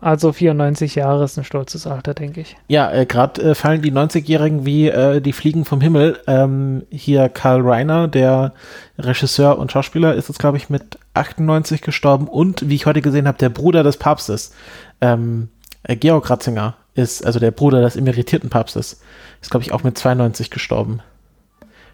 [0.00, 2.56] Also 94 Jahre ist ein stolzes Alter, denke ich.
[2.68, 6.18] Ja, äh, gerade äh, fallen die 90-Jährigen wie äh, die Fliegen vom Himmel.
[6.26, 8.54] Ähm, hier Karl Reiner, der
[8.98, 12.28] Regisseur und Schauspieler, ist jetzt, glaube ich, mit 98 gestorben.
[12.28, 14.54] Und, wie ich heute gesehen habe, der Bruder des Papstes,
[15.02, 15.48] ähm,
[15.82, 19.00] äh, Georg Ratzinger, ist, also der Bruder des emeritierten Papstes,
[19.42, 21.00] ist, glaube ich, auch mit 92 gestorben.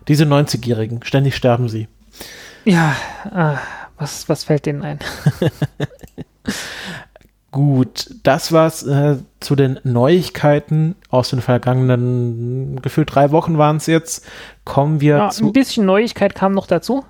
[0.07, 1.88] Diese 90-Jährigen, ständig sterben sie.
[2.64, 2.94] Ja,
[3.32, 3.59] ah,
[3.98, 4.98] was, was fällt denen ein?
[7.57, 13.86] Gut, das war's äh, zu den Neuigkeiten aus den vergangenen gefühlt drei Wochen waren es
[13.86, 14.26] jetzt.
[14.66, 15.46] Kommen wir Ja, zu.
[15.46, 17.07] ein bisschen Neuigkeit kam noch dazu,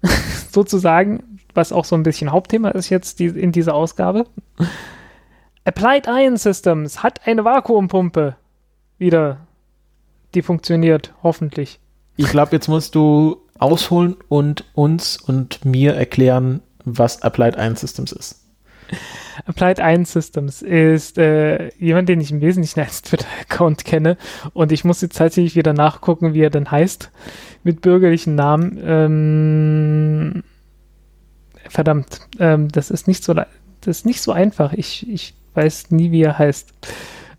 [0.50, 4.24] sozusagen, was auch so ein bisschen Hauptthema ist jetzt die, in dieser Ausgabe.
[5.66, 8.36] Applied Ion Systems hat eine Vakuumpumpe
[8.96, 9.40] wieder,
[10.34, 11.80] die funktioniert, hoffentlich.
[12.16, 18.12] Ich glaube, jetzt musst du ausholen und uns und mir erklären, was Applied Ion Systems
[18.12, 18.41] ist.
[19.46, 24.16] Applied Ion Systems ist äh, jemand, den ich im Wesentlichen als Twitter-Account kenne
[24.52, 27.10] und ich muss jetzt tatsächlich wieder nachgucken, wie er denn heißt,
[27.64, 28.78] mit bürgerlichen Namen.
[28.84, 30.42] Ähm,
[31.68, 33.46] verdammt, ähm, das ist nicht so, das
[33.84, 34.72] ist nicht so einfach.
[34.72, 36.72] Ich, ich weiß nie, wie er heißt.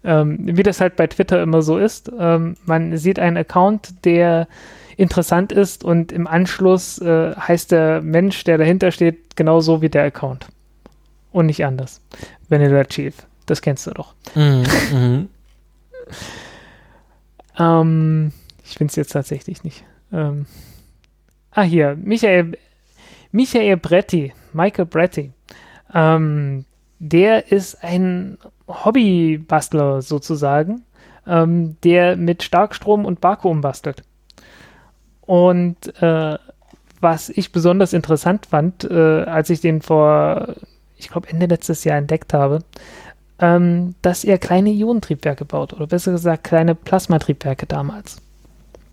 [0.05, 2.11] Ähm, wie das halt bei Twitter immer so ist.
[2.19, 4.47] Ähm, man sieht einen Account, der
[4.97, 10.03] interessant ist und im Anschluss äh, heißt der Mensch, der dahinter steht, genauso wie der
[10.03, 10.47] Account.
[11.33, 11.99] Und nicht anders.
[12.47, 13.15] Vanilla Chief.
[13.45, 14.15] Das kennst du doch.
[14.35, 15.27] Mhm.
[17.57, 18.31] Ähm,
[18.63, 19.85] ich finde es jetzt tatsächlich nicht.
[20.11, 20.45] Ähm,
[21.51, 21.95] ah, hier.
[22.01, 22.53] Michael,
[23.31, 24.33] Michael Bretti.
[24.53, 25.31] Michael Bretti.
[25.93, 26.65] Ähm,
[26.99, 30.83] der ist ein Hobbybastler sozusagen,
[31.27, 34.03] ähm, der mit Starkstrom und Vakuum bastelt.
[35.21, 36.37] Und äh,
[36.99, 40.55] was ich besonders interessant fand, äh, als ich den vor,
[41.03, 42.59] ich glaube, Ende letztes Jahr entdeckt habe,
[43.39, 45.73] ähm, dass er kleine Ionentriebwerke baut.
[45.73, 48.17] Oder besser gesagt, kleine Plasmatriebwerke damals.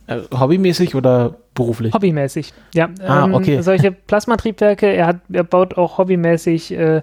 [0.06, 1.94] Äh, hobbymäßig oder beruflich?
[1.94, 2.88] Hobbymäßig, ja.
[3.06, 3.60] Ah, ähm, okay.
[3.62, 7.02] Solche Plasmatriebwerke, er, hat, er baut auch hobbymäßig äh,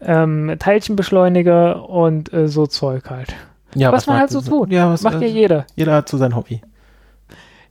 [0.00, 3.34] ähm, Teilchenbeschleuniger und äh, so Zeug halt.
[3.74, 4.70] Ja, was, man halt so tut.
[4.70, 5.66] Ja, was, Macht ja jeder.
[5.76, 6.60] Jeder hat so sein Hobby.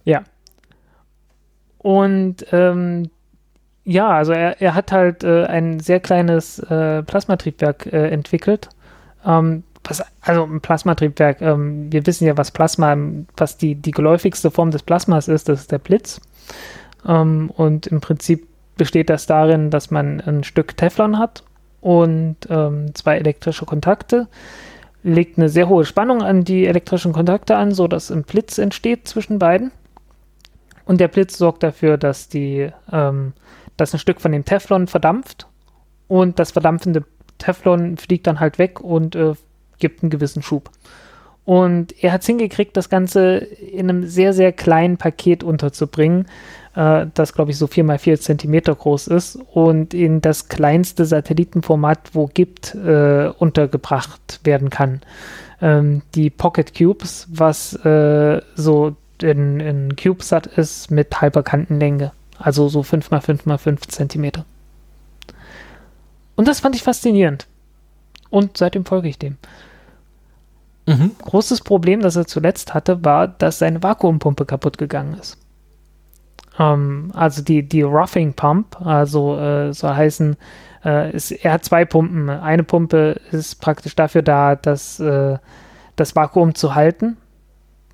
[0.04, 0.24] Ja.
[1.78, 3.10] Und ähm,
[3.84, 8.70] ja, also er, er hat halt äh, ein sehr kleines äh, Plasmatriebwerk äh, entwickelt.
[9.26, 12.96] Ähm, was, also ein Plasmatriebwerk, ähm, wir wissen ja, was Plasma,
[13.36, 16.22] was die, die geläufigste Form des Plasmas ist, das ist der Blitz.
[17.08, 21.44] Ähm, und im Prinzip besteht das darin, dass man ein Stück Teflon hat
[21.82, 24.28] und ähm, zwei elektrische Kontakte,
[25.04, 29.40] legt eine sehr hohe Spannung an die elektrischen Kontakte an, sodass ein Blitz entsteht zwischen
[29.40, 29.72] beiden.
[30.86, 33.34] Und der Blitz sorgt dafür, dass, die, ähm,
[33.78, 35.48] dass ein Stück von dem Teflon verdampft
[36.08, 37.06] und das verdampfende
[37.38, 39.34] Teflon fliegt dann halt weg und äh,
[39.80, 40.70] gibt einen gewissen Schub.
[41.44, 46.28] Und er hat es hingekriegt, das Ganze in einem sehr, sehr kleinen Paket unterzubringen,
[46.76, 51.06] äh, das, glaube ich, so 4 mal 4 Zentimeter groß ist und in das kleinste
[51.06, 55.02] Satellitenformat, wo gibt, äh, untergebracht werden kann.
[55.62, 62.12] Ähm, die Pocket Cubes, was äh, so in, in CubeSat ist mit halber Kantenlänge,
[62.42, 64.46] also so 5 mal 5 mal 5 Zentimeter.
[66.36, 67.48] Und das fand ich faszinierend.
[68.30, 69.38] Und seitdem folge ich dem.
[70.88, 71.12] Mhm.
[71.22, 75.38] Großes Problem, das er zuletzt hatte, war, dass seine Vakuumpumpe kaputt gegangen ist.
[76.58, 80.38] Ähm, also die, die Roughing Pump, also äh, soll heißen,
[80.84, 82.30] äh, ist, er hat zwei Pumpen.
[82.30, 85.38] Eine Pumpe ist praktisch dafür da, dass, äh,
[85.96, 87.18] das Vakuum zu halten.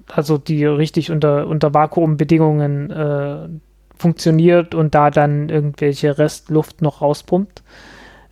[0.08, 3.50] Also die richtig unter, unter Vakuumbedingungen äh,
[4.00, 7.64] funktioniert und da dann irgendwelche Restluft noch rauspumpt.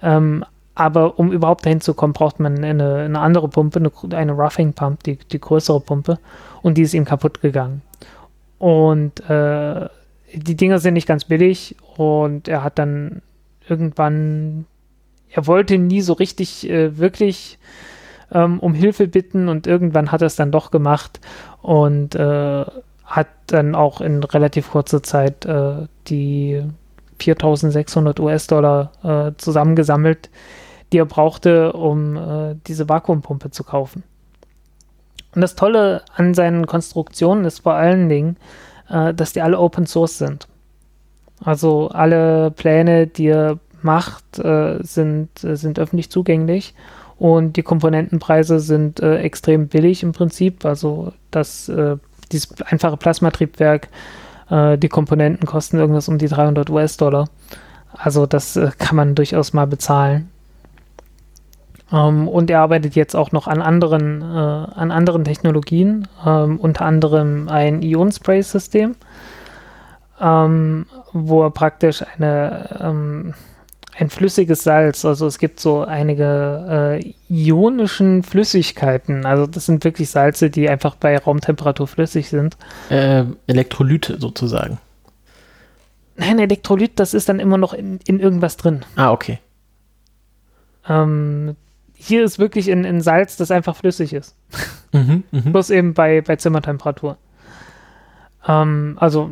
[0.01, 0.45] Ähm,
[0.75, 4.73] aber um überhaupt dahin zu kommen, braucht man eine, eine andere Pumpe, eine, eine Roughing
[4.73, 6.19] Pump, die, die größere Pumpe.
[6.61, 7.81] Und die ist ihm kaputt gegangen.
[8.57, 9.87] Und äh,
[10.33, 13.21] die Dinger sind nicht ganz billig und er hat dann
[13.67, 14.65] irgendwann,
[15.29, 17.57] er wollte nie so richtig äh, wirklich
[18.31, 21.19] ähm, um Hilfe bitten und irgendwann hat er es dann doch gemacht
[21.61, 22.65] und äh,
[23.05, 26.63] hat dann auch in relativ kurzer Zeit äh, die
[27.19, 30.29] 4600 US-Dollar äh, zusammengesammelt,
[30.91, 34.03] die er brauchte, um äh, diese Vakuumpumpe zu kaufen.
[35.33, 38.37] Und das Tolle an seinen Konstruktionen ist vor allen Dingen,
[38.89, 40.47] äh, dass die alle Open Source sind.
[41.43, 46.73] Also alle Pläne, die er macht, äh, sind, äh, sind öffentlich zugänglich
[47.17, 50.65] und die Komponentenpreise sind extrem billig im Prinzip.
[50.65, 51.71] Also das,
[52.31, 53.89] dieses einfache Plasmatriebwerk,
[54.49, 57.29] äh, die Komponenten kosten irgendwas um die 300 US-Dollar.
[57.93, 60.29] Also das kann man durchaus mal bezahlen.
[61.91, 66.85] Ähm, und er arbeitet jetzt auch noch an anderen, äh, an anderen Technologien, ähm, unter
[66.85, 68.95] anderem ein Ionenspray-System,
[70.19, 73.33] ähm, wo er praktisch eine, ähm,
[73.97, 80.09] ein flüssiges Salz, also es gibt so einige äh, ionischen Flüssigkeiten, also das sind wirklich
[80.09, 82.57] Salze, die einfach bei Raumtemperatur flüssig sind.
[82.89, 84.79] Äh, Elektrolyte sozusagen.
[86.17, 88.85] Nein, Elektrolyt, das ist dann immer noch in, in irgendwas drin.
[88.95, 89.39] Ah, okay.
[90.87, 91.55] Ähm,
[91.93, 94.35] hier ist wirklich in, in Salz, das einfach flüssig ist.
[94.91, 95.51] Mhm, mh.
[95.51, 97.17] Bloß eben bei, bei Zimmertemperatur.
[98.47, 99.29] Ähm, also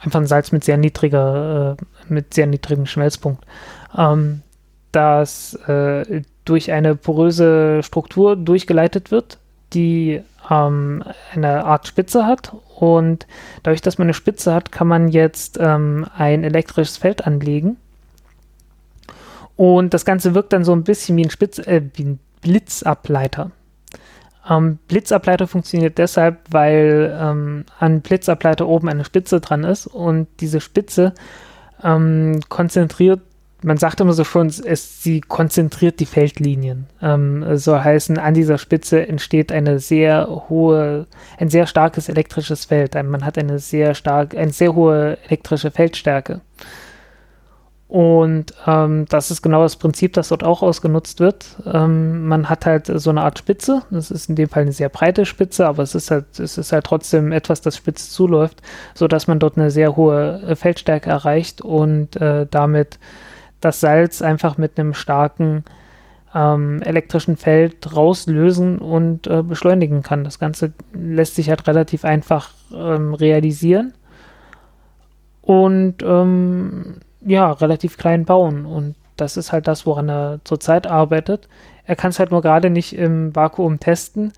[0.00, 3.44] einfach ein Salz mit sehr niedriger, äh, mit sehr niedrigem Schmelzpunkt.
[3.96, 4.42] Ähm,
[4.92, 9.38] das äh, durch eine poröse Struktur durchgeleitet wird,
[9.72, 11.02] die ähm,
[11.34, 12.54] eine Art Spitze hat.
[12.78, 13.26] Und
[13.62, 17.76] dadurch, dass man eine Spitze hat, kann man jetzt ähm, ein elektrisches Feld anlegen
[19.56, 23.50] und das Ganze wirkt dann so ein bisschen wie ein, Spitz, äh, wie ein Blitzableiter.
[24.48, 30.60] Ähm, Blitzableiter funktioniert deshalb, weil ähm, an Blitzableiter oben eine Spitze dran ist und diese
[30.60, 31.14] Spitze
[31.82, 33.20] ähm, konzentriert,
[33.62, 36.86] man sagt immer so schon, es, sie konzentriert die Feldlinien.
[37.00, 41.06] Ähm, soll heißen, an dieser Spitze entsteht eine sehr hohe,
[41.38, 42.94] ein sehr starkes elektrisches Feld.
[42.94, 46.40] Man hat eine sehr stark, eine sehr hohe elektrische Feldstärke.
[47.88, 51.46] Und ähm, das ist genau das Prinzip, das dort auch ausgenutzt wird.
[51.72, 53.82] Ähm, man hat halt so eine Art Spitze.
[53.90, 56.72] Das ist in dem Fall eine sehr breite Spitze, aber es ist halt, es ist
[56.72, 58.60] halt trotzdem etwas, das spitz zuläuft,
[58.94, 62.98] sodass man dort eine sehr hohe äh, Feldstärke erreicht und äh, damit
[63.60, 65.64] das Salz einfach mit einem starken
[66.34, 70.24] ähm, elektrischen Feld rauslösen und äh, beschleunigen kann.
[70.24, 73.94] Das Ganze lässt sich halt relativ einfach ähm, realisieren.
[75.40, 78.66] Und ähm, ja, relativ klein bauen.
[78.66, 81.48] Und das ist halt das, woran er zurzeit arbeitet.
[81.84, 84.32] Er kann es halt nur gerade nicht im Vakuum testen,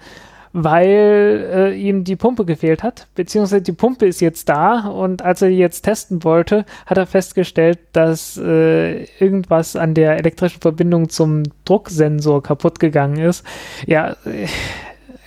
[0.53, 5.43] weil äh, ihm die Pumpe gefehlt hat, beziehungsweise die Pumpe ist jetzt da und als
[5.43, 11.45] er jetzt testen wollte, hat er festgestellt, dass äh, irgendwas an der elektrischen Verbindung zum
[11.65, 13.45] Drucksensor kaputt gegangen ist.
[13.87, 14.47] Ja, äh,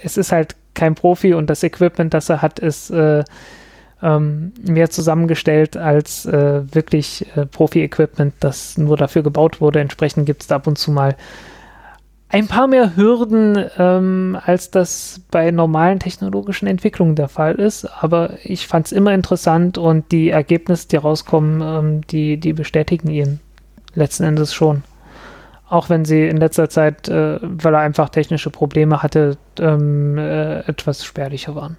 [0.04, 3.24] es ist halt kein Profi und das Equipment, das er hat, ist äh,
[4.02, 9.80] ähm, mehr zusammengestellt als äh, wirklich äh, Profi-Equipment, das nur dafür gebaut wurde.
[9.80, 11.16] Entsprechend gibt es ab und zu mal
[12.32, 17.84] ein paar mehr Hürden, ähm, als das bei normalen technologischen Entwicklungen der Fall ist.
[17.86, 23.10] Aber ich fand es immer interessant und die Ergebnisse, die rauskommen, ähm, die, die bestätigen
[23.10, 23.42] ihn
[23.96, 24.84] letzten Endes schon.
[25.70, 30.60] Auch wenn sie in letzter Zeit, äh, weil er einfach technische Probleme hatte, ähm, äh,
[30.62, 31.76] etwas spärlicher waren.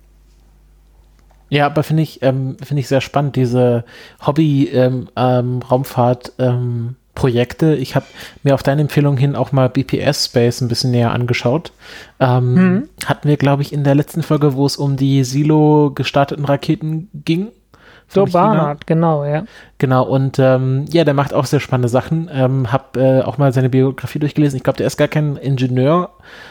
[1.49, 3.85] Ja, aber finde ich, ähm, finde ich sehr spannend, diese
[4.27, 7.75] Hobby-Raumfahrt- ähm, ähm, Projekte.
[7.75, 8.07] Ich habe
[8.43, 11.73] mir auf deine Empfehlung hin auch mal BPS Space ein bisschen näher angeschaut.
[12.21, 12.89] Ähm, mhm.
[13.05, 17.11] Hatten wir, glaube ich, in der letzten Folge, wo es um die Silo gestarteten Raketen
[17.13, 17.49] ging.
[18.09, 19.45] So Barnard, genau, ja.
[19.79, 22.31] Genau, und ähm, ja, der macht auch sehr spannende Sachen.
[22.33, 24.59] Ähm, hab äh, auch mal seine Biografie durchgelesen.
[24.59, 26.11] Ich glaube, der ist gar kein Ingenieur,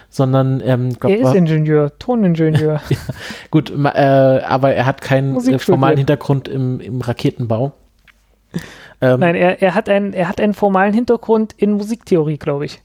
[0.10, 2.82] sondern ähm, glaub, er ist Ingenieur, Toningenieur.
[2.90, 2.98] ja,
[3.52, 7.74] gut, äh, aber er hat keinen äh, formalen Hintergrund im, im Raketenbau.
[9.02, 12.82] Ähm, Nein, er, er, hat einen, er hat einen formalen Hintergrund in Musiktheorie, glaube ich.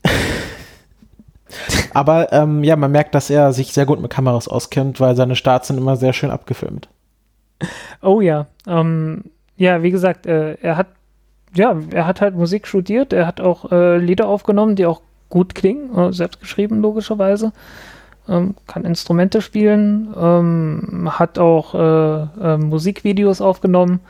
[1.94, 5.36] aber ähm, ja, man merkt, dass er sich sehr gut mit Kameras auskennt, weil seine
[5.36, 6.88] Starts sind immer sehr schön abgefilmt.
[8.02, 9.24] Oh ja, ähm,
[9.56, 10.88] ja, wie gesagt, äh, er hat
[11.56, 15.54] ja, er hat halt Musik studiert, er hat auch äh, Lieder aufgenommen, die auch gut
[15.54, 17.52] klingen, äh, selbst geschrieben logischerweise,
[18.28, 24.00] ähm, kann Instrumente spielen, ähm, hat auch äh, äh, Musikvideos aufgenommen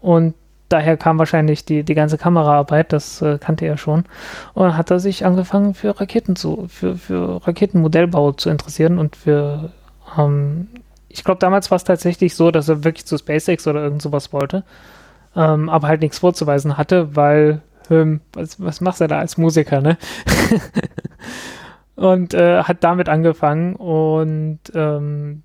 [0.00, 0.34] und
[0.68, 4.04] daher kam wahrscheinlich die, die ganze Kameraarbeit, das äh, kannte er schon.
[4.54, 9.16] Und dann hat er sich angefangen für Raketen zu, für, für Raketenmodellbau zu interessieren und
[9.16, 9.72] für
[10.18, 10.68] ähm,
[11.08, 14.32] ich glaube, damals war es tatsächlich so, dass er wirklich zu SpaceX oder irgend sowas
[14.32, 14.64] wollte,
[15.34, 19.80] ähm, aber halt nichts vorzuweisen hatte, weil, ähm, was, was macht er da als Musiker,
[19.80, 19.96] ne?
[21.96, 25.42] und äh, hat damit angefangen und ähm,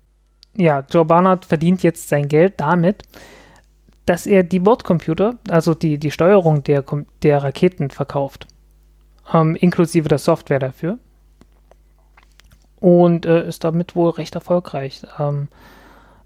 [0.54, 3.04] ja, Joe Barnard verdient jetzt sein Geld damit,
[4.06, 6.84] dass er die Bordcomputer, also die, die Steuerung der,
[7.22, 8.46] der Raketen verkauft,
[9.32, 10.98] ähm, inklusive der Software dafür
[12.80, 15.02] und äh, ist damit wohl recht erfolgreich.
[15.18, 15.48] Ähm,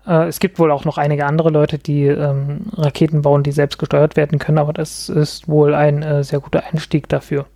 [0.06, 3.78] äh, es gibt wohl auch noch einige andere Leute, die ähm, Raketen bauen, die selbst
[3.78, 7.46] gesteuert werden können, aber das ist wohl ein äh, sehr guter Einstieg dafür.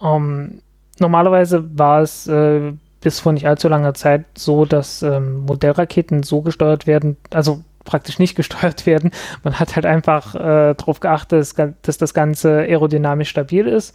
[0.00, 0.62] Ähm,
[1.00, 6.42] normalerweise war es äh, bis vor nicht allzu langer Zeit so, dass ähm, Modellraketen so
[6.42, 9.10] gesteuert werden, also praktisch nicht gesteuert werden.
[9.44, 13.94] Man hat halt einfach äh, darauf geachtet, dass das Ganze aerodynamisch stabil ist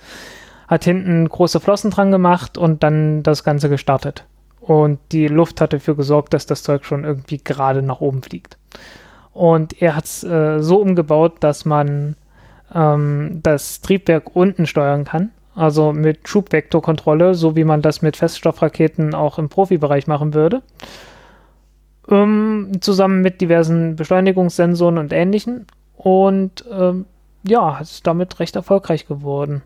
[0.67, 4.25] hat hinten große Flossen dran gemacht und dann das Ganze gestartet.
[4.59, 8.57] Und die Luft hat dafür gesorgt, dass das Zeug schon irgendwie gerade nach oben fliegt.
[9.31, 12.15] Und er hat es äh, so umgebaut, dass man
[12.73, 15.31] ähm, das Triebwerk unten steuern kann.
[15.53, 20.63] Also mit Schubvektorkontrolle, so wie man das mit Feststoffraketen auch im Profibereich machen würde.
[22.09, 25.65] Ähm, zusammen mit diversen Beschleunigungssensoren und ähnlichen.
[25.97, 27.05] Und ähm,
[27.47, 29.63] ja, ist damit recht erfolgreich geworden.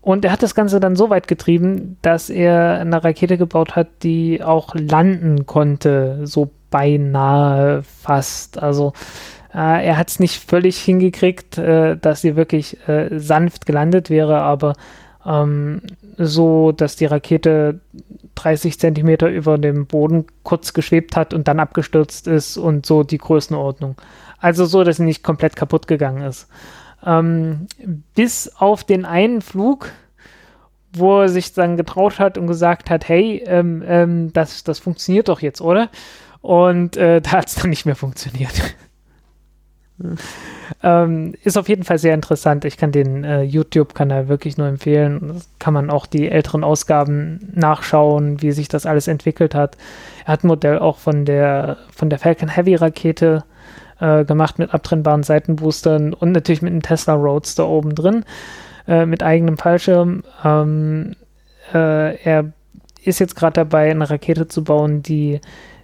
[0.00, 3.88] Und er hat das Ganze dann so weit getrieben, dass er eine Rakete gebaut hat,
[4.02, 8.62] die auch landen konnte, so beinahe fast.
[8.62, 8.92] Also
[9.52, 14.40] äh, er hat es nicht völlig hingekriegt, äh, dass sie wirklich äh, sanft gelandet wäre,
[14.40, 14.74] aber
[15.26, 15.82] ähm,
[16.18, 17.80] so, dass die Rakete
[18.34, 23.18] 30 Zentimeter über dem Boden kurz geschwebt hat und dann abgestürzt ist und so die
[23.18, 23.96] Größenordnung.
[24.38, 26.48] Also so, dass sie nicht komplett kaputt gegangen ist.
[27.04, 27.68] Ähm,
[28.14, 29.90] bis auf den einen Flug,
[30.92, 35.28] wo er sich dann getraut hat und gesagt hat, hey, ähm, ähm, das, das funktioniert
[35.28, 35.88] doch jetzt, oder?
[36.40, 38.74] Und äh, da hat es dann nicht mehr funktioniert.
[40.82, 42.64] Ähm, ist auf jeden Fall sehr interessant.
[42.64, 45.32] Ich kann den äh, YouTube-Kanal wirklich nur empfehlen.
[45.34, 49.76] Das kann man auch die älteren Ausgaben nachschauen, wie sich das alles entwickelt hat.
[50.24, 53.44] Er hat ein Modell auch von der, von der Falcon Heavy Rakete
[54.00, 58.24] äh, gemacht mit abtrennbaren Seitenboostern und natürlich mit einem Tesla Roadster oben drin,
[58.86, 60.22] äh, mit eigenem Fallschirm.
[60.44, 61.16] Ähm,
[61.74, 62.52] äh, er
[63.02, 65.40] ist jetzt gerade dabei, eine Rakete zu bauen, die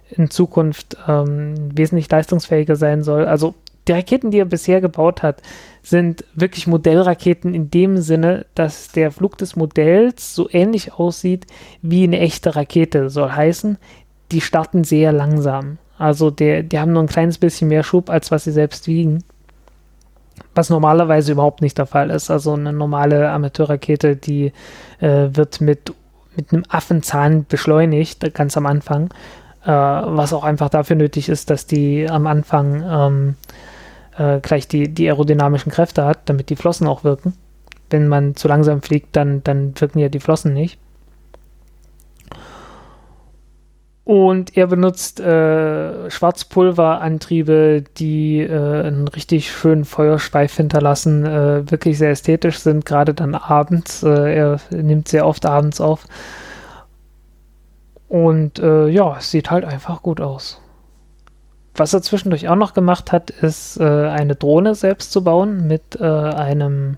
[0.09, 3.25] in Zukunft ähm, wesentlich leistungsfähiger sein soll.
[3.25, 3.55] Also
[3.87, 5.41] die Raketen, die er bisher gebaut hat,
[5.83, 11.45] sind wirklich Modellraketen in dem Sinne, dass der Flug des Modells so ähnlich aussieht
[11.81, 13.09] wie eine echte Rakete.
[13.09, 13.77] Soll heißen,
[14.31, 15.77] die starten sehr langsam.
[15.97, 19.23] Also der, die haben nur ein kleines bisschen mehr Schub, als was sie selbst wiegen.
[20.55, 22.31] Was normalerweise überhaupt nicht der Fall ist.
[22.31, 24.51] Also eine normale Amateurrakete, die
[24.99, 25.93] äh, wird mit
[26.35, 29.09] mit einem Affenzahn beschleunigt, ganz am Anfang.
[29.63, 33.35] Äh, was auch einfach dafür nötig ist, dass die am Anfang ähm,
[34.17, 37.33] äh, gleich die, die aerodynamischen Kräfte hat, damit die Flossen auch wirken.
[37.89, 40.79] Wenn man zu langsam fliegt, dann, dann wirken ja die Flossen nicht.
[44.05, 52.11] Und er benutzt äh, Schwarzpulverantriebe, die äh, einen richtig schönen Feuerschweif hinterlassen, äh, wirklich sehr
[52.11, 54.03] ästhetisch sind, gerade dann abends.
[54.03, 56.05] Äh, er nimmt sehr oft abends auf.
[58.07, 60.61] Und äh, ja, es sieht halt einfach gut aus.
[61.75, 65.99] Was er zwischendurch auch noch gemacht hat, ist äh, eine Drohne selbst zu bauen mit
[66.01, 66.97] einem,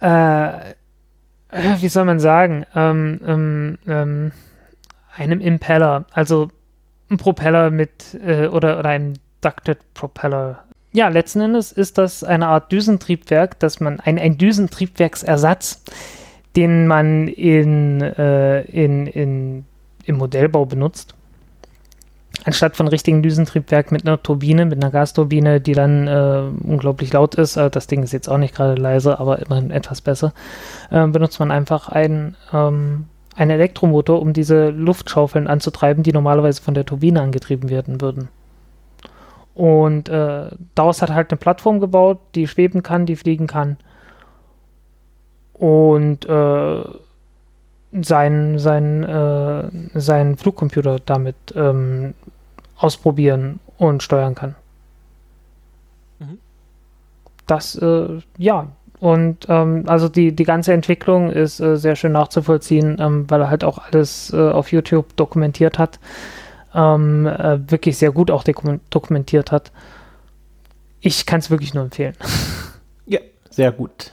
[0.00, 4.32] wie soll man sagen, ähm, ähm, ähm,
[5.16, 6.50] einem Impeller, also
[7.10, 10.64] ein Propeller mit äh, oder, oder einem Ducted Propeller.
[10.92, 15.82] Ja, letzten Endes ist das eine Art Düsentriebwerk, dass man ein, ein Düsentriebwerksersatz,
[16.56, 19.64] den man in, äh, in, in,
[20.04, 21.14] im Modellbau benutzt.
[22.44, 27.36] Anstatt von richtigen Düsentriebwerk mit einer Turbine, mit einer Gasturbine, die dann äh, unglaublich laut
[27.36, 30.34] ist, äh, das Ding ist jetzt auch nicht gerade leise, aber immerhin etwas besser,
[30.90, 33.06] äh, benutzt man einfach ein ähm,
[33.36, 38.28] ein Elektromotor, um diese Luftschaufeln anzutreiben, die normalerweise von der Turbine angetrieben werden würden.
[39.54, 43.76] Und äh, daraus hat er halt eine Plattform gebaut, die schweben kann, die fliegen kann.
[45.52, 46.84] Und äh,
[48.02, 52.14] seinen sein, äh, sein Flugcomputer damit ähm,
[52.76, 54.54] ausprobieren und steuern kann.
[56.18, 56.38] Mhm.
[57.46, 58.68] Das, äh, ja,
[59.00, 63.50] und ähm, also die, die ganze Entwicklung ist äh, sehr schön nachzuvollziehen, ähm, weil er
[63.50, 65.98] halt auch alles äh, auf YouTube dokumentiert hat.
[66.74, 69.72] Ähm, äh, wirklich sehr gut auch dokumentiert hat.
[71.00, 72.14] Ich kann es wirklich nur empfehlen.
[73.06, 73.20] Ja,
[73.50, 74.12] sehr gut.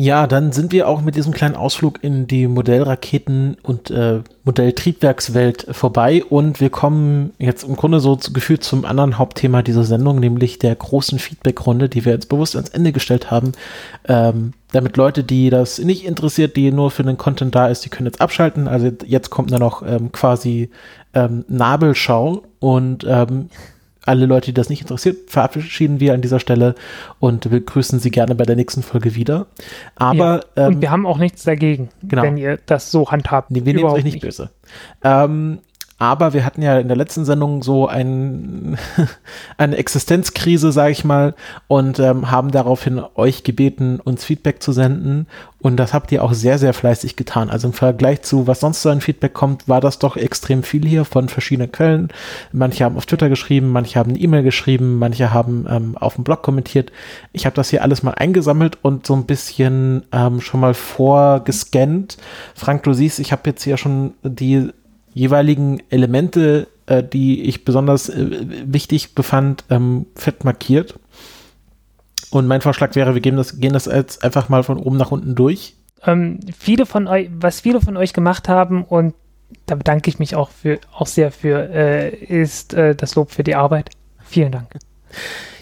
[0.00, 5.66] Ja, dann sind wir auch mit diesem kleinen Ausflug in die Modellraketen- und äh, Modelltriebwerkswelt
[5.72, 10.18] vorbei und wir kommen jetzt im Grunde so zu, gefühlt zum anderen Hauptthema dieser Sendung,
[10.18, 13.52] nämlich der großen Feedbackrunde, die wir jetzt bewusst ans Ende gestellt haben,
[14.08, 17.90] ähm, damit Leute, die das nicht interessiert, die nur für den Content da ist, die
[17.90, 18.68] können jetzt abschalten.
[18.68, 20.70] Also jetzt kommt nur noch ähm, quasi
[21.12, 23.50] ähm, Nabelschau und ähm,
[24.10, 26.74] alle Leute, die das nicht interessiert, verabschieden wir an dieser Stelle
[27.20, 29.46] und begrüßen Sie gerne bei der nächsten Folge wieder.
[29.94, 32.22] Aber ja, und ähm, wir haben auch nichts dagegen, genau.
[32.22, 33.52] wenn ihr das so handhabt.
[33.52, 34.50] Nee, wir nehmen euch nicht, nicht böse.
[35.04, 35.60] Ähm,
[36.00, 38.78] aber wir hatten ja in der letzten Sendung so ein,
[39.58, 41.34] eine Existenzkrise, sage ich mal,
[41.68, 45.26] und ähm, haben daraufhin euch gebeten, uns Feedback zu senden.
[45.60, 47.50] Und das habt ihr auch sehr, sehr fleißig getan.
[47.50, 50.86] Also im Vergleich zu, was sonst so ein Feedback kommt, war das doch extrem viel
[50.86, 52.08] hier von verschiedenen Quellen.
[52.50, 56.24] Manche haben auf Twitter geschrieben, manche haben eine E-Mail geschrieben, manche haben ähm, auf dem
[56.24, 56.92] Blog kommentiert.
[57.34, 62.16] Ich habe das hier alles mal eingesammelt und so ein bisschen ähm, schon mal vorgescannt.
[62.54, 64.70] Frank, du siehst, ich habe jetzt hier schon die
[65.12, 70.98] jeweiligen Elemente, äh, die ich besonders äh, wichtig befand, ähm, fett markiert.
[72.30, 75.10] Und mein Vorschlag wäre, wir gehen das, gehen das jetzt einfach mal von oben nach
[75.10, 75.74] unten durch.
[76.04, 79.14] Ähm, viele von euch, was viele von euch gemacht haben und
[79.66, 83.42] da bedanke ich mich auch für auch sehr für, äh, ist äh, das Lob für
[83.42, 83.90] die Arbeit.
[84.24, 84.68] Vielen Dank.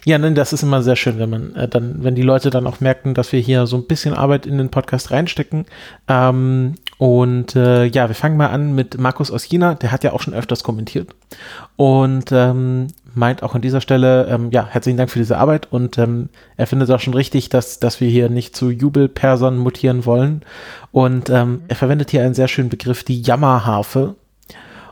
[0.08, 2.66] Ja, nein, das ist immer sehr schön, wenn man äh, dann, wenn die Leute dann
[2.66, 5.66] auch merken, dass wir hier so ein bisschen Arbeit in den Podcast reinstecken.
[6.08, 10.14] Ähm, und äh, ja, wir fangen mal an mit Markus aus China, der hat ja
[10.14, 11.10] auch schon öfters kommentiert
[11.76, 15.98] und ähm, meint auch an dieser Stelle, ähm, ja, herzlichen Dank für diese Arbeit und
[15.98, 20.40] ähm, er findet auch schon richtig, dass, dass wir hier nicht zu Jubelpersern mutieren wollen.
[20.90, 24.14] Und ähm, er verwendet hier einen sehr schönen Begriff, die Jammerharfe.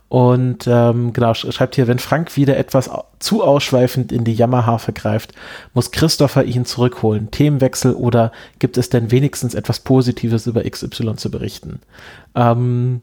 [0.08, 2.88] Und ähm, genau, schreibt hier, wenn Frank wieder etwas
[3.18, 5.32] zu ausschweifend in die Jammerharfe greift,
[5.74, 7.30] muss Christopher ihn zurückholen.
[7.32, 8.30] Themenwechsel oder
[8.60, 11.80] gibt es denn wenigstens etwas Positives über XY zu berichten?
[12.36, 13.02] Ähm,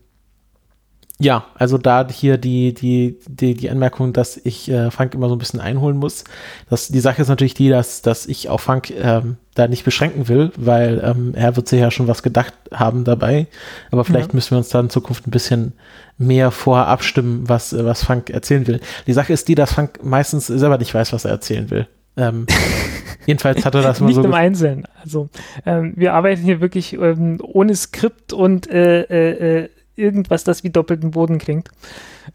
[1.19, 5.35] ja, also da hier die, die, die, die Anmerkung, dass ich äh, Frank immer so
[5.35, 6.23] ein bisschen einholen muss.
[6.69, 10.27] Das, die Sache ist natürlich die, dass, dass ich auch Frank ähm, da nicht beschränken
[10.27, 13.47] will, weil ähm, er wird sich ja schon was gedacht haben dabei.
[13.91, 14.35] Aber vielleicht ja.
[14.35, 15.73] müssen wir uns da in Zukunft ein bisschen
[16.17, 18.79] mehr vorher abstimmen, was, was Frank erzählen will.
[19.05, 21.87] Die Sache ist die, dass Frank meistens selber nicht weiß, was er erzählen will.
[22.17, 22.47] Ähm,
[23.27, 24.21] jedenfalls hat er das mal nicht so.
[24.21, 24.87] Nicht im Einzelnen.
[25.01, 25.29] Also,
[25.65, 30.69] ähm, wir arbeiten hier wirklich ähm, ohne Skript und äh, äh, äh irgendwas, das wie
[30.69, 31.69] doppelten Boden klingt.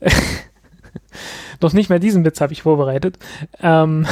[1.61, 3.18] Noch nicht mehr diesen Witz habe ich vorbereitet.
[3.61, 4.06] Ähm,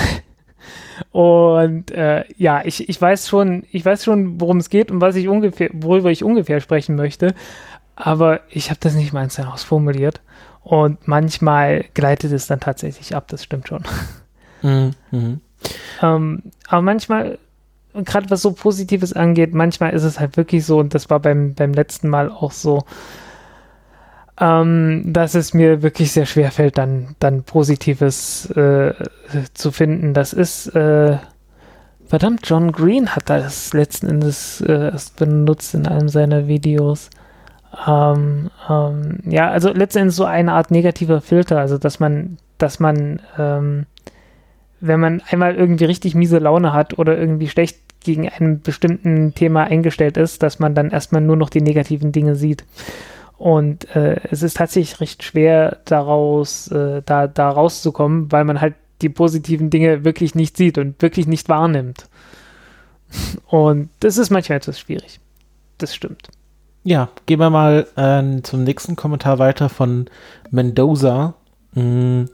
[1.13, 5.17] und äh, ja, ich, ich weiß schon, ich weiß schon, worum es geht und was
[5.17, 7.35] ich ungefähr, worüber ich ungefähr sprechen möchte.
[7.95, 10.21] Aber ich habe das nicht mal ins ausformuliert.
[10.63, 13.83] Und manchmal gleitet es dann tatsächlich ab, das stimmt schon.
[14.63, 14.93] Mhm.
[15.11, 15.41] mhm.
[16.01, 17.39] Ähm, aber manchmal
[18.05, 21.55] gerade was so Positives angeht, manchmal ist es halt wirklich so, und das war beim,
[21.55, 22.85] beim letzten Mal auch so,
[24.39, 28.93] ähm, dass es mir wirklich sehr schwer fällt, dann, dann Positives äh,
[29.55, 30.13] zu finden.
[30.13, 31.17] Das ist, äh,
[32.07, 37.11] verdammt, John Green hat das letzten Endes äh, benutzt in einem seiner Videos.
[37.87, 42.79] Ähm, ähm, ja, also letzten Endes so eine Art negativer Filter, also dass man, dass
[42.79, 43.87] man, ähm,
[44.81, 49.65] wenn man einmal irgendwie richtig miese Laune hat oder irgendwie schlecht gegen einem bestimmten Thema
[49.65, 52.65] eingestellt ist, dass man dann erstmal nur noch die negativen Dinge sieht.
[53.39, 58.75] Und äh, es ist tatsächlich recht schwer, daraus, äh, da, da rauszukommen, weil man halt
[59.03, 62.09] die positiven Dinge wirklich nicht sieht und wirklich nicht wahrnimmt.
[63.47, 65.21] Und das ist manchmal etwas schwierig.
[65.79, 66.29] Das stimmt.
[66.83, 70.07] Ja, gehen wir mal äh, zum nächsten Kommentar weiter von
[70.51, 71.35] Mendoza.
[71.75, 72.29] Mh, mm,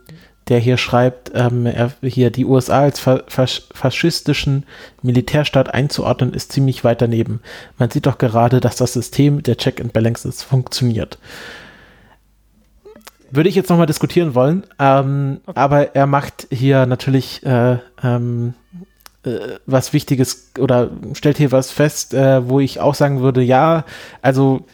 [0.49, 4.65] der hier schreibt, ähm, er, hier die USA als fa fas faschistischen
[5.03, 7.41] Militärstaat einzuordnen, ist ziemlich weit daneben.
[7.79, 11.19] Man sieht doch gerade, dass das System der Check and Balances funktioniert.
[13.31, 15.59] Würde ich jetzt nochmal diskutieren wollen, ähm, okay.
[15.59, 18.55] aber er macht hier natürlich äh, ähm,
[19.25, 23.85] äh, was Wichtiges oder stellt hier was fest, äh, wo ich auch sagen würde, ja,
[24.21, 24.67] also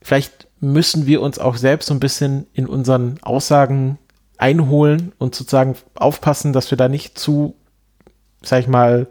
[0.00, 3.98] vielleicht müssen wir uns auch selbst so ein bisschen in unseren Aussagen
[4.44, 7.54] einholen und sozusagen aufpassen, dass wir da nicht zu,
[8.42, 9.06] sag ich mal,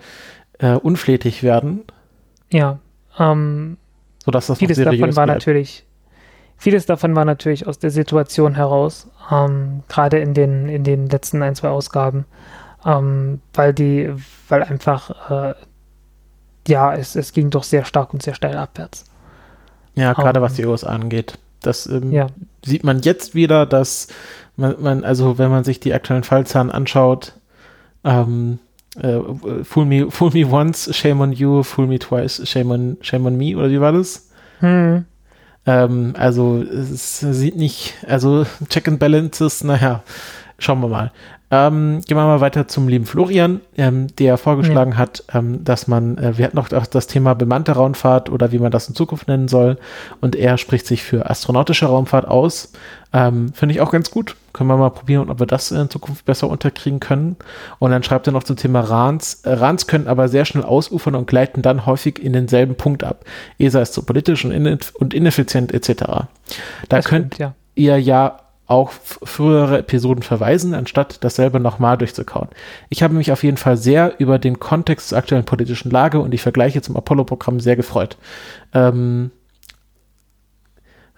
[0.59, 1.81] äh, unflätig werden.
[2.51, 2.77] Ja.
[3.17, 3.77] Ähm,
[4.23, 5.39] sodass das vieles davon war bleibt.
[5.39, 5.86] natürlich,
[6.57, 11.41] vieles davon war natürlich aus der Situation heraus, ähm, gerade in den, in den letzten
[11.41, 12.25] ein, zwei Ausgaben,
[12.86, 14.13] ähm, weil die,
[14.49, 15.55] weil einfach, äh,
[16.67, 19.05] ja, es, es ging doch sehr stark und sehr steil abwärts.
[19.95, 21.39] Ja, gerade was die USA angeht.
[21.61, 22.27] Das ähm, ja.
[22.63, 24.09] sieht man jetzt wieder, dass
[24.56, 27.34] man, man, also wenn man sich die aktuellen Fallzahlen anschaut,
[28.04, 28.60] ähm,
[28.99, 29.20] äh,
[29.64, 33.38] fool, me, fool me once, shame on you, fool me twice, shame on, shame on
[33.38, 34.30] me, oder wie war das?
[34.60, 35.06] Hm.
[35.66, 40.04] Ähm, also es sieht nicht, also Check and Balances, naja,
[40.60, 41.12] schauen wir mal.
[41.56, 44.97] Ähm, gehen wir mal weiter zum lieben Florian, ähm, der vorgeschlagen ja.
[44.97, 48.72] hat, ähm, dass man, äh, wir hatten noch das Thema bemannte Raumfahrt oder wie man
[48.72, 49.78] das in Zukunft nennen soll.
[50.20, 52.72] Und er spricht sich für astronautische Raumfahrt aus.
[53.14, 54.36] Ähm, finde ich auch ganz gut.
[54.51, 57.36] Können wir mal probieren, ob wir das in Zukunft besser unterkriegen können.
[57.78, 59.41] Und dann schreibt er noch zum Thema RANs.
[59.43, 63.26] Äh, RANs können aber sehr schnell ausufern und gleiten dann häufig in denselben Punkt ab.
[63.60, 65.93] ESA ist zu so politisch und, ineffizient etc.
[65.99, 66.28] Da
[66.89, 67.54] das könnt stimmt, ja.
[67.76, 68.39] ihr ja
[68.74, 72.49] auf frühere Episoden verweisen, anstatt dasselbe nochmal durchzukauen.
[72.89, 76.32] Ich habe mich auf jeden Fall sehr über den Kontext zur aktuellen politischen Lage und
[76.32, 78.17] die Vergleiche zum Apollo-Programm sehr gefreut.
[78.74, 79.30] Ähm,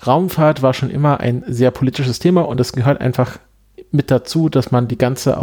[0.06, 3.40] Raumfahrt war schon immer ein sehr politisches Thema und es gehört einfach
[3.92, 5.38] mit dazu, dass man die ganze,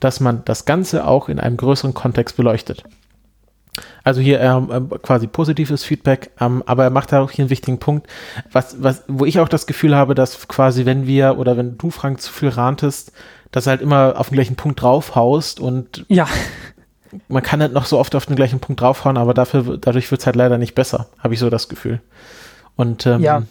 [0.00, 2.84] dass man das Ganze auch in einem größeren Kontext beleuchtet.
[4.06, 7.50] Also hier ähm, ähm, quasi positives Feedback, ähm, aber er macht da auch hier einen
[7.50, 8.06] wichtigen Punkt,
[8.52, 11.90] was, was, wo ich auch das Gefühl habe, dass quasi, wenn wir oder wenn du,
[11.90, 13.10] Frank, zu viel rantest,
[13.50, 16.28] dass er halt immer auf den gleichen Punkt draufhaust und ja.
[17.26, 20.20] man kann halt noch so oft auf den gleichen Punkt draufhauen, aber dafür, dadurch wird
[20.20, 22.00] es halt leider nicht besser, habe ich so das Gefühl.
[22.76, 23.42] Und ähm, ja,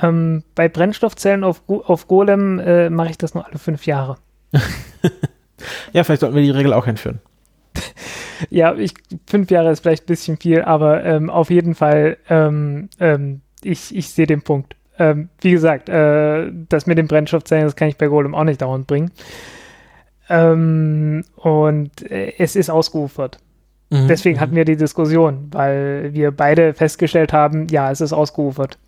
[0.00, 4.18] ähm, bei Brennstoffzellen auf, auf Golem äh, mache ich das nur alle fünf Jahre.
[5.92, 7.18] ja, vielleicht sollten wir die Regel auch einführen
[8.50, 8.94] ja, ich,
[9.26, 13.94] fünf Jahre ist vielleicht ein bisschen viel, aber ähm, auf jeden Fall, ähm, ähm, ich,
[13.94, 14.76] ich sehe den Punkt.
[14.98, 18.62] Ähm, wie gesagt, äh, das mit dem Brennstoffzellen, das kann ich bei Golem auch nicht
[18.62, 19.10] dauernd bringen.
[20.28, 23.38] Ähm, und äh, es ist ausgeufert.
[23.90, 24.56] Mhm, Deswegen hatten mhm.
[24.56, 28.78] wir die Diskussion, weil wir beide festgestellt haben, ja, es ist ausgeufert.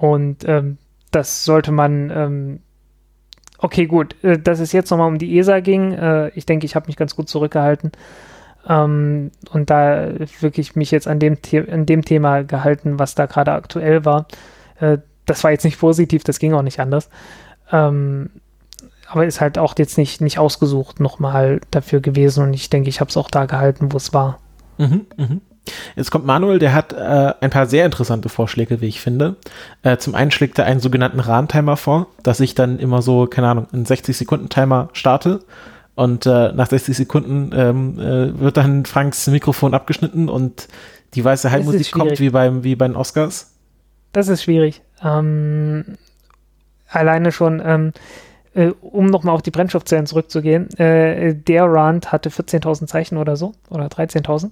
[0.00, 0.78] Und ähm,
[1.10, 2.60] das sollte man
[3.58, 4.14] Okay, gut.
[4.22, 6.96] Äh, dass es jetzt nochmal um die ESA ging, äh, ich denke, ich habe mich
[6.96, 7.92] ganz gut zurückgehalten.
[8.68, 13.26] Ähm, und da wirklich mich jetzt an dem, The an dem Thema gehalten, was da
[13.26, 14.26] gerade aktuell war.
[14.78, 17.08] Äh, das war jetzt nicht positiv, das ging auch nicht anders.
[17.72, 18.30] Ähm,
[19.08, 23.00] aber ist halt auch jetzt nicht, nicht ausgesucht nochmal dafür gewesen und ich denke, ich
[23.00, 24.38] habe es auch da gehalten, wo es war.
[24.76, 25.40] Mhm, mhm.
[25.96, 29.36] Jetzt kommt Manuel, der hat äh, ein paar sehr interessante Vorschläge, wie ich finde.
[29.82, 33.48] Äh, zum einen schlägt er einen sogenannten Rahn-Timer vor, dass ich dann immer so, keine
[33.48, 35.40] Ahnung, einen 60-Sekunden-Timer starte
[35.98, 40.68] und äh, nach 60 Sekunden ähm, äh, wird dann Franks Mikrofon abgeschnitten und
[41.14, 43.52] die weiße Heimmusik kommt wie beim wie bei den Oscars.
[44.12, 44.80] Das ist schwierig.
[45.02, 45.96] Ähm,
[46.88, 47.92] alleine schon, ähm,
[48.54, 53.54] äh, um nochmal auf die Brennstoffzellen zurückzugehen, äh, der Rand hatte 14.000 Zeichen oder so,
[53.68, 54.50] oder 13.000.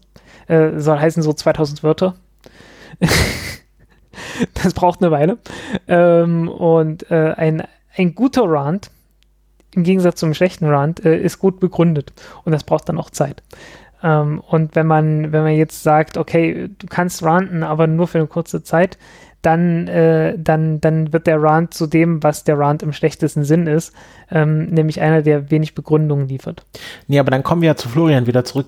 [0.48, 2.16] Äh, soll heißen so 2000 Wörter.
[4.54, 5.38] das braucht eine Weile.
[5.86, 7.62] Ähm, und äh, ein,
[7.96, 8.90] ein guter Rand
[9.76, 12.12] im Gegensatz zum schlechten Rand, äh, ist gut begründet.
[12.44, 13.42] Und das braucht dann auch Zeit.
[14.02, 18.18] Ähm, und wenn man, wenn man jetzt sagt, okay, du kannst ranten, aber nur für
[18.18, 18.98] eine kurze Zeit,
[19.42, 23.66] dann, äh, dann, dann wird der Rant zu dem, was der Rant im schlechtesten Sinn
[23.66, 23.94] ist,
[24.30, 26.64] ähm, nämlich einer, der wenig Begründungen liefert.
[27.06, 28.66] Nee, aber dann kommen wir ja zu Florian wieder zurück.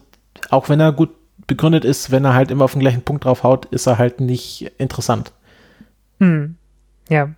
[0.51, 1.11] Auch wenn er gut
[1.49, 4.21] begründet ist, wenn er halt immer auf den gleichen Punkt drauf haut, ist er halt
[4.21, 5.33] nicht interessant.
[6.21, 6.57] Hm.
[7.09, 7.31] Ja.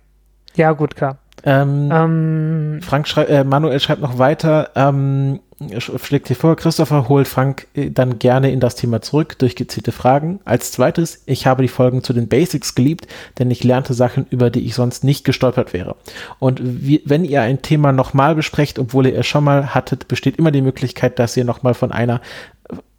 [0.55, 1.17] Ja, gut, klar.
[1.43, 5.39] Ähm, ähm, Frank schrei äh, Manuel schreibt noch weiter, ähm,
[5.77, 9.91] schlägt hier vor, Christopher holt Frank äh, dann gerne in das Thema zurück durch gezielte
[9.91, 10.39] Fragen.
[10.45, 13.07] Als zweites, ich habe die Folgen zu den Basics geliebt,
[13.39, 15.95] denn ich lernte Sachen, über die ich sonst nicht gestolpert wäre.
[16.39, 20.37] Und wie, wenn ihr ein Thema nochmal besprecht, obwohl ihr es schon mal hattet, besteht
[20.37, 22.21] immer die Möglichkeit, dass ihr nochmal von einer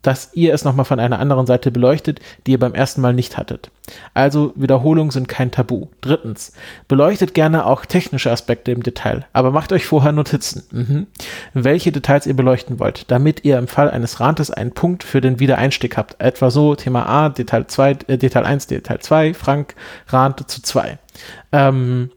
[0.02, 3.36] dass ihr es nochmal von einer anderen Seite beleuchtet, die ihr beim ersten Mal nicht
[3.36, 3.70] hattet.
[4.14, 5.86] Also Wiederholungen sind kein Tabu.
[6.00, 6.52] Drittens,
[6.88, 11.06] beleuchtet gerne auch technische Aspekte im Detail, aber macht euch vorher Notizen, mhm.
[11.54, 15.40] welche Details ihr beleuchten wollt, damit ihr im Fall eines Rantes einen Punkt für den
[15.40, 16.20] Wiedereinstieg habt.
[16.20, 19.74] Etwa so Thema A, Detail 2, äh, Detail 1, Detail 2, Frank,
[20.08, 20.98] Rant zu 2.
[21.52, 22.10] Ähm,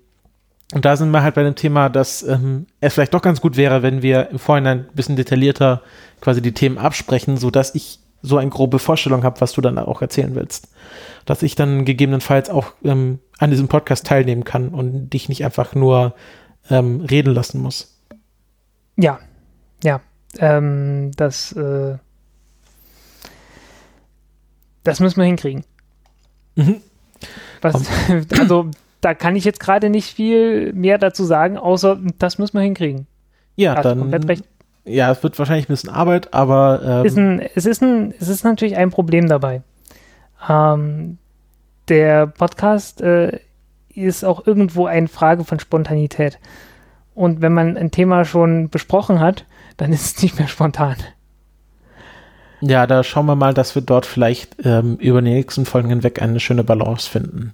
[0.74, 3.56] und da sind wir halt bei dem Thema, dass ähm, es vielleicht doch ganz gut
[3.56, 5.82] wäre, wenn wir im Vorhinein ein bisschen detaillierter
[6.22, 10.02] quasi die Themen absprechen, sodass ich so eine grobe Vorstellung habe, was du dann auch
[10.02, 10.70] erzählen willst.
[11.26, 15.76] Dass ich dann gegebenenfalls auch ähm, an diesem Podcast teilnehmen kann und dich nicht einfach
[15.76, 16.16] nur
[16.72, 18.00] ähm, reden lassen muss.
[18.98, 19.20] Ja,
[19.84, 20.02] ja.
[20.40, 21.98] Ähm, das, äh,
[24.84, 25.64] das müssen wir hinkriegen.
[26.56, 26.82] Mhm.
[27.62, 27.84] Was,
[28.40, 28.72] also
[29.06, 33.06] da kann ich jetzt gerade nicht viel mehr dazu sagen, außer das müssen wir hinkriegen.
[33.56, 34.41] Ja, Hat dann.
[34.84, 36.82] Ja, es wird wahrscheinlich ein bisschen Arbeit, aber.
[36.84, 39.61] Ähm ist ein, es, ist ein, es ist natürlich ein Problem dabei.
[40.49, 41.19] Ähm,
[41.88, 43.41] der Podcast äh,
[43.94, 46.40] ist auch irgendwo eine Frage von Spontanität.
[47.14, 49.45] Und wenn man ein Thema schon besprochen hat,
[49.77, 50.95] dann ist es nicht mehr spontan.
[52.61, 56.22] Ja, da schauen wir mal, dass wir dort vielleicht ähm, über die nächsten Folgen hinweg
[56.22, 57.53] eine schöne Balance finden.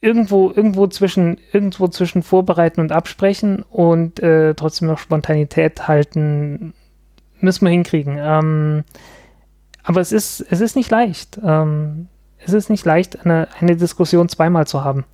[0.00, 6.74] Irgendwo, irgendwo zwischen, irgendwo zwischen Vorbereiten und Absprechen und äh, trotzdem noch Spontanität halten,
[7.40, 8.18] müssen wir hinkriegen.
[8.20, 8.84] Ähm,
[9.82, 11.38] aber es ist, es ist nicht leicht.
[11.44, 12.08] Ähm,
[12.38, 15.04] es ist nicht leicht, eine, eine Diskussion zweimal zu haben.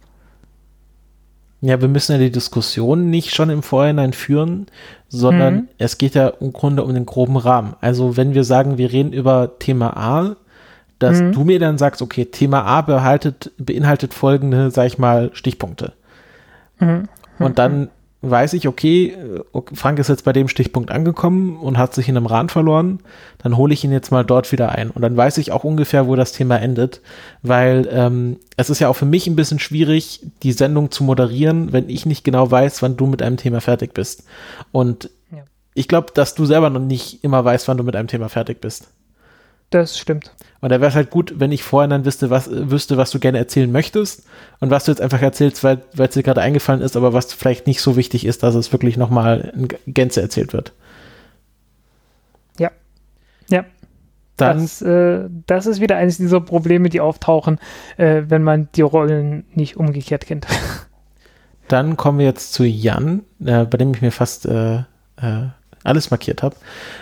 [1.65, 4.67] Ja, wir müssen ja die Diskussion nicht schon im Vorhinein führen,
[5.09, 5.69] sondern mhm.
[5.79, 7.77] es geht ja im Grunde um den groben Rahmen.
[7.81, 10.37] Also wenn wir sagen, wir reden über Thema A,
[10.99, 11.33] dass mhm.
[11.33, 15.93] du mir dann sagst, okay, Thema A behaltet, beinhaltet folgende, sag ich mal, Stichpunkte.
[16.81, 17.09] Mhm.
[17.39, 17.91] Und dann
[18.23, 19.17] weiß ich, okay,
[19.75, 23.01] Frank ist jetzt bei dem Stichpunkt angekommen und hat sich in einem Rand verloren,
[23.39, 24.91] dann hole ich ihn jetzt mal dort wieder ein.
[24.91, 27.01] Und dann weiß ich auch ungefähr, wo das Thema endet,
[27.43, 31.73] weil ähm, es ist ja auch für mich ein bisschen schwierig, die Sendung zu moderieren,
[31.73, 34.25] wenn ich nicht genau weiß, wann du mit einem Thema fertig bist.
[34.71, 35.43] Und ja.
[35.75, 38.61] ich glaube, dass du selber noch nicht immer weißt, wann du mit einem Thema fertig
[38.61, 38.89] bist.
[39.73, 40.31] Das stimmt.
[40.61, 43.19] Und da wäre es halt gut, wenn ich vorher dann wüsste was, wüsste, was du
[43.19, 44.27] gerne erzählen möchtest
[44.61, 47.67] und was du jetzt einfach erzählst, weil es dir gerade eingefallen ist, aber was vielleicht
[47.67, 50.73] nicht so wichtig ist, dass es wirklich nochmal in Gänze erzählt wird.
[52.59, 52.71] Ja.
[53.49, 53.65] Ja.
[54.37, 57.59] Dann, das, äh, das ist wieder eines dieser Probleme, die auftauchen,
[57.97, 60.47] äh, wenn man die Rollen nicht umgekehrt kennt.
[61.69, 64.81] Dann kommen wir jetzt zu Jan, äh, bei dem ich mir fast äh,
[65.17, 65.49] äh,
[65.85, 66.57] alles markiert habe.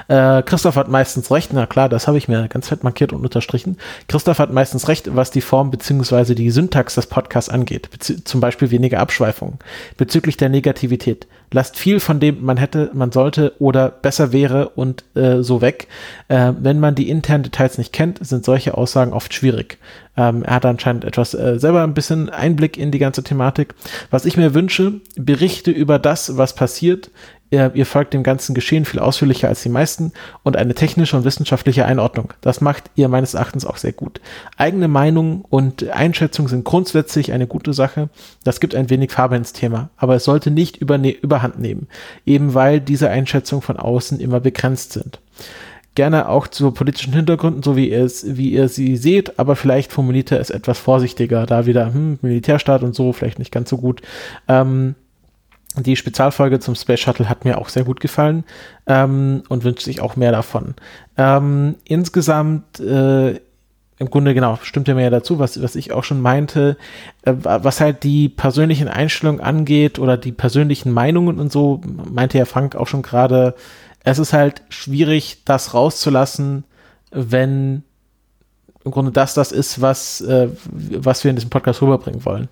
[0.09, 3.23] Äh, Christoph hat meistens recht, na klar, das habe ich mir ganz fett markiert und
[3.23, 3.77] unterstrichen.
[4.09, 6.35] Christoph hat meistens recht, was die Form bzw.
[6.35, 7.89] die Syntax des Podcasts angeht,
[8.24, 9.59] zum Beispiel weniger Abschweifungen.
[9.97, 11.27] Bezüglich der Negativität.
[11.52, 15.89] Lasst viel von dem man hätte, man sollte oder besser wäre und äh, so weg.
[16.28, 19.78] Äh, wenn man die internen Details nicht kennt, sind solche Aussagen oft schwierig.
[20.16, 23.74] Ähm, er hat anscheinend etwas äh, selber ein bisschen Einblick in die ganze Thematik.
[24.11, 27.11] Was ich mir wünsche, Berichte über das, was passiert,
[27.51, 30.12] Ihr, ihr folgt dem ganzen Geschehen viel ausführlicher als die meisten
[30.44, 32.32] und eine technische und wissenschaftliche Einordnung.
[32.40, 34.20] Das macht ihr meines Erachtens auch sehr gut.
[34.56, 38.09] Eigene Meinung und Einschätzung sind grundsätzlich eine gute Sache.
[38.44, 41.89] Das gibt ein wenig Farbe ins Thema, aber es sollte nicht über, überhand nehmen,
[42.24, 45.20] eben weil diese Einschätzungen von außen immer begrenzt sind
[45.94, 49.93] gerne auch zu politischen Hintergründen, so wie ihr es, wie ihr sie seht, aber vielleicht
[49.93, 53.78] formuliert er es etwas vorsichtiger, da wieder hm, Militärstaat und so, vielleicht nicht ganz so
[53.78, 54.01] gut.
[54.48, 54.94] Ähm,
[55.76, 58.44] die Spezialfolge zum Space Shuttle hat mir auch sehr gut gefallen
[58.86, 60.74] ähm, und wünscht sich auch mehr davon.
[61.16, 63.40] Ähm, insgesamt, äh,
[63.98, 66.76] im Grunde genau, stimmt er mir ja dazu, was, was ich auch schon meinte,
[67.22, 72.47] äh, was halt die persönlichen Einstellungen angeht oder die persönlichen Meinungen und so, meinte ja
[72.47, 73.55] Frank auch schon gerade,
[74.02, 76.64] es ist halt schwierig, das rauszulassen,
[77.12, 77.84] wenn
[78.84, 82.48] im Grunde das das ist, was, äh, was wir in diesem Podcast rüberbringen wollen.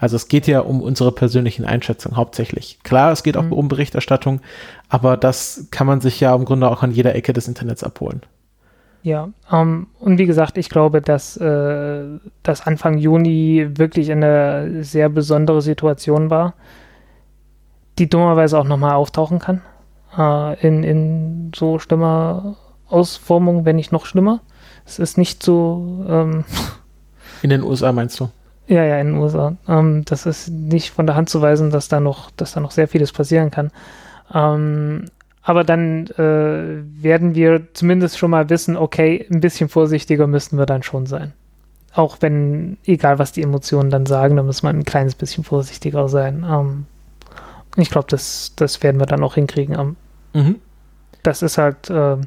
[0.00, 2.78] Also es geht ja um unsere persönlichen Einschätzungen hauptsächlich.
[2.82, 3.52] Klar, es geht auch mhm.
[3.52, 4.40] um Berichterstattung,
[4.88, 8.22] aber das kann man sich ja im Grunde auch an jeder Ecke des Internets abholen.
[9.02, 12.04] Ja, ähm, und wie gesagt, ich glaube, dass, äh,
[12.42, 16.54] dass Anfang Juni wirklich eine sehr besondere Situation war,
[17.98, 19.62] die dummerweise auch nochmal auftauchen kann.
[20.16, 22.56] Äh, in, in so schlimmer
[22.88, 24.40] Ausformung, wenn nicht noch schlimmer.
[24.84, 26.04] Es ist nicht so.
[26.08, 26.44] Ähm,
[27.42, 28.28] in den USA meinst du?
[28.70, 29.56] Ja, ja, in den USA.
[29.66, 32.70] Ähm, das ist nicht von der Hand zu weisen, dass da noch, dass da noch
[32.70, 33.72] sehr vieles passieren kann.
[34.32, 35.06] Ähm,
[35.42, 40.66] aber dann äh, werden wir zumindest schon mal wissen, okay, ein bisschen vorsichtiger müssten wir
[40.66, 41.32] dann schon sein.
[41.92, 46.08] Auch wenn, egal was die Emotionen dann sagen, da muss man ein kleines bisschen vorsichtiger
[46.08, 46.46] sein.
[46.48, 46.86] Ähm,
[47.74, 49.76] ich glaube, das, das werden wir dann auch hinkriegen.
[49.76, 49.96] Ähm,
[50.32, 50.56] mhm.
[51.24, 52.18] Das ist halt, äh,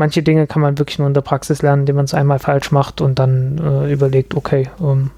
[0.00, 2.72] manche Dinge kann man wirklich nur in der Praxis lernen, indem man es einmal falsch
[2.72, 5.12] macht und dann äh, überlegt, okay, ähm,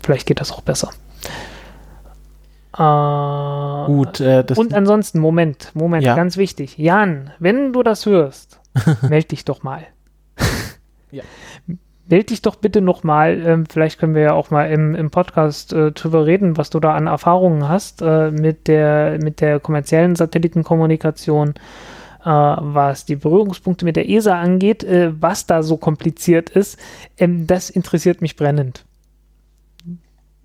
[0.00, 0.90] vielleicht geht das auch besser.
[2.76, 6.14] Äh, Gut, äh, und ansonsten, Moment, Moment, ja.
[6.14, 6.78] ganz wichtig.
[6.78, 8.60] Jan, wenn du das hörst,
[9.08, 9.82] melde dich doch mal.
[11.10, 11.24] ja.
[12.06, 13.42] Meld dich doch bitte nochmal.
[13.44, 16.78] Ähm, vielleicht können wir ja auch mal im, im Podcast äh, drüber reden, was du
[16.80, 21.54] da an Erfahrungen hast äh, mit, der, mit der kommerziellen Satellitenkommunikation,
[22.30, 26.78] was die Berührungspunkte mit der ESA angeht, äh, was da so kompliziert ist.
[27.16, 28.84] Ähm, das interessiert mich brennend.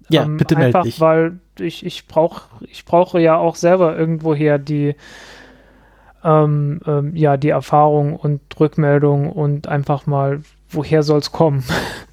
[0.09, 0.99] Ja, ähm, bitte melde dich.
[1.01, 4.95] Weil ich, ich, brauch, ich brauche ja auch selber irgendwoher die,
[6.23, 11.63] ähm, ähm, ja, die Erfahrung und Rückmeldung und einfach mal, woher soll es kommen?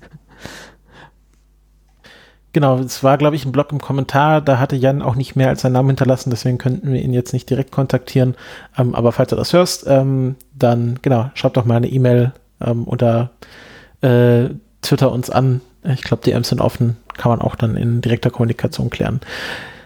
[2.52, 5.48] Genau, es war, glaube ich, ein Blog im Kommentar, da hatte Jan auch nicht mehr
[5.48, 8.34] als seinen Namen hinterlassen, deswegen könnten wir ihn jetzt nicht direkt kontaktieren.
[8.76, 12.88] Ähm, aber falls du das hörst, ähm, dann, genau, schreib doch mal eine E-Mail ähm,
[12.88, 13.30] oder
[14.00, 14.48] äh,
[14.82, 15.60] Twitter uns an.
[15.84, 19.20] Ich glaube, die DMs sind offen, kann man auch dann in direkter Kommunikation klären.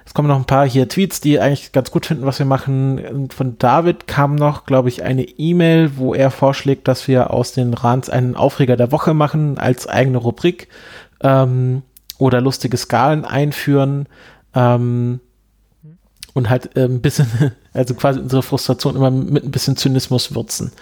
[0.07, 3.29] Es kommen noch ein paar hier Tweets, die eigentlich ganz gut finden, was wir machen.
[3.31, 7.75] Von David kam noch, glaube ich, eine E-Mail, wo er vorschlägt, dass wir aus den
[7.75, 10.69] Rans einen Aufreger der Woche machen als eigene Rubrik
[11.21, 11.83] ähm,
[12.19, 14.07] oder lustige Skalen einführen
[14.55, 15.21] ähm,
[16.33, 17.27] und halt äh, ein bisschen,
[17.73, 20.73] also quasi unsere Frustration immer mit ein bisschen Zynismus würzen.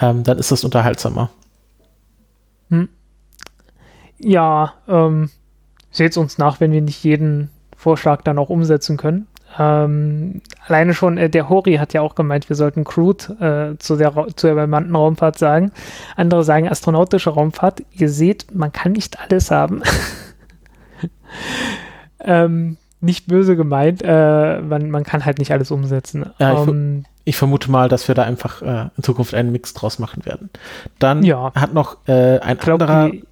[0.00, 1.30] Ähm, dann ist das unterhaltsamer.
[2.70, 2.88] Hm.
[4.18, 5.30] Ja, ähm,
[5.90, 9.26] seht uns nach, wenn wir nicht jeden Vorschlag dann auch umsetzen können.
[9.56, 13.96] Ähm, alleine schon, äh, der Hori hat ja auch gemeint, wir sollten Crude äh, zu,
[13.96, 15.70] der, zu der bemannten Raumfahrt sagen.
[16.16, 17.82] Andere sagen astronautische Raumfahrt.
[17.92, 19.82] Ihr seht, man kann nicht alles haben.
[22.20, 26.30] ähm, nicht böse gemeint, äh, man, man kann halt nicht alles umsetzen.
[26.38, 29.74] Ja, ich, ähm, ich, vermute mal, dass wir da einfach äh, in Zukunft einen Mix
[29.74, 30.50] draus machen werden.
[30.98, 31.52] Dann ja.
[31.54, 33.10] hat noch äh, ein glaub, anderer.
[33.10, 33.24] Die,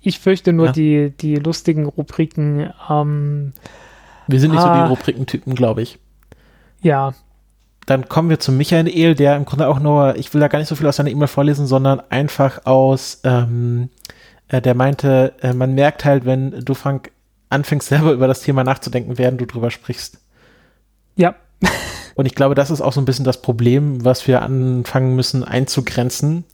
[0.00, 0.72] ich fürchte nur ja.
[0.72, 2.70] die, die lustigen Rubriken.
[2.88, 3.52] Ähm,
[4.28, 4.86] wir sind nicht ah, so die ah.
[4.86, 5.98] Rubrikentypen, glaube ich.
[6.80, 7.12] Ja.
[7.86, 10.68] Dann kommen wir zu Michael, der im Grunde auch nur, ich will da gar nicht
[10.68, 13.90] so viel aus seiner E-Mail vorlesen, sondern einfach aus, ähm,
[14.48, 17.12] äh, der meinte, äh, man merkt halt, wenn du, Frank,
[17.48, 20.18] anfängst selber über das Thema nachzudenken, während du drüber sprichst.
[21.16, 21.34] Ja.
[22.14, 25.44] Und ich glaube, das ist auch so ein bisschen das Problem, was wir anfangen müssen
[25.44, 26.44] einzugrenzen,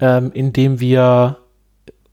[0.00, 1.38] ähm, indem wir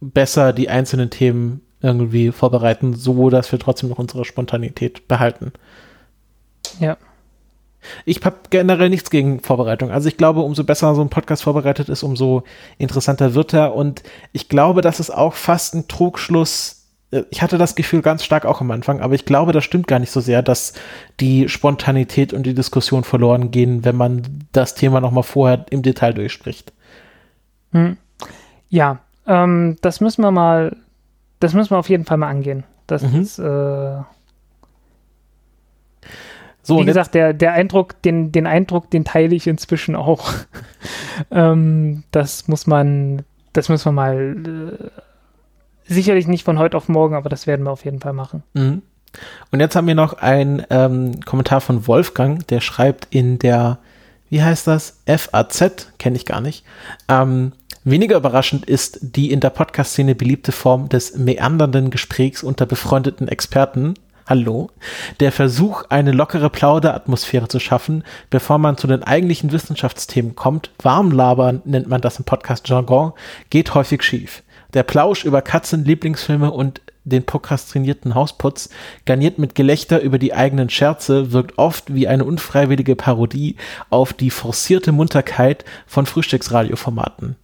[0.02, 5.54] besser die einzelnen Themen irgendwie vorbereiten, so dass wir trotzdem noch unsere Spontanität behalten.
[6.80, 6.98] Ja.
[8.06, 9.92] Ich habe generell nichts gegen Vorbereitung.
[9.92, 12.44] Also ich glaube, umso besser so ein Podcast vorbereitet ist, umso
[12.78, 13.74] interessanter wird er.
[13.74, 16.79] Und ich glaube, das ist auch fast ein Trugschluss.
[17.12, 19.88] Äh, ich hatte das Gefühl ganz stark auch am Anfang, aber ich glaube, das stimmt
[19.88, 20.74] gar nicht so sehr, dass
[21.20, 26.14] die Spontanität und die Diskussion verloren gehen, wenn man das Thema nochmal vorher im Detail
[26.14, 26.74] durchspricht.
[27.72, 27.98] Hm.
[28.70, 30.76] Ja, ähm, das müssen wir mal,
[31.40, 32.64] das müssen wir auf jeden Fall mal angehen.
[32.88, 33.22] Das mhm.
[33.22, 33.98] ist, äh,
[36.70, 40.32] so, wie gesagt, der, der Eindruck, den, den Eindruck, den teile ich inzwischen auch.
[41.32, 43.24] ähm, das muss man,
[43.54, 44.90] das müssen wir mal, äh,
[45.90, 48.44] sicherlich nicht von heute auf morgen, aber das werden wir auf jeden Fall machen.
[48.54, 48.82] Mhm.
[49.52, 53.80] Und jetzt haben wir noch einen ähm, Kommentar von Wolfgang, der schreibt in der,
[54.30, 55.02] wie heißt das?
[55.08, 56.64] FAZ, kenne ich gar nicht.
[57.08, 57.54] Ähm,
[57.86, 63.94] Weniger überraschend ist die in der Podcast-Szene beliebte Form des meandernden Gesprächs unter befreundeten Experten.
[64.28, 64.70] Hallo.
[65.22, 71.62] Der Versuch, eine lockere Plauderatmosphäre zu schaffen, bevor man zu den eigentlichen Wissenschaftsthemen kommt, Warmlabern
[71.64, 73.14] nennt man das im Podcast-Jargon,
[73.50, 74.44] geht häufig schief.
[74.74, 78.70] Der Plausch über Katzen, Lieblingsfilme und den prokrastinierten Hausputz,
[79.06, 83.56] garniert mit Gelächter über die eigenen Scherze, wirkt oft wie eine unfreiwillige Parodie
[83.90, 87.36] auf die forcierte Munterkeit von Frühstücksradioformaten.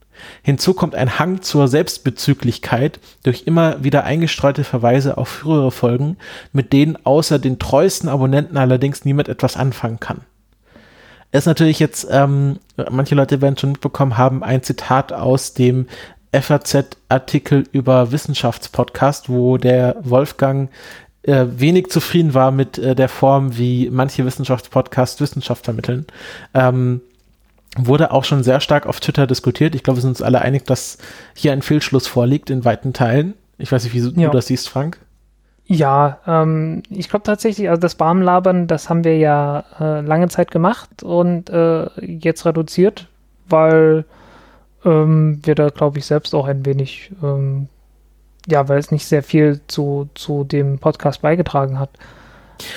[0.44, 6.18] Hinzu kommt ein Hang zur Selbstbezüglichkeit durch immer wieder eingestreute Verweise auf frühere Folgen,
[6.54, 10.22] mit denen außer den treuesten Abonnenten allerdings niemand etwas anfangen kann.
[11.32, 15.88] ist natürlich jetzt, ähm, manche Leute werden schon mitbekommen haben, ein Zitat aus dem
[16.42, 20.70] FAZ-Artikel über Wissenschaftspodcast, wo der Wolfgang
[21.24, 26.06] äh, wenig zufrieden war mit äh, der Form, wie manche Wissenschaftspodcasts Wissenschaft vermitteln.
[26.54, 27.02] Ähm,
[27.78, 29.76] wurde auch schon sehr stark auf Twitter diskutiert.
[29.76, 30.98] Ich glaube, wir sind uns alle einig, dass
[31.34, 33.34] hier ein Fehlschluss vorliegt in weiten Teilen.
[33.58, 34.30] Ich weiß nicht, wie ja.
[34.30, 35.00] du das siehst, Frank.
[35.68, 40.52] Ja, ähm, ich glaube tatsächlich, also das Barmlabern, das haben wir ja äh, lange Zeit
[40.52, 43.08] gemacht und äh, jetzt reduziert,
[43.50, 44.06] weil
[44.86, 47.68] ähm, wir da, glaube ich, selbst auch ein wenig, ähm,
[48.48, 51.90] ja, weil es nicht sehr viel zu, zu dem Podcast beigetragen hat.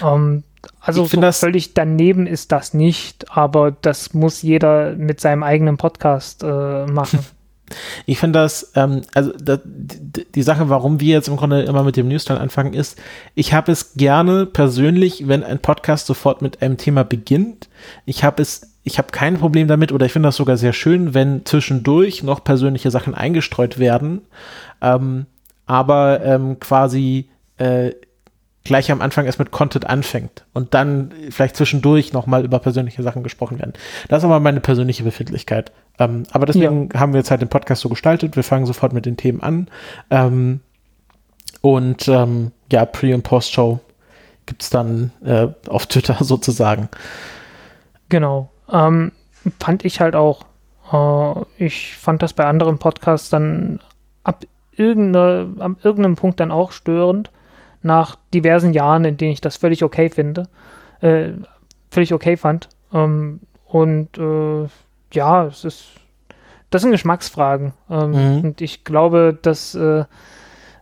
[0.03, 0.43] Ähm,
[0.81, 5.77] also so das völlig daneben ist das nicht, aber das muss jeder mit seinem eigenen
[5.77, 7.21] Podcast äh, machen.
[8.07, 11.97] Ich finde das, ähm, also das, die, Sache, warum wir jetzt im Grunde immer mit
[11.97, 12.99] dem Newsteil anfangen, ist,
[13.35, 17.69] ich habe es gerne persönlich, wenn ein Podcast sofort mit einem Thema beginnt.
[18.07, 21.15] Ich habe es, ich habe kein Problem damit oder ich finde das sogar sehr schön,
[21.15, 24.23] wenn zwischendurch noch persönliche Sachen eingestreut werden,
[24.81, 25.27] ähm,
[25.67, 27.29] aber ähm, quasi
[27.59, 27.93] äh,
[28.69, 33.23] gleich am Anfang erst mit Content anfängt und dann vielleicht zwischendurch nochmal über persönliche Sachen
[33.23, 33.73] gesprochen werden.
[34.09, 35.73] Das ist aber meine persönliche Befindlichkeit.
[35.99, 37.01] Ähm, aber deswegen ja.
[37.01, 38.37] haben wir jetzt halt den Podcast so gestaltet.
[38.37, 39.69] Wir fangen sofort mit den Themen an.
[40.11, 40.61] Ähm,
[41.63, 43.81] und ähm, ja, Pre- und Post-Show
[44.47, 46.89] gibt es dann äh, auf Twitter sozusagen.
[48.09, 48.51] Genau.
[48.71, 49.13] Ähm,
[49.59, 50.45] fand ich halt auch.
[50.93, 53.81] Äh, ich fand das bei anderen Podcasts dann
[54.25, 57.31] ab, irgende, ab irgendeinem Punkt dann auch störend
[57.83, 60.49] nach diversen Jahren, in denen ich das völlig okay finde,
[61.01, 61.31] äh,
[61.91, 62.69] völlig okay fand.
[62.93, 64.69] Ähm, und äh,
[65.13, 65.87] ja, es ist,
[66.71, 67.73] das sind Geschmacksfragen.
[67.91, 68.45] Ähm, mhm.
[68.45, 70.05] Und ich glaube, dass äh,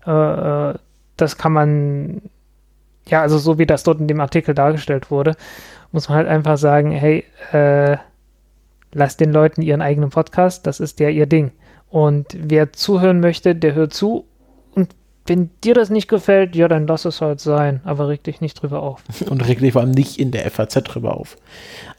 [0.07, 0.75] äh,
[1.17, 2.23] das kann man,
[3.09, 5.37] ja, also so wie das dort in dem Artikel dargestellt wurde,
[5.93, 7.97] muss man halt einfach sagen, hey, äh,
[8.93, 11.53] lass den Leuten ihren eigenen Podcast, das ist ja ihr Ding.
[11.89, 14.27] Und wer zuhören möchte, der hört zu
[15.27, 18.63] wenn dir das nicht gefällt, ja, dann lass es halt sein, aber reg dich nicht
[18.63, 19.03] drüber auf.
[19.29, 21.37] Und reg dich vor allem nicht in der FAZ drüber auf.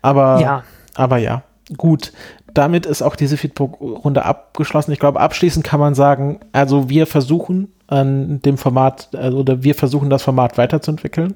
[0.01, 0.63] Aber ja,
[0.95, 1.43] aber ja
[1.75, 2.13] gut.
[2.53, 4.91] Damit ist auch diese Feedback-Runde abgeschlossen.
[4.91, 9.75] Ich glaube, abschließend kann man sagen, also wir versuchen an dem Format, also, oder wir
[9.75, 11.35] versuchen das Format weiterzuentwickeln.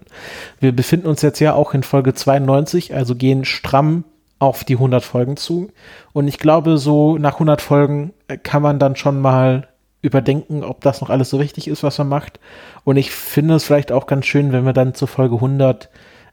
[0.59, 4.03] Wir befinden uns jetzt ja auch in Folge 92, also gehen stramm
[4.39, 5.69] auf die 100 Folgen zu.
[6.13, 8.13] Und ich glaube, so nach 100 Folgen
[8.43, 9.67] kann man dann schon mal
[10.01, 12.39] überdenken, ob das noch alles so richtig ist, was man macht.
[12.83, 15.89] Und ich finde es vielleicht auch ganz schön, wenn wir dann zur Folge 100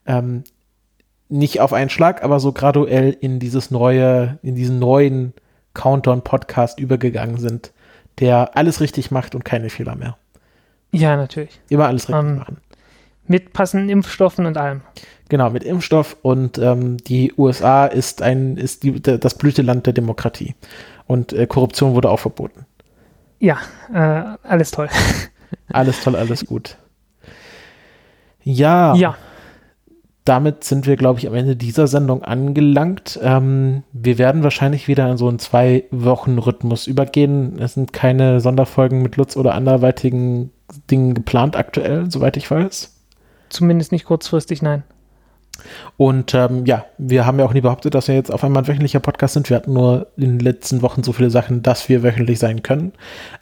[0.07, 0.45] ähm,
[1.29, 5.35] nicht auf einen Schlag, aber so graduell in dieses neue, in diesen neuen
[5.75, 7.73] Countdown-Podcast übergegangen sind,
[8.19, 10.17] der alles richtig macht und keine Fehler mehr.
[10.91, 11.61] Ja, natürlich.
[11.69, 12.57] Immer alles richtig um, ähm, machen.
[13.27, 14.81] Mit passenden Impfstoffen und allem.
[15.29, 20.55] Genau, mit Impfstoff und ähm, die USA ist ein, ist die, das Blüteland der Demokratie.
[21.07, 22.65] Und äh, Korruption wurde auch verboten.
[23.39, 23.59] Ja,
[23.93, 24.89] äh, alles toll.
[25.69, 26.77] alles toll, alles gut.
[28.43, 28.95] Ja.
[28.95, 29.17] Ja.
[30.25, 33.19] Damit sind wir, glaube ich, am Ende dieser Sendung angelangt.
[33.23, 37.59] Ähm, wir werden wahrscheinlich wieder in so einen Zwei-Wochen-Rhythmus übergehen.
[37.59, 40.51] Es sind keine Sonderfolgen mit Lutz oder anderweitigen
[40.91, 42.95] Dingen geplant aktuell, soweit ich weiß.
[43.49, 44.83] Zumindest nicht kurzfristig, nein.
[45.97, 48.69] Und ähm, ja, wir haben ja auch nie behauptet, dass wir jetzt auf einmal ein
[48.69, 49.51] wöchentlicher Podcast sind.
[49.51, 52.93] Wir hatten nur in den letzten Wochen so viele Sachen, dass wir wöchentlich sein können.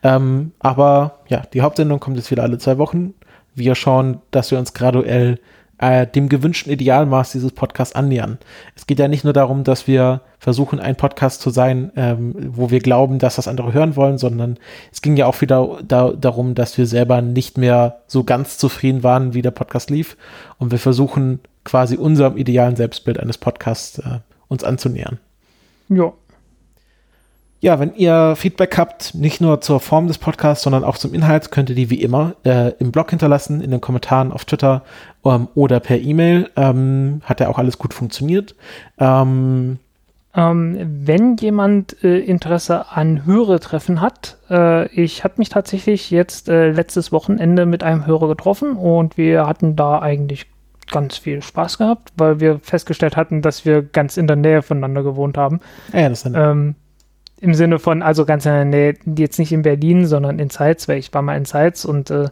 [0.03, 3.15] Ähm, aber ja, die Hauptsendung kommt jetzt wieder alle zwei Wochen.
[3.55, 5.39] Wir schauen, dass wir uns graduell
[5.79, 8.39] äh, dem gewünschten Idealmaß dieses Podcasts annähern.
[8.75, 12.71] Es geht ja nicht nur darum, dass wir versuchen, ein Podcast zu sein, ähm, wo
[12.71, 14.59] wir glauben, dass das andere hören wollen, sondern
[14.93, 19.03] es ging ja auch wieder da, darum, dass wir selber nicht mehr so ganz zufrieden
[19.03, 20.17] waren, wie der Podcast lief.
[20.59, 25.19] Und wir versuchen quasi unserem idealen Selbstbild eines Podcasts äh, uns anzunähern.
[25.91, 26.13] Ja.
[27.61, 31.51] Ja, wenn ihr Feedback habt, nicht nur zur Form des Podcasts, sondern auch zum Inhalt,
[31.51, 34.83] könnt ihr die wie immer äh, im Blog hinterlassen, in den Kommentaren auf Twitter
[35.25, 36.51] ähm, oder per E-Mail.
[36.55, 38.55] Ähm, hat ja auch alles gut funktioniert.
[38.99, 39.79] Ähm,
[40.35, 40.77] ähm
[41.07, 47.11] wenn jemand äh, Interesse an Hörertreffen hat, äh, ich habe mich tatsächlich jetzt äh, letztes
[47.11, 50.47] Wochenende mit einem Hörer getroffen und wir hatten da eigentlich
[50.91, 55.03] ganz viel Spaß gehabt, weil wir festgestellt hatten, dass wir ganz in der Nähe voneinander
[55.03, 55.61] gewohnt haben.
[55.93, 56.75] Ja, das ist ähm,
[57.41, 60.89] Im Sinne von, also ganz in der Nähe, jetzt nicht in Berlin, sondern in Zeitz,
[60.89, 62.29] weil ich war mal in Zeitz und äh,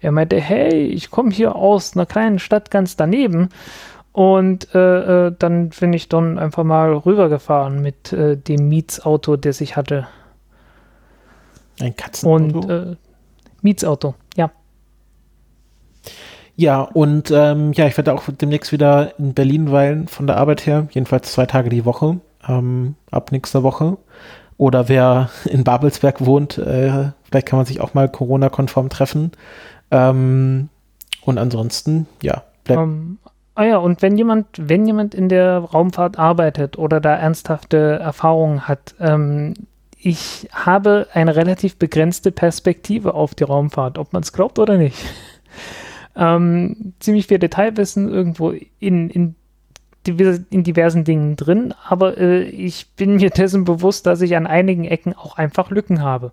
[0.00, 3.48] er meinte, hey, ich komme hier aus einer kleinen Stadt ganz daneben.
[4.12, 9.60] Und äh, äh, dann bin ich dann einfach mal rübergefahren mit äh, dem Mietsauto, das
[9.60, 10.06] ich hatte.
[11.80, 12.58] Ein Katzenauto?
[12.58, 12.96] Und äh,
[13.62, 14.52] Mietsauto, ja.
[16.56, 20.66] Ja, und ähm, ja, ich werde auch demnächst wieder in Berlin weilen von der Arbeit
[20.66, 23.96] her, jedenfalls zwei Tage die Woche, ähm, ab nächster Woche.
[24.56, 29.32] Oder wer in Babelsberg wohnt, äh, vielleicht kann man sich auch mal Corona-konform treffen.
[29.90, 30.68] Ähm,
[31.24, 32.80] und ansonsten, ja, bleibt.
[32.80, 33.18] Um, ähm,
[33.56, 38.68] ah ja, und wenn jemand, wenn jemand in der Raumfahrt arbeitet oder da ernsthafte Erfahrungen
[38.68, 39.54] hat, ähm,
[39.96, 44.98] ich habe eine relativ begrenzte Perspektive auf die Raumfahrt, ob man es glaubt oder nicht.
[46.16, 49.34] ähm, ziemlich viel Detailwissen irgendwo in, in,
[50.06, 54.84] in diversen Dingen drin, aber äh, ich bin mir dessen bewusst, dass ich an einigen
[54.84, 56.32] Ecken auch einfach Lücken habe.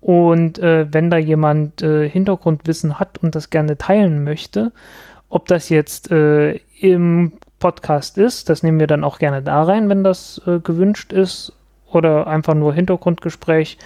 [0.00, 4.72] Und äh, wenn da jemand äh, Hintergrundwissen hat und das gerne teilen möchte,
[5.28, 9.88] ob das jetzt äh, im Podcast ist, das nehmen wir dann auch gerne da rein,
[9.88, 11.52] wenn das äh, gewünscht ist,
[11.92, 13.78] oder einfach nur Hintergrundgespräch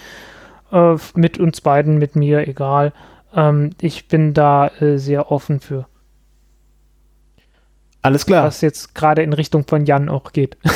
[0.73, 2.93] äh, mit uns beiden, mit mir, egal.
[3.35, 5.87] Ähm, ich bin da äh, sehr offen für.
[8.03, 8.45] Alles klar.
[8.45, 10.57] Was jetzt gerade in Richtung von Jan auch geht.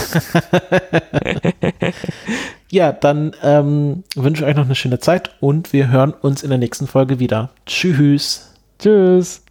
[2.70, 6.50] ja, dann ähm, wünsche ich euch noch eine schöne Zeit und wir hören uns in
[6.50, 7.50] der nächsten Folge wieder.
[7.66, 8.54] Tschüss.
[8.78, 9.45] Tschüss.